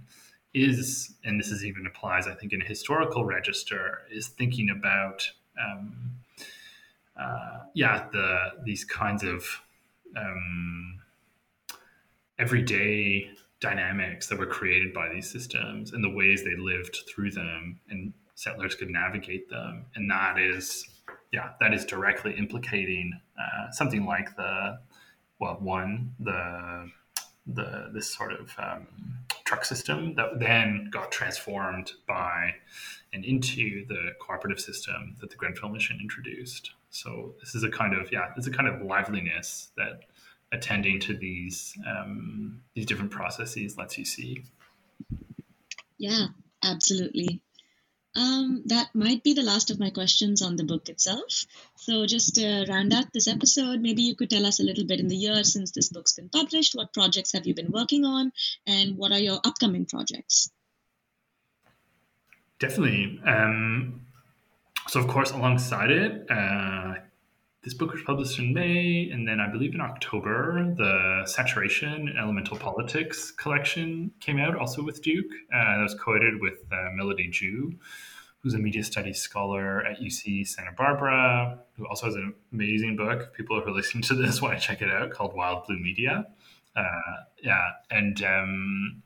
is, 0.53 1.15
and 1.23 1.39
this 1.39 1.49
is 1.49 1.65
even 1.65 1.87
applies, 1.87 2.27
I 2.27 2.35
think, 2.35 2.53
in 2.53 2.61
a 2.61 2.65
historical 2.65 3.25
register, 3.25 4.01
is 4.11 4.27
thinking 4.27 4.69
about, 4.69 5.27
um, 5.59 6.11
uh, 7.19 7.59
yeah, 7.73 8.07
the 8.11 8.51
these 8.63 8.83
kinds 8.83 9.23
of 9.23 9.45
um, 10.17 10.99
everyday 12.39 13.29
dynamics 13.59 14.27
that 14.27 14.37
were 14.37 14.45
created 14.45 14.93
by 14.93 15.07
these 15.07 15.29
systems 15.29 15.93
and 15.93 16.03
the 16.03 16.09
ways 16.09 16.43
they 16.43 16.55
lived 16.57 16.97
through 17.07 17.31
them 17.31 17.79
and 17.89 18.13
settlers 18.35 18.75
could 18.75 18.89
navigate 18.89 19.49
them 19.49 19.85
and 19.95 20.11
that 20.11 20.37
is 20.37 20.85
yeah 21.31 21.51
that 21.61 21.73
is 21.73 21.85
directly 21.85 22.33
implicating 22.33 23.13
uh, 23.39 23.71
something 23.71 24.05
like 24.05 24.35
the 24.35 24.77
well 25.39 25.57
one 25.61 26.13
the 26.19 26.91
the 27.47 27.89
this 27.93 28.13
sort 28.13 28.33
of 28.33 28.51
um, 28.57 28.87
truck 29.45 29.65
system 29.65 30.15
that 30.15 30.39
then 30.39 30.89
got 30.91 31.11
transformed 31.11 31.91
by 32.07 32.53
and 33.11 33.25
into 33.25 33.85
the 33.87 34.11
cooperative 34.19 34.59
system 34.59 35.15
that 35.19 35.29
the 35.29 35.35
Grenfell 35.35 35.69
mission 35.69 35.99
introduced. 36.01 36.71
So 36.93 37.33
this 37.39 37.55
is 37.55 37.63
a 37.63 37.69
kind 37.69 37.95
of 37.95 38.11
yeah, 38.11 38.27
it's 38.37 38.45
a 38.45 38.51
kind 38.51 38.67
of 38.67 38.83
liveliness 38.83 39.69
that 39.77 40.01
attending 40.51 40.99
to 40.99 41.17
these 41.17 41.75
um, 41.87 42.61
these 42.75 42.85
different 42.85 43.09
processes 43.09 43.77
lets 43.77 43.97
you 43.97 44.05
see. 44.05 44.43
Yeah, 45.97 46.27
absolutely. 46.63 47.41
Um, 48.15 48.61
that 48.67 48.93
might 48.93 49.23
be 49.23 49.33
the 49.33 49.41
last 49.41 49.71
of 49.71 49.79
my 49.79 49.89
questions 49.89 50.43
on 50.43 50.55
the 50.55 50.63
book 50.63 50.87
itself. 50.87 51.47
So, 51.77 52.05
just 52.05 52.35
to 52.35 52.67
round 52.69 52.93
out 52.93 53.11
this 53.11 53.27
episode, 53.27 53.81
maybe 53.81 54.03
you 54.03 54.15
could 54.15 54.29
tell 54.29 54.45
us 54.45 54.59
a 54.59 54.63
little 54.63 54.85
bit 54.85 54.99
in 54.99 55.07
the 55.07 55.15
year 55.15 55.43
since 55.43 55.71
this 55.71 55.89
book's 55.89 56.13
been 56.13 56.29
published. 56.29 56.75
What 56.75 56.93
projects 56.93 57.33
have 57.33 57.47
you 57.47 57.55
been 57.55 57.71
working 57.71 58.05
on, 58.05 58.31
and 58.67 58.97
what 58.97 59.11
are 59.11 59.19
your 59.19 59.39
upcoming 59.43 59.87
projects? 59.87 60.51
Definitely. 62.59 63.19
Um, 63.25 64.05
so, 64.87 64.99
of 64.99 65.07
course, 65.07 65.31
alongside 65.31 65.91
it, 65.91 66.29
uh, 66.29 66.95
this 67.63 67.73
book 67.73 67.93
was 67.93 68.01
published 68.03 68.39
in 68.39 68.53
May, 68.53 69.09
and 69.09 69.25
then 69.25 69.39
I 69.39 69.49
believe 69.49 69.73
in 69.73 69.79
October, 69.79 70.73
the 70.77 71.23
Saturation 71.25 72.13
Elemental 72.19 72.57
Politics 72.57 73.31
collection 73.31 74.11
came 74.19 74.37
out, 74.37 74.57
also 74.57 74.83
with 74.83 75.01
Duke. 75.01 75.31
Uh, 75.53 75.77
that 75.77 75.83
was 75.83 75.95
co-edited 75.95 76.41
with 76.41 76.59
uh, 76.71 76.89
Melody 76.93 77.29
Jue, 77.29 77.77
who's 78.39 78.53
a 78.53 78.57
media 78.57 78.83
studies 78.83 79.21
scholar 79.21 79.81
at 79.85 80.01
UC 80.01 80.45
Santa 80.45 80.73
Barbara, 80.73 81.57
who 81.77 81.87
also 81.87 82.07
has 82.07 82.15
an 82.15 82.33
amazing 82.51 82.97
book. 82.97 83.33
People 83.33 83.61
who 83.61 83.69
are 83.69 83.73
listening 83.73 84.03
to 84.03 84.13
this 84.13 84.41
want 84.41 84.59
to 84.59 84.65
check 84.65 84.81
it 84.81 84.89
out, 84.89 85.11
called 85.11 85.33
Wild 85.33 85.65
Blue 85.65 85.79
Media. 85.79 86.27
Uh, 86.75 86.83
yeah, 87.41 87.69
and 87.89 88.21
um, 88.23 89.03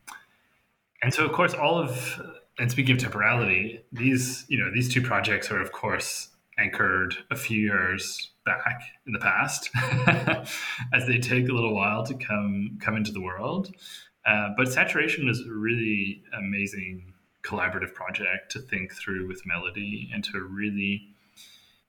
and 1.03 1.13
so 1.13 1.25
of 1.25 1.31
course 1.31 1.53
all 1.53 1.77
of 1.77 2.19
and 2.59 2.71
speaking 2.71 2.95
of 2.95 3.01
temporality, 3.01 3.81
these 3.91 4.45
you 4.47 4.57
know 4.57 4.71
these 4.73 4.91
two 4.91 5.01
projects 5.01 5.51
are 5.51 5.61
of 5.61 5.71
course 5.71 6.29
anchored 6.57 7.15
a 7.29 7.35
few 7.35 7.59
years 7.59 8.31
back 8.45 8.81
in 9.05 9.13
the 9.13 9.19
past, 9.19 9.69
as 10.93 11.05
they 11.05 11.19
take 11.19 11.49
a 11.49 11.53
little 11.53 11.75
while 11.75 12.03
to 12.05 12.15
come 12.15 12.77
come 12.81 12.95
into 12.95 13.11
the 13.11 13.21
world. 13.21 13.73
Uh, 14.25 14.49
but 14.57 14.71
saturation 14.71 15.29
is 15.29 15.41
a 15.41 15.51
really 15.51 16.23
amazing 16.37 17.13
collaborative 17.43 17.93
project 17.93 18.51
to 18.51 18.59
think 18.59 18.93
through 18.93 19.27
with 19.27 19.45
melody 19.45 20.09
and 20.13 20.23
to 20.23 20.41
really, 20.41 21.07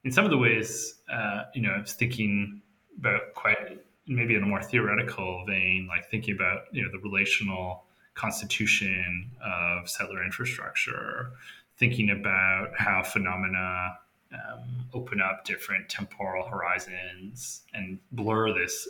in 0.04 0.12
some 0.12 0.24
of 0.24 0.30
the 0.30 0.38
ways, 0.38 1.00
uh, 1.12 1.44
you 1.54 1.62
know, 1.62 1.82
thinking 1.84 2.62
about 2.98 3.34
quite 3.34 3.80
maybe 4.06 4.34
in 4.34 4.42
a 4.42 4.46
more 4.46 4.62
theoretical 4.62 5.44
vein, 5.46 5.86
like 5.88 6.10
thinking 6.10 6.34
about 6.34 6.62
you 6.72 6.82
know 6.82 6.88
the 6.90 6.98
relational 6.98 7.84
constitution 8.18 9.30
of 9.44 9.88
settler 9.88 10.24
infrastructure, 10.24 11.30
thinking 11.76 12.10
about 12.10 12.70
how 12.76 13.02
phenomena 13.02 13.98
um, 14.32 14.88
open 14.92 15.22
up 15.22 15.44
different 15.44 15.88
temporal 15.88 16.46
horizons 16.46 17.62
and 17.72 17.98
blur 18.12 18.52
this 18.52 18.88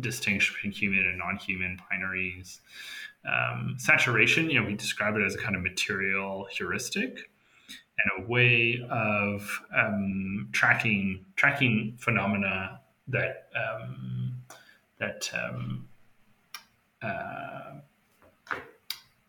distinction 0.00 0.54
between 0.54 0.72
human 0.72 1.06
and 1.06 1.18
non-human 1.18 1.78
binaries. 1.92 2.60
Um, 3.24 3.76
saturation, 3.78 4.50
you 4.50 4.60
know, 4.60 4.66
we 4.66 4.74
describe 4.74 5.16
it 5.16 5.22
as 5.22 5.34
a 5.34 5.38
kind 5.38 5.54
of 5.54 5.62
material 5.62 6.46
heuristic 6.50 7.30
and 7.98 8.24
a 8.24 8.28
way 8.28 8.84
of 8.90 9.60
um, 9.76 10.48
tracking 10.52 11.24
tracking 11.36 11.94
phenomena 11.98 12.80
that 13.08 13.48
um, 13.54 14.34
that 14.98 15.30
um, 15.34 15.88
uh, 17.02 17.74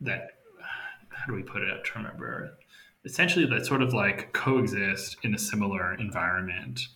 that 0.04 0.32
how 1.10 1.26
do 1.28 1.34
we 1.34 1.44
put 1.44 1.62
it? 1.62 1.84
to 1.84 1.92
remember 1.96 2.58
essentially 3.06 3.46
that 3.46 3.66
sort 3.66 3.82
of 3.82 3.94
like 3.94 4.34
coexist 4.34 5.18
in 5.24 5.36
a 5.36 5.38
similar 5.38 5.94
environment. 5.96 6.88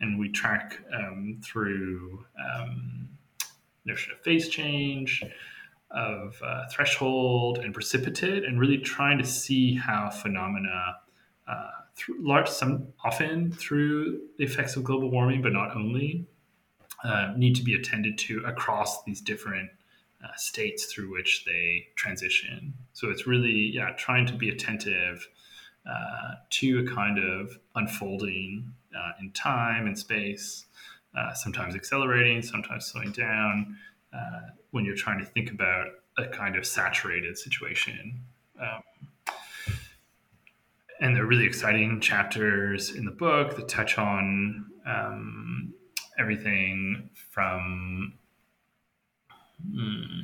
And 0.00 0.18
we 0.18 0.30
track 0.30 0.78
um, 0.92 1.40
through 1.42 2.24
um, 2.38 3.08
notion 3.84 4.12
of 4.12 4.20
phase 4.22 4.48
change, 4.48 5.22
of 5.90 6.38
uh, 6.44 6.64
threshold 6.70 7.58
and 7.58 7.72
precipitate, 7.72 8.44
and 8.44 8.60
really 8.60 8.78
trying 8.78 9.18
to 9.18 9.24
see 9.24 9.74
how 9.74 10.10
phenomena, 10.10 10.96
uh, 11.46 11.70
large, 12.18 12.48
some 12.48 12.88
often 13.04 13.52
through 13.52 14.20
the 14.36 14.44
effects 14.44 14.76
of 14.76 14.84
global 14.84 15.10
warming, 15.10 15.40
but 15.40 15.52
not 15.52 15.74
only, 15.76 16.26
uh, 17.04 17.32
need 17.36 17.54
to 17.54 17.62
be 17.62 17.74
attended 17.74 18.18
to 18.18 18.42
across 18.44 19.04
these 19.04 19.20
different 19.20 19.70
uh, 20.24 20.34
states 20.36 20.86
through 20.86 21.12
which 21.12 21.44
they 21.44 21.86
transition. 21.96 22.72
So 22.92 23.10
it's 23.10 23.26
really, 23.26 23.70
yeah, 23.74 23.90
trying 23.96 24.26
to 24.26 24.34
be 24.34 24.48
attentive 24.48 25.26
uh, 25.88 26.36
to 26.50 26.78
a 26.78 26.94
kind 26.94 27.18
of 27.18 27.58
unfolding 27.74 28.72
uh, 28.96 29.12
in 29.20 29.30
time 29.32 29.86
and 29.86 29.98
space, 29.98 30.66
uh, 31.16 31.34
sometimes 31.34 31.74
accelerating, 31.74 32.40
sometimes 32.42 32.86
slowing 32.86 33.12
down, 33.12 33.76
uh, 34.12 34.40
when 34.70 34.84
you're 34.84 34.96
trying 34.96 35.18
to 35.18 35.26
think 35.26 35.50
about 35.50 35.86
a 36.16 36.26
kind 36.28 36.56
of 36.56 36.64
saturated 36.64 37.36
situation. 37.36 38.20
Um, 38.60 38.82
and 41.00 41.14
they're 41.14 41.26
really 41.26 41.44
exciting 41.44 42.00
chapters 42.00 42.94
in 42.94 43.04
the 43.04 43.10
book 43.10 43.56
that 43.56 43.68
touch 43.68 43.98
on 43.98 44.66
um, 44.86 45.74
everything 46.18 47.10
from 47.30 48.14
mm, 49.66 50.22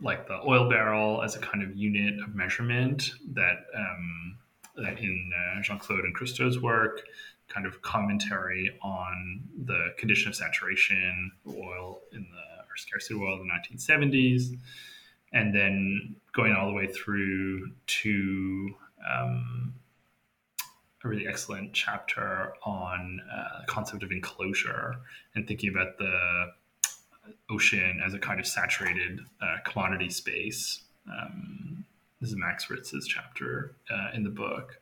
like 0.00 0.26
the 0.26 0.40
oil 0.46 0.68
barrel 0.68 1.22
as 1.22 1.36
a 1.36 1.38
kind 1.38 1.62
of 1.62 1.76
unit 1.76 2.20
of 2.22 2.34
measurement 2.34 3.12
that 3.32 3.64
um, 3.76 4.38
in 4.76 5.30
uh, 5.36 5.62
Jeanne-Claude 5.62 6.04
and 6.04 6.14
Christo's 6.14 6.60
work, 6.60 7.02
kind 7.48 7.66
of 7.66 7.82
commentary 7.82 8.70
on 8.82 9.42
the 9.64 9.88
condition 9.98 10.28
of 10.28 10.36
saturation 10.36 11.32
of 11.46 11.54
oil 11.56 12.00
in 12.12 12.22
the 12.22 12.62
or 12.62 12.76
scarcity 12.76 13.14
of 13.14 13.22
oil 13.22 13.40
in 13.40 13.48
the 13.48 13.76
1970s, 13.76 14.56
and 15.32 15.54
then 15.54 16.14
going 16.34 16.54
all 16.54 16.68
the 16.68 16.72
way 16.72 16.86
through 16.86 17.70
to 17.86 18.70
um, 19.08 19.74
a 21.04 21.08
really 21.08 21.26
excellent 21.26 21.72
chapter 21.72 22.52
on 22.64 23.20
uh, 23.32 23.60
the 23.60 23.66
concept 23.66 24.02
of 24.02 24.12
enclosure 24.12 24.96
and 25.34 25.46
thinking 25.48 25.70
about 25.70 25.98
the 25.98 26.46
ocean 27.50 28.00
as 28.04 28.14
a 28.14 28.18
kind 28.18 28.40
of 28.40 28.46
saturated 28.46 29.20
uh, 29.42 29.56
commodity 29.64 30.10
space. 30.10 30.82
Um, 31.10 31.84
this 32.20 32.30
is 32.30 32.36
Max 32.36 32.68
Ritts's 32.68 33.06
chapter 33.06 33.76
uh, 33.90 34.14
in 34.14 34.24
the 34.24 34.30
book. 34.30 34.80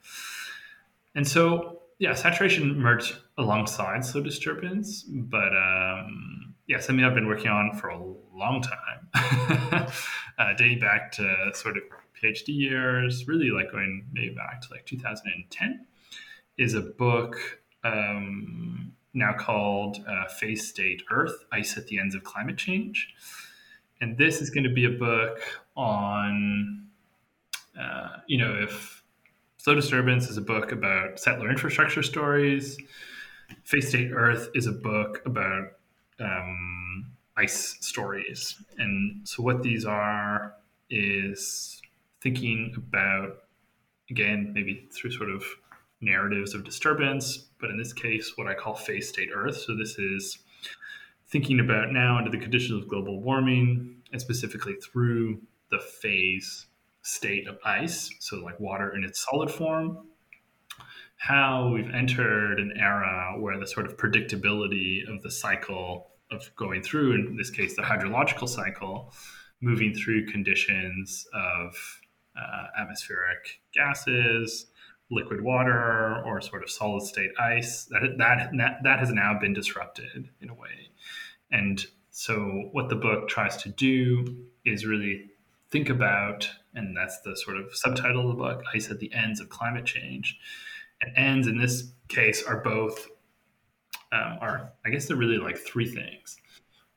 And 1.14 1.26
so, 1.26 1.82
yeah, 1.98 2.14
saturation 2.14 2.78
merged 2.78 3.16
alongside 3.38 4.04
slow 4.04 4.22
disturbance, 4.22 5.02
but 5.02 5.56
um, 5.56 6.54
yeah, 6.66 6.80
something 6.80 7.04
I've 7.04 7.14
been 7.14 7.26
working 7.26 7.48
on 7.48 7.74
for 7.74 7.88
a 7.88 7.98
long 8.34 8.62
time, 8.62 9.88
uh, 10.38 10.54
dating 10.56 10.80
back 10.80 11.12
to 11.12 11.50
sort 11.54 11.76
of 11.76 11.84
PhD 12.20 12.48
years, 12.48 13.26
really 13.26 13.50
like 13.50 13.72
going 13.72 14.06
maybe 14.12 14.34
back 14.34 14.60
to 14.62 14.68
like 14.70 14.84
2010, 14.86 15.86
is 16.58 16.74
a 16.74 16.80
book 16.80 17.36
um, 17.84 18.92
now 19.18 19.34
called 19.34 19.98
uh, 20.08 20.28
Phase 20.28 20.68
State 20.68 21.02
Earth 21.10 21.44
Ice 21.52 21.76
at 21.76 21.86
the 21.88 21.98
Ends 21.98 22.14
of 22.14 22.24
Climate 22.24 22.56
Change. 22.56 23.14
And 24.00 24.16
this 24.16 24.40
is 24.40 24.50
going 24.50 24.64
to 24.64 24.72
be 24.72 24.84
a 24.84 24.90
book 24.90 25.40
on 25.76 26.88
uh, 27.78 28.16
you 28.26 28.38
know, 28.38 28.54
if 28.60 29.02
Slow 29.58 29.74
Disturbance 29.74 30.28
is 30.28 30.36
a 30.36 30.42
book 30.42 30.72
about 30.72 31.20
settler 31.20 31.50
infrastructure 31.50 32.02
stories, 32.02 32.78
Phase 33.64 33.88
State 33.88 34.10
Earth 34.12 34.50
is 34.54 34.66
a 34.66 34.72
book 34.72 35.22
about 35.24 35.72
um, 36.20 37.06
ice 37.36 37.76
stories. 37.80 38.60
And 38.78 39.26
so, 39.28 39.42
what 39.42 39.62
these 39.62 39.84
are 39.84 40.54
is 40.90 41.80
thinking 42.20 42.74
about, 42.76 43.44
again, 44.10 44.52
maybe 44.54 44.88
through 44.92 45.12
sort 45.12 45.30
of 45.30 45.44
narratives 46.00 46.54
of 46.54 46.64
disturbance, 46.64 47.48
but 47.60 47.70
in 47.70 47.78
this 47.78 47.92
case, 47.92 48.32
what 48.36 48.46
I 48.46 48.54
call 48.54 48.74
phase 48.74 49.08
state 49.08 49.30
Earth. 49.34 49.56
So, 49.56 49.76
this 49.76 49.98
is 49.98 50.38
thinking 51.30 51.60
about 51.60 51.92
now 51.92 52.16
under 52.16 52.30
the 52.30 52.38
conditions 52.38 52.82
of 52.82 52.88
global 52.88 53.20
warming 53.20 53.96
and 54.12 54.20
specifically 54.20 54.74
through 54.74 55.40
the 55.70 55.78
phase 55.78 56.66
state 57.02 57.46
of 57.46 57.58
ice, 57.64 58.10
so 58.20 58.38
like 58.38 58.58
water 58.60 58.94
in 58.94 59.04
its 59.04 59.24
solid 59.24 59.50
form, 59.50 60.06
how 61.16 61.70
we've 61.74 61.90
entered 61.90 62.60
an 62.60 62.72
era 62.76 63.34
where 63.38 63.58
the 63.58 63.66
sort 63.66 63.86
of 63.86 63.96
predictability 63.96 65.00
of 65.08 65.22
the 65.22 65.30
cycle 65.30 66.10
of 66.30 66.50
going 66.56 66.82
through, 66.82 67.14
in 67.14 67.36
this 67.36 67.50
case, 67.50 67.74
the 67.76 67.82
hydrological 67.82 68.48
cycle, 68.48 69.12
moving 69.60 69.94
through 69.94 70.26
conditions 70.26 71.26
of 71.34 71.74
uh, 72.36 72.66
atmospheric 72.80 73.60
gases, 73.74 74.66
liquid 75.10 75.40
water, 75.40 76.22
or 76.24 76.40
sort 76.40 76.62
of 76.62 76.70
solid 76.70 77.02
state 77.02 77.30
ice, 77.38 77.84
that, 77.86 78.02
that, 78.18 78.50
that, 78.56 78.78
that 78.82 78.98
has 78.98 79.10
now 79.10 79.38
been 79.38 79.54
disrupted 79.54 80.28
in 80.40 80.50
a 80.50 80.54
way. 80.54 80.90
And 81.50 81.84
so 82.10 82.68
what 82.72 82.88
the 82.88 82.96
book 82.96 83.28
tries 83.28 83.56
to 83.58 83.68
do 83.70 84.44
is 84.64 84.84
really 84.84 85.30
think 85.70 85.88
about, 85.88 86.50
and 86.74 86.96
that's 86.96 87.20
the 87.20 87.36
sort 87.36 87.56
of 87.56 87.74
subtitle 87.74 88.30
of 88.30 88.36
the 88.36 88.42
book, 88.42 88.62
Ice 88.74 88.90
at 88.90 88.98
the 88.98 89.12
Ends 89.14 89.40
of 89.40 89.48
Climate 89.48 89.86
Change. 89.86 90.38
And 91.00 91.16
ends 91.16 91.46
in 91.46 91.58
this 91.58 91.92
case 92.08 92.42
are 92.42 92.58
both, 92.58 93.08
um, 94.12 94.38
are 94.40 94.72
I 94.84 94.90
guess 94.90 95.06
they're 95.06 95.16
really 95.16 95.38
like 95.38 95.56
three 95.56 95.86
things. 95.86 96.36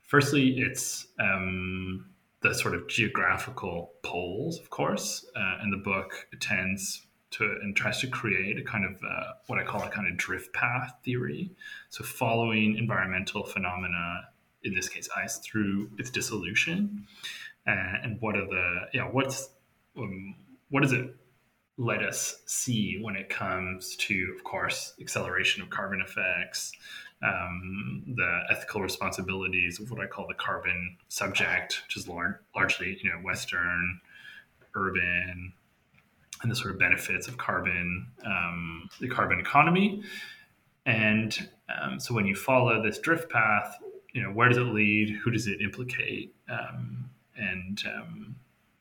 Firstly, 0.01 0.57
it's 0.57 1.07
um, 1.19 2.09
the 2.41 2.53
sort 2.53 2.73
of 2.73 2.87
geographical 2.87 3.93
poles, 4.03 4.59
of 4.59 4.69
course, 4.69 5.25
uh, 5.35 5.57
and 5.61 5.71
the 5.71 5.77
book 5.77 6.27
tends 6.39 7.05
to 7.31 7.43
and 7.61 7.75
tries 7.75 7.99
to 8.01 8.07
create 8.07 8.57
a 8.57 8.63
kind 8.63 8.85
of 8.85 8.93
uh, 9.03 9.33
what 9.47 9.59
I 9.59 9.63
call 9.63 9.83
a 9.83 9.89
kind 9.89 10.07
of 10.07 10.17
drift 10.17 10.53
path 10.53 10.93
theory. 11.03 11.51
So 11.89 12.03
following 12.03 12.77
environmental 12.77 13.45
phenomena, 13.45 14.27
in 14.63 14.73
this 14.73 14.89
case 14.89 15.09
ice, 15.15 15.37
through 15.39 15.89
its 15.97 16.09
dissolution, 16.09 17.07
uh, 17.67 18.03
and 18.03 18.19
what 18.21 18.35
are 18.35 18.45
the 18.45 18.81
yeah 18.93 19.03
what's 19.03 19.49
um, 19.97 20.35
what 20.69 20.83
does 20.83 20.93
it 20.93 21.15
let 21.77 22.03
us 22.03 22.41
see 22.45 22.99
when 23.01 23.15
it 23.15 23.29
comes 23.29 23.95
to, 23.95 24.33
of 24.37 24.43
course, 24.43 24.93
acceleration 25.01 25.63
of 25.63 25.69
carbon 25.69 26.01
effects, 26.01 26.71
um, 27.23 28.03
the 28.15 28.41
ethical 28.49 28.81
responsibilities 28.81 29.79
of 29.79 29.89
what 29.89 29.99
I 29.99 30.05
call 30.05 30.27
the 30.27 30.33
carbon 30.33 30.97
subject, 31.07 31.81
which 31.85 31.97
is 31.97 32.07
lar- 32.07 32.41
largely 32.55 32.97
you 33.01 33.09
know 33.09 33.17
Western, 33.17 34.01
urban, 34.75 35.53
and 36.41 36.51
the 36.51 36.55
sort 36.55 36.71
of 36.71 36.79
benefits 36.79 37.27
of 37.27 37.37
carbon, 37.37 38.07
um, 38.25 38.89
the 38.99 39.07
carbon 39.07 39.39
economy. 39.39 40.03
And 40.85 41.49
um, 41.69 41.99
so 41.99 42.13
when 42.13 42.25
you 42.25 42.35
follow 42.35 42.81
this 42.81 42.97
drift 42.99 43.29
path, 43.29 43.77
you 44.13 44.21
know 44.21 44.29
where 44.29 44.49
does 44.49 44.57
it 44.57 44.61
lead? 44.61 45.09
Who 45.23 45.31
does 45.31 45.47
it 45.47 45.61
implicate? 45.61 46.35
Um, 46.49 47.09
and 47.37 47.81
um, 47.95 48.35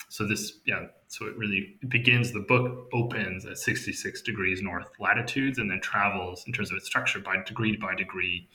so 0.09 0.27
this, 0.27 0.55
yeah, 0.67 0.87
so 1.09 1.27
it 1.27 1.37
really 1.37 1.77
begins. 1.89 2.33
The 2.33 2.41
book 2.41 2.89
opens 2.93 3.45
at 3.45 3.59
66 3.59 4.23
degrees 4.23 4.61
north 4.61 4.89
latitudes 4.99 5.59
and 5.59 5.71
then 5.71 5.81
travels 5.81 6.45
in 6.47 6.53
terms 6.53 6.71
of 6.71 6.77
its 6.77 6.87
structure 6.87 7.21
by 7.21 7.43
degree 7.45 7.77
by 7.77 7.95
degree, 7.95 8.49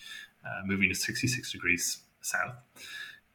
uh, 0.46 0.66
moving 0.66 0.90
to 0.90 0.96
66 0.96 1.52
degrees 1.52 2.00
south. 2.22 2.56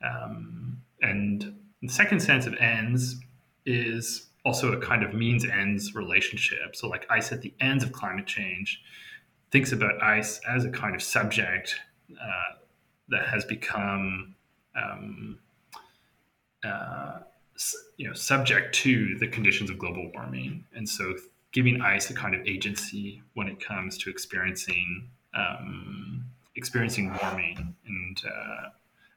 Um, 0.03 0.83
and 1.01 1.57
the 1.83 1.89
second 1.89 2.21
sense 2.21 2.47
of 2.47 2.55
ends 2.57 3.17
is 3.65 4.27
also 4.45 4.73
a 4.73 4.81
kind 4.81 5.03
of 5.03 5.15
means 5.15 5.45
ends 5.45 5.95
relationship. 5.95 6.75
So, 6.75 6.89
like 6.89 7.07
ice 7.11 7.33
at 7.33 7.43
the 7.43 7.53
ends 7.61 7.85
of 7.85 7.93
climate 7.93 8.27
change 8.27 8.83
thinks 9.51 9.73
about 9.73 10.03
ice 10.03 10.41
as 10.49 10.65
a 10.65 10.71
kind 10.71 10.95
of 10.95 11.03
subject 11.03 11.77
uh, 12.13 12.57
that 13.09 13.27
has 13.27 13.45
become 13.45 14.35
um, 14.77 15.39
uh, 16.65 17.19
you 17.97 18.09
know 18.09 18.15
subject 18.15 18.75
to 18.77 19.19
the 19.19 19.29
conditions 19.29 19.71
of 19.71 19.79
global 19.79 20.11
warming, 20.15 20.65
and 20.75 20.89
so 20.89 21.15
giving 21.53 21.81
ice 21.81 22.11
a 22.11 22.15
kind 22.15 22.35
of 22.35 22.47
agency 22.47 23.23
when 23.35 23.49
it 23.49 23.61
comes 23.61 23.99
to 23.99 24.11
experiencing 24.11 25.09
um, 25.35 26.25
experiencing 26.57 27.17
warming. 27.23 27.75
And 27.87 28.23
uh, 28.25 28.69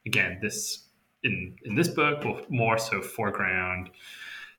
again, 0.04 0.38
this 0.42 0.84
in 1.22 1.56
in 1.64 1.74
this 1.74 1.88
book 1.88 2.24
will 2.24 2.42
more 2.48 2.76
so 2.76 3.00
foreground 3.00 3.90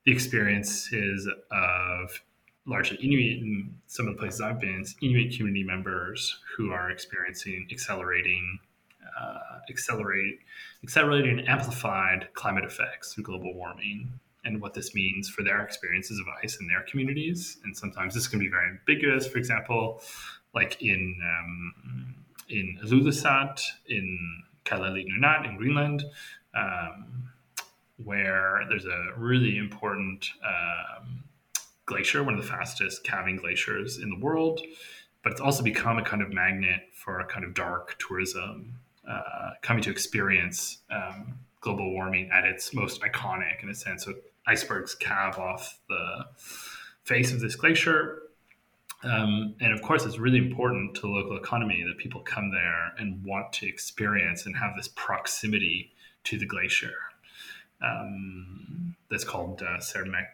the 0.06 0.12
experiences 0.12 1.28
of 1.51 2.22
largely 2.68 2.97
Inuit 2.97 3.41
in 3.41 3.76
some 3.88 4.08
of 4.08 4.16
the 4.16 4.20
places 4.20 4.41
I've 4.41 4.60
been, 4.60 4.84
Inuit 5.01 5.36
community 5.36 5.64
members 5.64 6.39
who 6.58 6.72
are 6.72 6.89
experiencing 6.89 7.68
accelerating 7.72 8.60
uh, 9.20 9.60
accelerate, 9.70 10.39
accelerated 10.84 11.39
and 11.39 11.47
amplified 11.47 12.28
climate 12.34 12.66
effects 12.66 13.14
through 13.14 13.24
global 13.24 13.53
warming 13.53 14.12
and 14.43 14.62
what 14.62 14.74
this 14.74 14.93
means 14.93 15.30
for 15.30 15.43
their 15.43 15.62
experiences 15.62 16.20
of 16.20 16.26
ice 16.43 16.58
in 16.60 16.68
their 16.68 16.84
communities. 16.84 17.58
And 17.64 17.76
sometimes 17.76 18.14
this 18.14 18.28
can 18.28 18.39
be 18.39 18.49
very 18.49 18.68
ambiguous. 18.70 19.26
For 19.28 19.38
example, 19.38 20.01
like 20.53 20.82
in 20.82 21.20
um, 21.24 22.16
in 22.49 22.78
Ilulissat, 22.84 23.62
in 23.88 24.43
Kalaallit 24.66 25.06
Nunaat 25.08 25.49
in 25.49 25.58
Greenland, 25.58 26.03
um, 26.53 27.24
where 28.04 28.62
there's 28.70 28.86
a 28.86 29.10
really 29.18 29.58
important 29.58 30.30
um, 30.46 31.24
glacier, 31.86 32.24
one 32.24 32.34
of 32.34 32.41
the 32.41 32.48
fastest 32.48 33.04
calving 33.04 33.38
glaciers 33.38 34.00
in 34.00 34.10
the 34.10 34.20
world. 34.20 34.62
But 35.24 35.32
it's 35.32 35.41
also 35.41 35.64
become 35.64 35.98
a 35.98 36.04
kind 36.04 36.22
of 36.22 36.32
magnet 36.32 36.82
for 36.93 37.20
a 37.20 37.26
kind 37.26 37.46
of 37.46 37.54
dark 37.54 37.98
tourism 37.98 38.80
uh, 39.10 39.52
coming 39.62 39.82
to 39.84 39.89
experience 39.89 40.80
um, 40.91 41.39
global 41.62 41.91
warming 41.91 42.30
at 42.32 42.43
its 42.43 42.74
most 42.74 43.02
iconic 43.02 43.64
in 43.64 43.70
a 43.70 43.76
sense. 43.76 44.06
So 44.06 44.14
icebergs 44.48 44.93
calve 44.93 45.39
off 45.39 45.80
the 45.89 46.26
face 47.04 47.32
of 47.32 47.39
this 47.39 47.56
glacier. 47.56 48.22
Um, 49.04 49.56
and 49.60 49.74
of 49.74 49.82
course, 49.82 50.06
it's 50.06 50.18
really 50.18 50.38
important 50.38 50.96
to 50.96 51.02
the 51.02 51.08
local 51.08 51.38
economy 51.38 51.84
that 51.88 51.98
people 51.98 52.22
come 52.22 52.52
there 52.52 52.93
and 52.98 53.24
want 53.24 53.54
to 53.54 53.68
experience 53.68 54.46
and 54.46 54.56
have 54.58 54.76
this 54.76 54.89
proximity 54.96 55.91
to 56.26 56.38
the 56.38 56.46
glacier. 56.46 56.93
Um, 57.84 58.95
that's 59.09 59.23
called 59.23 59.61
uh, 59.61 59.78
Sermeq 59.78 60.28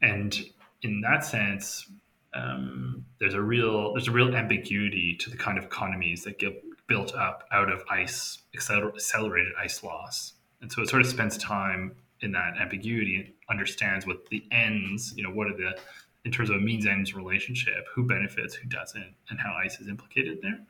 And 0.00 0.44
in 0.82 1.00
that 1.02 1.24
sense, 1.24 1.88
um, 2.34 3.04
there's 3.20 3.34
a 3.34 3.40
real 3.40 3.92
there's 3.92 4.08
a 4.08 4.12
real 4.12 4.34
ambiguity 4.34 5.16
to 5.20 5.30
the 5.30 5.36
kind 5.36 5.58
of 5.58 5.64
economies 5.64 6.24
that 6.24 6.38
get 6.38 6.62
built 6.86 7.14
up 7.14 7.46
out 7.52 7.70
of 7.70 7.82
ice 7.90 8.42
accelerated 8.54 9.52
ice 9.58 9.82
loss. 9.82 10.34
And 10.60 10.70
so 10.70 10.82
it 10.82 10.88
sort 10.88 11.02
of 11.02 11.08
spends 11.08 11.36
time 11.36 11.96
in 12.20 12.32
that 12.32 12.54
ambiguity 12.60 13.16
and 13.16 13.32
understands 13.50 14.06
what 14.06 14.26
the 14.26 14.44
ends 14.52 15.12
you 15.16 15.24
know 15.24 15.30
what 15.30 15.48
are 15.48 15.56
the 15.56 15.76
in 16.24 16.30
terms 16.30 16.50
of 16.50 16.56
a 16.56 16.60
means 16.60 16.86
ends 16.86 17.14
relationship 17.14 17.86
who 17.94 18.06
benefits 18.06 18.54
who 18.54 18.68
doesn't 18.68 19.14
and 19.28 19.40
how 19.40 19.52
ice 19.62 19.80
is 19.80 19.88
implicated 19.88 20.38
there. 20.42 20.60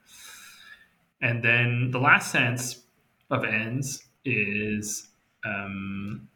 And 1.21 1.43
then 1.43 1.91
the 1.91 2.01
last 2.01 2.33
sense 2.33 2.83
of 3.31 3.45
ends 3.45 4.03
is 4.25 5.09
um, 5.45 6.29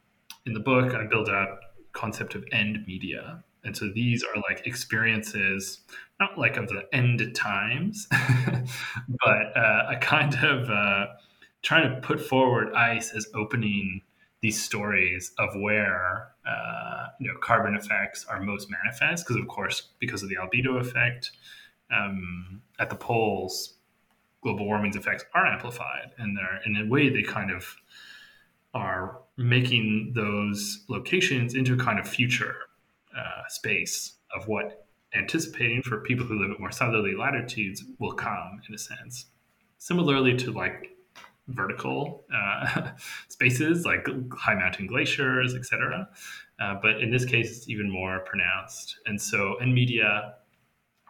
in 0.46 0.52
the 0.52 0.60
book 0.60 0.94
i 0.94 1.06
build 1.06 1.28
up 1.28 1.60
concept 1.92 2.34
of 2.34 2.44
end 2.52 2.84
media 2.86 3.42
and 3.66 3.76
so 3.76 3.90
these 3.92 4.22
are 4.22 4.40
like 4.48 4.64
experiences, 4.66 5.80
not 6.20 6.38
like 6.38 6.56
of 6.56 6.68
the 6.68 6.84
end 6.92 7.34
times, 7.34 8.06
but 8.10 9.56
uh, 9.56 9.86
a 9.90 9.96
kind 10.00 10.34
of 10.36 10.70
uh, 10.70 11.06
trying 11.62 11.92
to 11.92 12.00
put 12.00 12.20
forward 12.20 12.72
ICE 12.74 13.12
as 13.12 13.26
opening 13.34 14.02
these 14.40 14.62
stories 14.62 15.32
of 15.38 15.48
where 15.56 16.28
uh, 16.48 17.08
you 17.18 17.26
know 17.26 17.34
carbon 17.40 17.74
effects 17.74 18.24
are 18.26 18.40
most 18.40 18.70
manifest. 18.70 19.26
Because 19.26 19.42
of 19.42 19.48
course, 19.48 19.88
because 19.98 20.22
of 20.22 20.28
the 20.28 20.36
albedo 20.36 20.78
effect 20.80 21.32
um, 21.90 22.62
at 22.78 22.88
the 22.88 22.96
poles, 22.96 23.74
global 24.42 24.64
warming's 24.64 24.94
effects 24.94 25.24
are 25.34 25.44
amplified, 25.44 26.12
and 26.18 26.36
they're 26.36 26.60
in 26.64 26.76
a 26.76 26.88
way 26.88 27.08
they 27.08 27.22
kind 27.22 27.50
of 27.50 27.76
are 28.74 29.18
making 29.36 30.12
those 30.14 30.84
locations 30.88 31.54
into 31.54 31.74
a 31.74 31.76
kind 31.76 31.98
of 31.98 32.08
future 32.08 32.56
uh, 33.16 33.42
space 33.48 34.14
of 34.34 34.48
what 34.48 34.86
anticipating 35.14 35.82
for 35.82 36.00
people 36.00 36.26
who 36.26 36.40
live 36.40 36.50
at 36.50 36.60
more 36.60 36.70
southerly 36.70 37.14
latitudes 37.14 37.82
will 37.98 38.12
come 38.12 38.60
in 38.68 38.74
a 38.74 38.78
sense. 38.78 39.26
Similarly 39.78 40.36
to 40.38 40.52
like 40.52 40.90
vertical 41.48 42.24
uh, 42.34 42.90
spaces 43.28 43.84
like 43.84 44.04
high 44.32 44.56
mountain 44.56 44.84
glaciers 44.84 45.54
etc 45.54 46.08
uh, 46.58 46.74
but 46.80 47.00
in 47.02 47.10
this 47.10 47.24
case 47.24 47.56
it's 47.56 47.68
even 47.68 47.90
more 47.90 48.20
pronounced. 48.20 48.98
And 49.06 49.20
so 49.20 49.58
in 49.60 49.74
media 49.74 50.34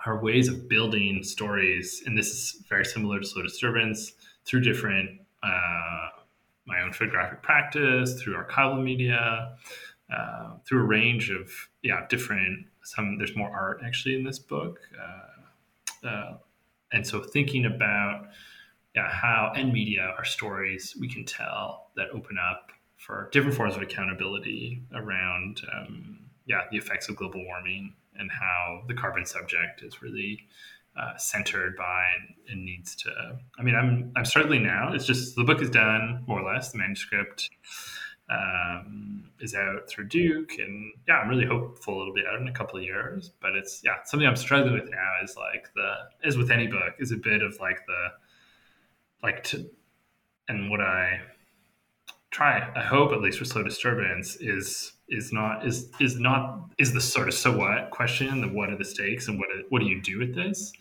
are 0.04 0.22
ways 0.22 0.48
of 0.48 0.68
building 0.68 1.22
stories 1.22 2.02
and 2.06 2.16
this 2.16 2.28
is 2.28 2.62
very 2.68 2.84
similar 2.84 3.20
to 3.20 3.26
slow 3.26 3.42
disturbance 3.42 4.12
through 4.44 4.60
different 4.60 5.20
uh, 5.42 6.08
my 6.66 6.80
own 6.82 6.92
photographic 6.92 7.42
practice 7.42 8.20
through 8.20 8.34
archival 8.34 8.82
media 8.82 9.56
uh, 10.14 10.50
through 10.64 10.80
a 10.80 10.86
range 10.86 11.30
of 11.30 11.50
yeah 11.82 12.06
different 12.08 12.66
some 12.82 13.18
there's 13.18 13.36
more 13.36 13.50
art 13.50 13.80
actually 13.84 14.14
in 14.14 14.24
this 14.24 14.38
book 14.38 14.80
uh, 15.00 16.06
uh, 16.06 16.36
and 16.92 17.06
so 17.06 17.20
thinking 17.20 17.66
about 17.66 18.28
yeah 18.94 19.08
how 19.08 19.52
and 19.56 19.72
media 19.72 20.14
are 20.16 20.24
stories 20.24 20.96
we 21.00 21.08
can 21.08 21.24
tell 21.24 21.90
that 21.96 22.08
open 22.12 22.36
up 22.38 22.70
for 22.96 23.28
different 23.32 23.56
forms 23.56 23.76
of 23.76 23.82
accountability 23.82 24.82
around 24.94 25.60
um, 25.74 26.18
yeah 26.46 26.62
the 26.70 26.76
effects 26.76 27.08
of 27.08 27.16
global 27.16 27.44
warming 27.44 27.92
and 28.18 28.30
how 28.30 28.82
the 28.88 28.94
carbon 28.94 29.26
subject 29.26 29.82
is 29.82 30.02
really 30.02 30.46
uh, 30.98 31.16
centered 31.16 31.76
by 31.76 32.04
and, 32.50 32.64
needs 32.64 32.94
to 32.96 33.10
i 33.58 33.62
mean 33.62 33.74
i'm 33.74 34.12
i'm 34.16 34.24
struggling 34.24 34.62
now 34.62 34.92
it's 34.92 35.06
just 35.06 35.36
the 35.36 35.44
book 35.44 35.60
is 35.60 35.70
done 35.70 36.24
more 36.26 36.40
or 36.40 36.52
less 36.52 36.72
the 36.72 36.78
manuscript 36.78 37.50
um, 38.28 39.30
is 39.38 39.54
out 39.54 39.88
through 39.88 40.08
Duke, 40.08 40.58
and 40.58 40.92
yeah, 41.06 41.14
I'm 41.14 41.28
really 41.28 41.46
hopeful 41.46 42.00
it'll 42.00 42.12
be 42.12 42.24
out 42.28 42.40
in 42.40 42.48
a 42.48 42.52
couple 42.52 42.76
of 42.76 42.84
years. 42.84 43.30
But 43.40 43.54
it's 43.54 43.82
yeah, 43.84 44.02
something 44.04 44.26
I'm 44.26 44.34
struggling 44.34 44.74
with 44.74 44.90
now 44.90 45.12
is 45.22 45.36
like 45.36 45.70
the 45.74 45.94
as 46.24 46.36
with 46.36 46.50
any 46.50 46.66
book 46.66 46.94
is 46.98 47.12
a 47.12 47.16
bit 47.16 47.42
of 47.42 47.56
like 47.60 47.86
the 47.86 48.08
like 49.22 49.44
to 49.44 49.70
and 50.48 50.70
what 50.70 50.80
I 50.80 51.20
try, 52.30 52.70
I 52.74 52.82
hope 52.82 53.12
at 53.12 53.20
least 53.20 53.38
for 53.38 53.44
slow 53.44 53.62
disturbance 53.62 54.36
is 54.36 54.92
is 55.08 55.32
not 55.32 55.66
is 55.66 55.90
is 56.00 56.18
not 56.18 56.70
is 56.78 56.92
the 56.92 57.00
sort 57.00 57.28
of 57.28 57.34
so 57.34 57.56
what 57.56 57.90
question, 57.90 58.40
the 58.40 58.48
what 58.48 58.70
are 58.70 58.76
the 58.76 58.84
stakes 58.84 59.28
and 59.28 59.38
what 59.38 59.48
what 59.68 59.80
do 59.80 59.86
you 59.86 60.00
do 60.00 60.18
with 60.18 60.34
this? 60.34 60.72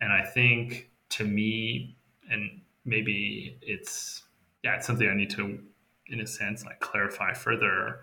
And 0.00 0.12
I 0.12 0.24
think 0.24 0.90
to 1.10 1.24
me, 1.24 1.96
and 2.30 2.60
maybe 2.84 3.58
it's 3.62 4.22
yeah, 4.64 4.76
it's 4.76 4.86
something 4.86 5.08
I 5.08 5.14
need 5.14 5.30
to, 5.30 5.58
in 6.06 6.20
a 6.20 6.26
sense, 6.26 6.64
like 6.64 6.80
clarify 6.80 7.34
further. 7.34 8.00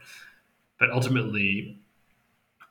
But 0.79 0.91
ultimately, 0.91 1.79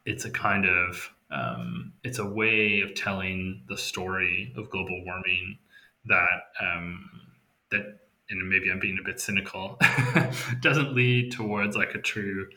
it's 0.05 0.25
a 0.25 0.31
kind 0.31 0.67
of 0.67 1.11
um, 1.31 1.93
it's 2.05 2.19
a 2.19 2.27
way 2.27 2.83
of 2.83 2.95
telling 2.95 3.63
the 3.69 3.77
story 3.77 4.53
of 4.57 4.71
global 4.71 5.03
warming 5.05 5.59
that 6.07 6.41
um, 6.61 7.11
that 7.71 8.06
and 8.31 8.49
maybe 8.49 8.71
I'm 8.71 8.81
being 8.81 8.99
a 9.01 9.05
bit 9.05 9.21
cynical 9.21 9.79
doesn't 10.61 10.95
lead 10.95 11.33
towards 11.33 11.77
like 11.77 11.95
a 11.95 11.99
true 12.01 12.49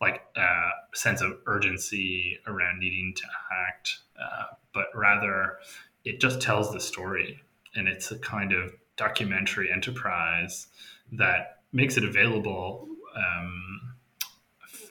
like 0.00 0.22
uh, 0.36 0.70
sense 0.92 1.22
of 1.22 1.38
urgency 1.46 2.38
around 2.46 2.80
needing 2.80 3.14
to 3.16 3.22
act, 3.68 3.98
uh, 4.20 4.54
but 4.74 4.86
rather 4.94 5.58
it 6.04 6.20
just 6.20 6.40
tells 6.40 6.72
the 6.72 6.80
story 6.80 7.40
and 7.74 7.88
it's 7.88 8.10
a 8.10 8.18
kind 8.18 8.52
of 8.52 8.72
documentary 8.96 9.72
enterprise 9.72 10.68
that 11.12 11.60
makes 11.72 11.96
it 11.96 12.04
available 12.04 12.88
um, 13.16 13.94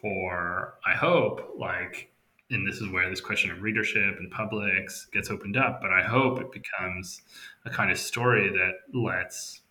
for 0.02 0.76
I 0.86 0.94
hope 0.94 1.56
like 1.58 2.12
and 2.52 2.68
this 2.68 2.78
is 2.78 2.90
where 2.90 3.10
this 3.10 3.22
question 3.22 3.52
of 3.52 3.62
readership 3.62 4.18
and 4.20 4.30
publics 4.30 5.08
gets 5.12 5.30
opened 5.30 5.58
up. 5.58 5.82
But 5.82 5.92
I 5.92 6.04
hope 6.04 6.40
it 6.40 6.52
becomes 6.52 7.22
a 7.66 7.70
kind 7.70 7.92
of 7.92 7.98
story 7.98 8.50
that 8.50 8.98
lets, 8.98 9.62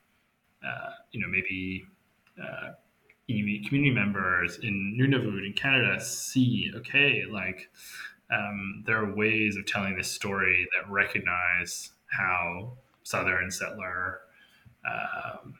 uh, 0.66 0.90
you 1.12 1.20
know, 1.20 1.28
maybe 1.28 1.84
uh, 2.42 2.72
community 3.26 3.90
members 3.90 4.58
in 4.62 4.98
Nunavut 5.00 5.46
in 5.46 5.52
Canada 5.54 6.00
see, 6.00 6.70
okay, 6.76 7.24
like 7.30 7.68
um, 8.30 8.82
there 8.86 8.98
are 8.98 9.14
ways 9.14 9.56
of 9.56 9.66
telling 9.66 9.96
this 9.96 10.10
story 10.10 10.66
that 10.74 10.90
recognize 10.90 11.92
how 12.10 12.76
Southern 13.02 13.50
settler 13.50 14.20
um, 14.86 15.54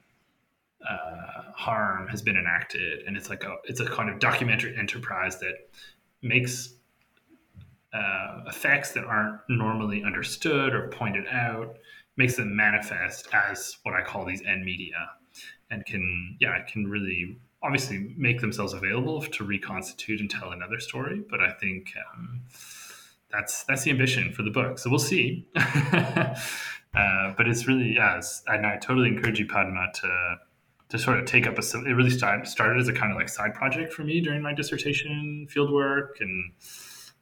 uh, 0.89 1.43
harm 1.55 2.09
has 2.09 2.23
been 2.23 2.37
enacted, 2.37 3.07
and 3.07 3.17
it's 3.17 3.31
like 3.31 3.45
a 3.45 3.57
it's 3.65 3.81
a 3.81 3.87
kind 3.87 4.11
of 4.11 4.19
documentary 4.19 4.77
enterprise 4.77 5.39
that 5.41 5.69
makes 6.23 6.75
uh, 7.93 8.41
effects 8.47 8.93
that 8.93 9.05
aren't 9.05 9.41
normally 9.49 10.03
understood 10.05 10.75
or 10.75 10.89
pointed 10.89 11.27
out, 11.29 11.77
makes 12.17 12.37
them 12.37 12.55
manifest 12.55 13.29
as 13.33 13.79
what 13.83 13.95
I 13.95 14.03
call 14.03 14.25
these 14.25 14.43
end 14.43 14.65
media, 14.65 15.11
and 15.71 15.85
can 15.85 16.37
yeah 16.41 16.61
can 16.63 16.87
really 16.87 17.37
obviously 17.63 18.15
make 18.17 18.41
themselves 18.41 18.73
available 18.73 19.23
to 19.23 19.45
reconstitute 19.45 20.21
and 20.21 20.31
tell 20.31 20.53
another 20.53 20.81
story. 20.81 21.23
But 21.29 21.41
I 21.41 21.51
think 21.53 21.93
um, 22.13 22.43
that's 23.31 23.65
that's 23.65 23.83
the 23.83 23.91
ambition 23.91 24.33
for 24.33 24.43
the 24.43 24.51
book. 24.51 24.79
So 24.79 24.91
we'll 24.91 24.99
see. 24.99 25.49
uh, 25.57 26.35
but 27.37 27.49
it's 27.49 27.67
really 27.67 27.95
yeah, 27.95 28.21
and 28.47 28.67
I 28.67 28.77
totally 28.77 29.09
encourage 29.09 29.39
you, 29.39 29.47
Padma, 29.47 29.89
to 29.95 30.37
to 30.91 30.99
sort 30.99 31.19
of 31.19 31.27
take 31.27 31.47
up 31.47 31.59
a. 31.59 31.63
It 31.63 31.95
really 31.95 32.11
started 32.11 32.47
started 32.47 32.81
as 32.81 32.89
a 32.89 32.93
kind 32.93 33.11
of 33.11 33.19
like 33.19 33.29
side 33.29 33.55
project 33.55 33.93
for 33.93 34.05
me 34.05 34.21
during 34.21 34.43
my 34.43 34.53
dissertation 34.53 35.49
fieldwork 35.51 36.21
and 36.21 36.53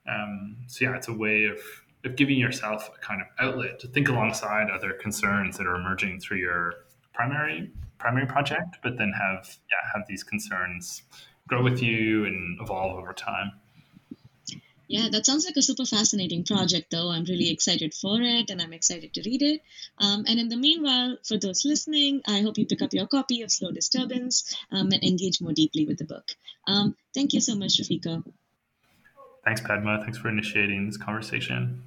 um, 0.09 0.57
so 0.67 0.85
yeah, 0.85 0.97
it's 0.97 1.09
a 1.09 1.13
way 1.13 1.45
of 1.45 1.59
of 2.05 2.17
giving 2.17 2.39
yourself 2.39 2.91
a 2.95 2.99
kind 2.99 3.21
of 3.21 3.29
outlet 3.39 3.79
to 3.81 3.89
think 3.89 4.09
alongside 4.09 4.71
other 4.71 4.93
concerns 4.93 5.57
that 5.59 5.67
are 5.67 5.77
emerging 5.77 6.21
through 6.21 6.39
your 6.39 6.75
primary 7.13 7.71
primary 7.99 8.27
project, 8.27 8.79
but 8.83 8.99
then 8.99 9.13
have 9.13 9.47
yeah 9.71 9.89
have 9.95 10.07
these 10.09 10.25
concerns 10.25 11.03
grow 11.47 11.63
with 11.63 11.83
you 11.83 12.25
and 12.25 12.61
evolve 12.61 12.99
over 12.99 13.13
time. 13.13 13.53
Yeah, 14.89 15.09
that 15.11 15.25
sounds 15.25 15.47
like 15.47 15.57
a 15.57 15.63
super 15.63 15.87
fascinating 15.87 16.45
project, 16.45 16.91
though. 16.91 17.11
I'm 17.11 17.25
really 17.25 17.51
excited 17.51 17.95
for 17.95 18.21
it 18.21 18.51
and 18.51 18.61
I'm 18.61 18.75
excited 18.75 19.15
to 19.15 19.23
read 19.25 19.41
it. 19.41 19.63
Um, 19.97 20.27
and 20.29 20.39
in 20.39 20.51
the 20.51 20.57
meanwhile, 20.59 21.17
for 21.27 21.39
those 21.39 21.65
listening, 21.65 22.21
I 22.27 22.43
hope 22.43 22.59
you 22.59 22.67
pick 22.67 22.83
up 22.83 22.93
your 22.93 23.07
copy 23.07 23.41
of 23.41 23.51
Slow 23.51 23.71
Disturbance 23.71 24.55
um, 24.71 24.91
and 24.93 25.03
engage 25.03 25.41
more 25.41 25.55
deeply 25.55 25.87
with 25.87 25.97
the 25.97 26.05
book. 26.05 26.33
Um, 26.67 26.95
thank 27.15 27.33
you 27.33 27.41
so 27.41 27.55
much, 27.55 27.81
Rafico. 27.81 28.23
Thanks, 29.45 29.63
Padma. 29.63 30.01
Thanks 30.03 30.19
for 30.19 30.29
initiating 30.29 30.85
this 30.85 30.99
conversation. 30.99 31.83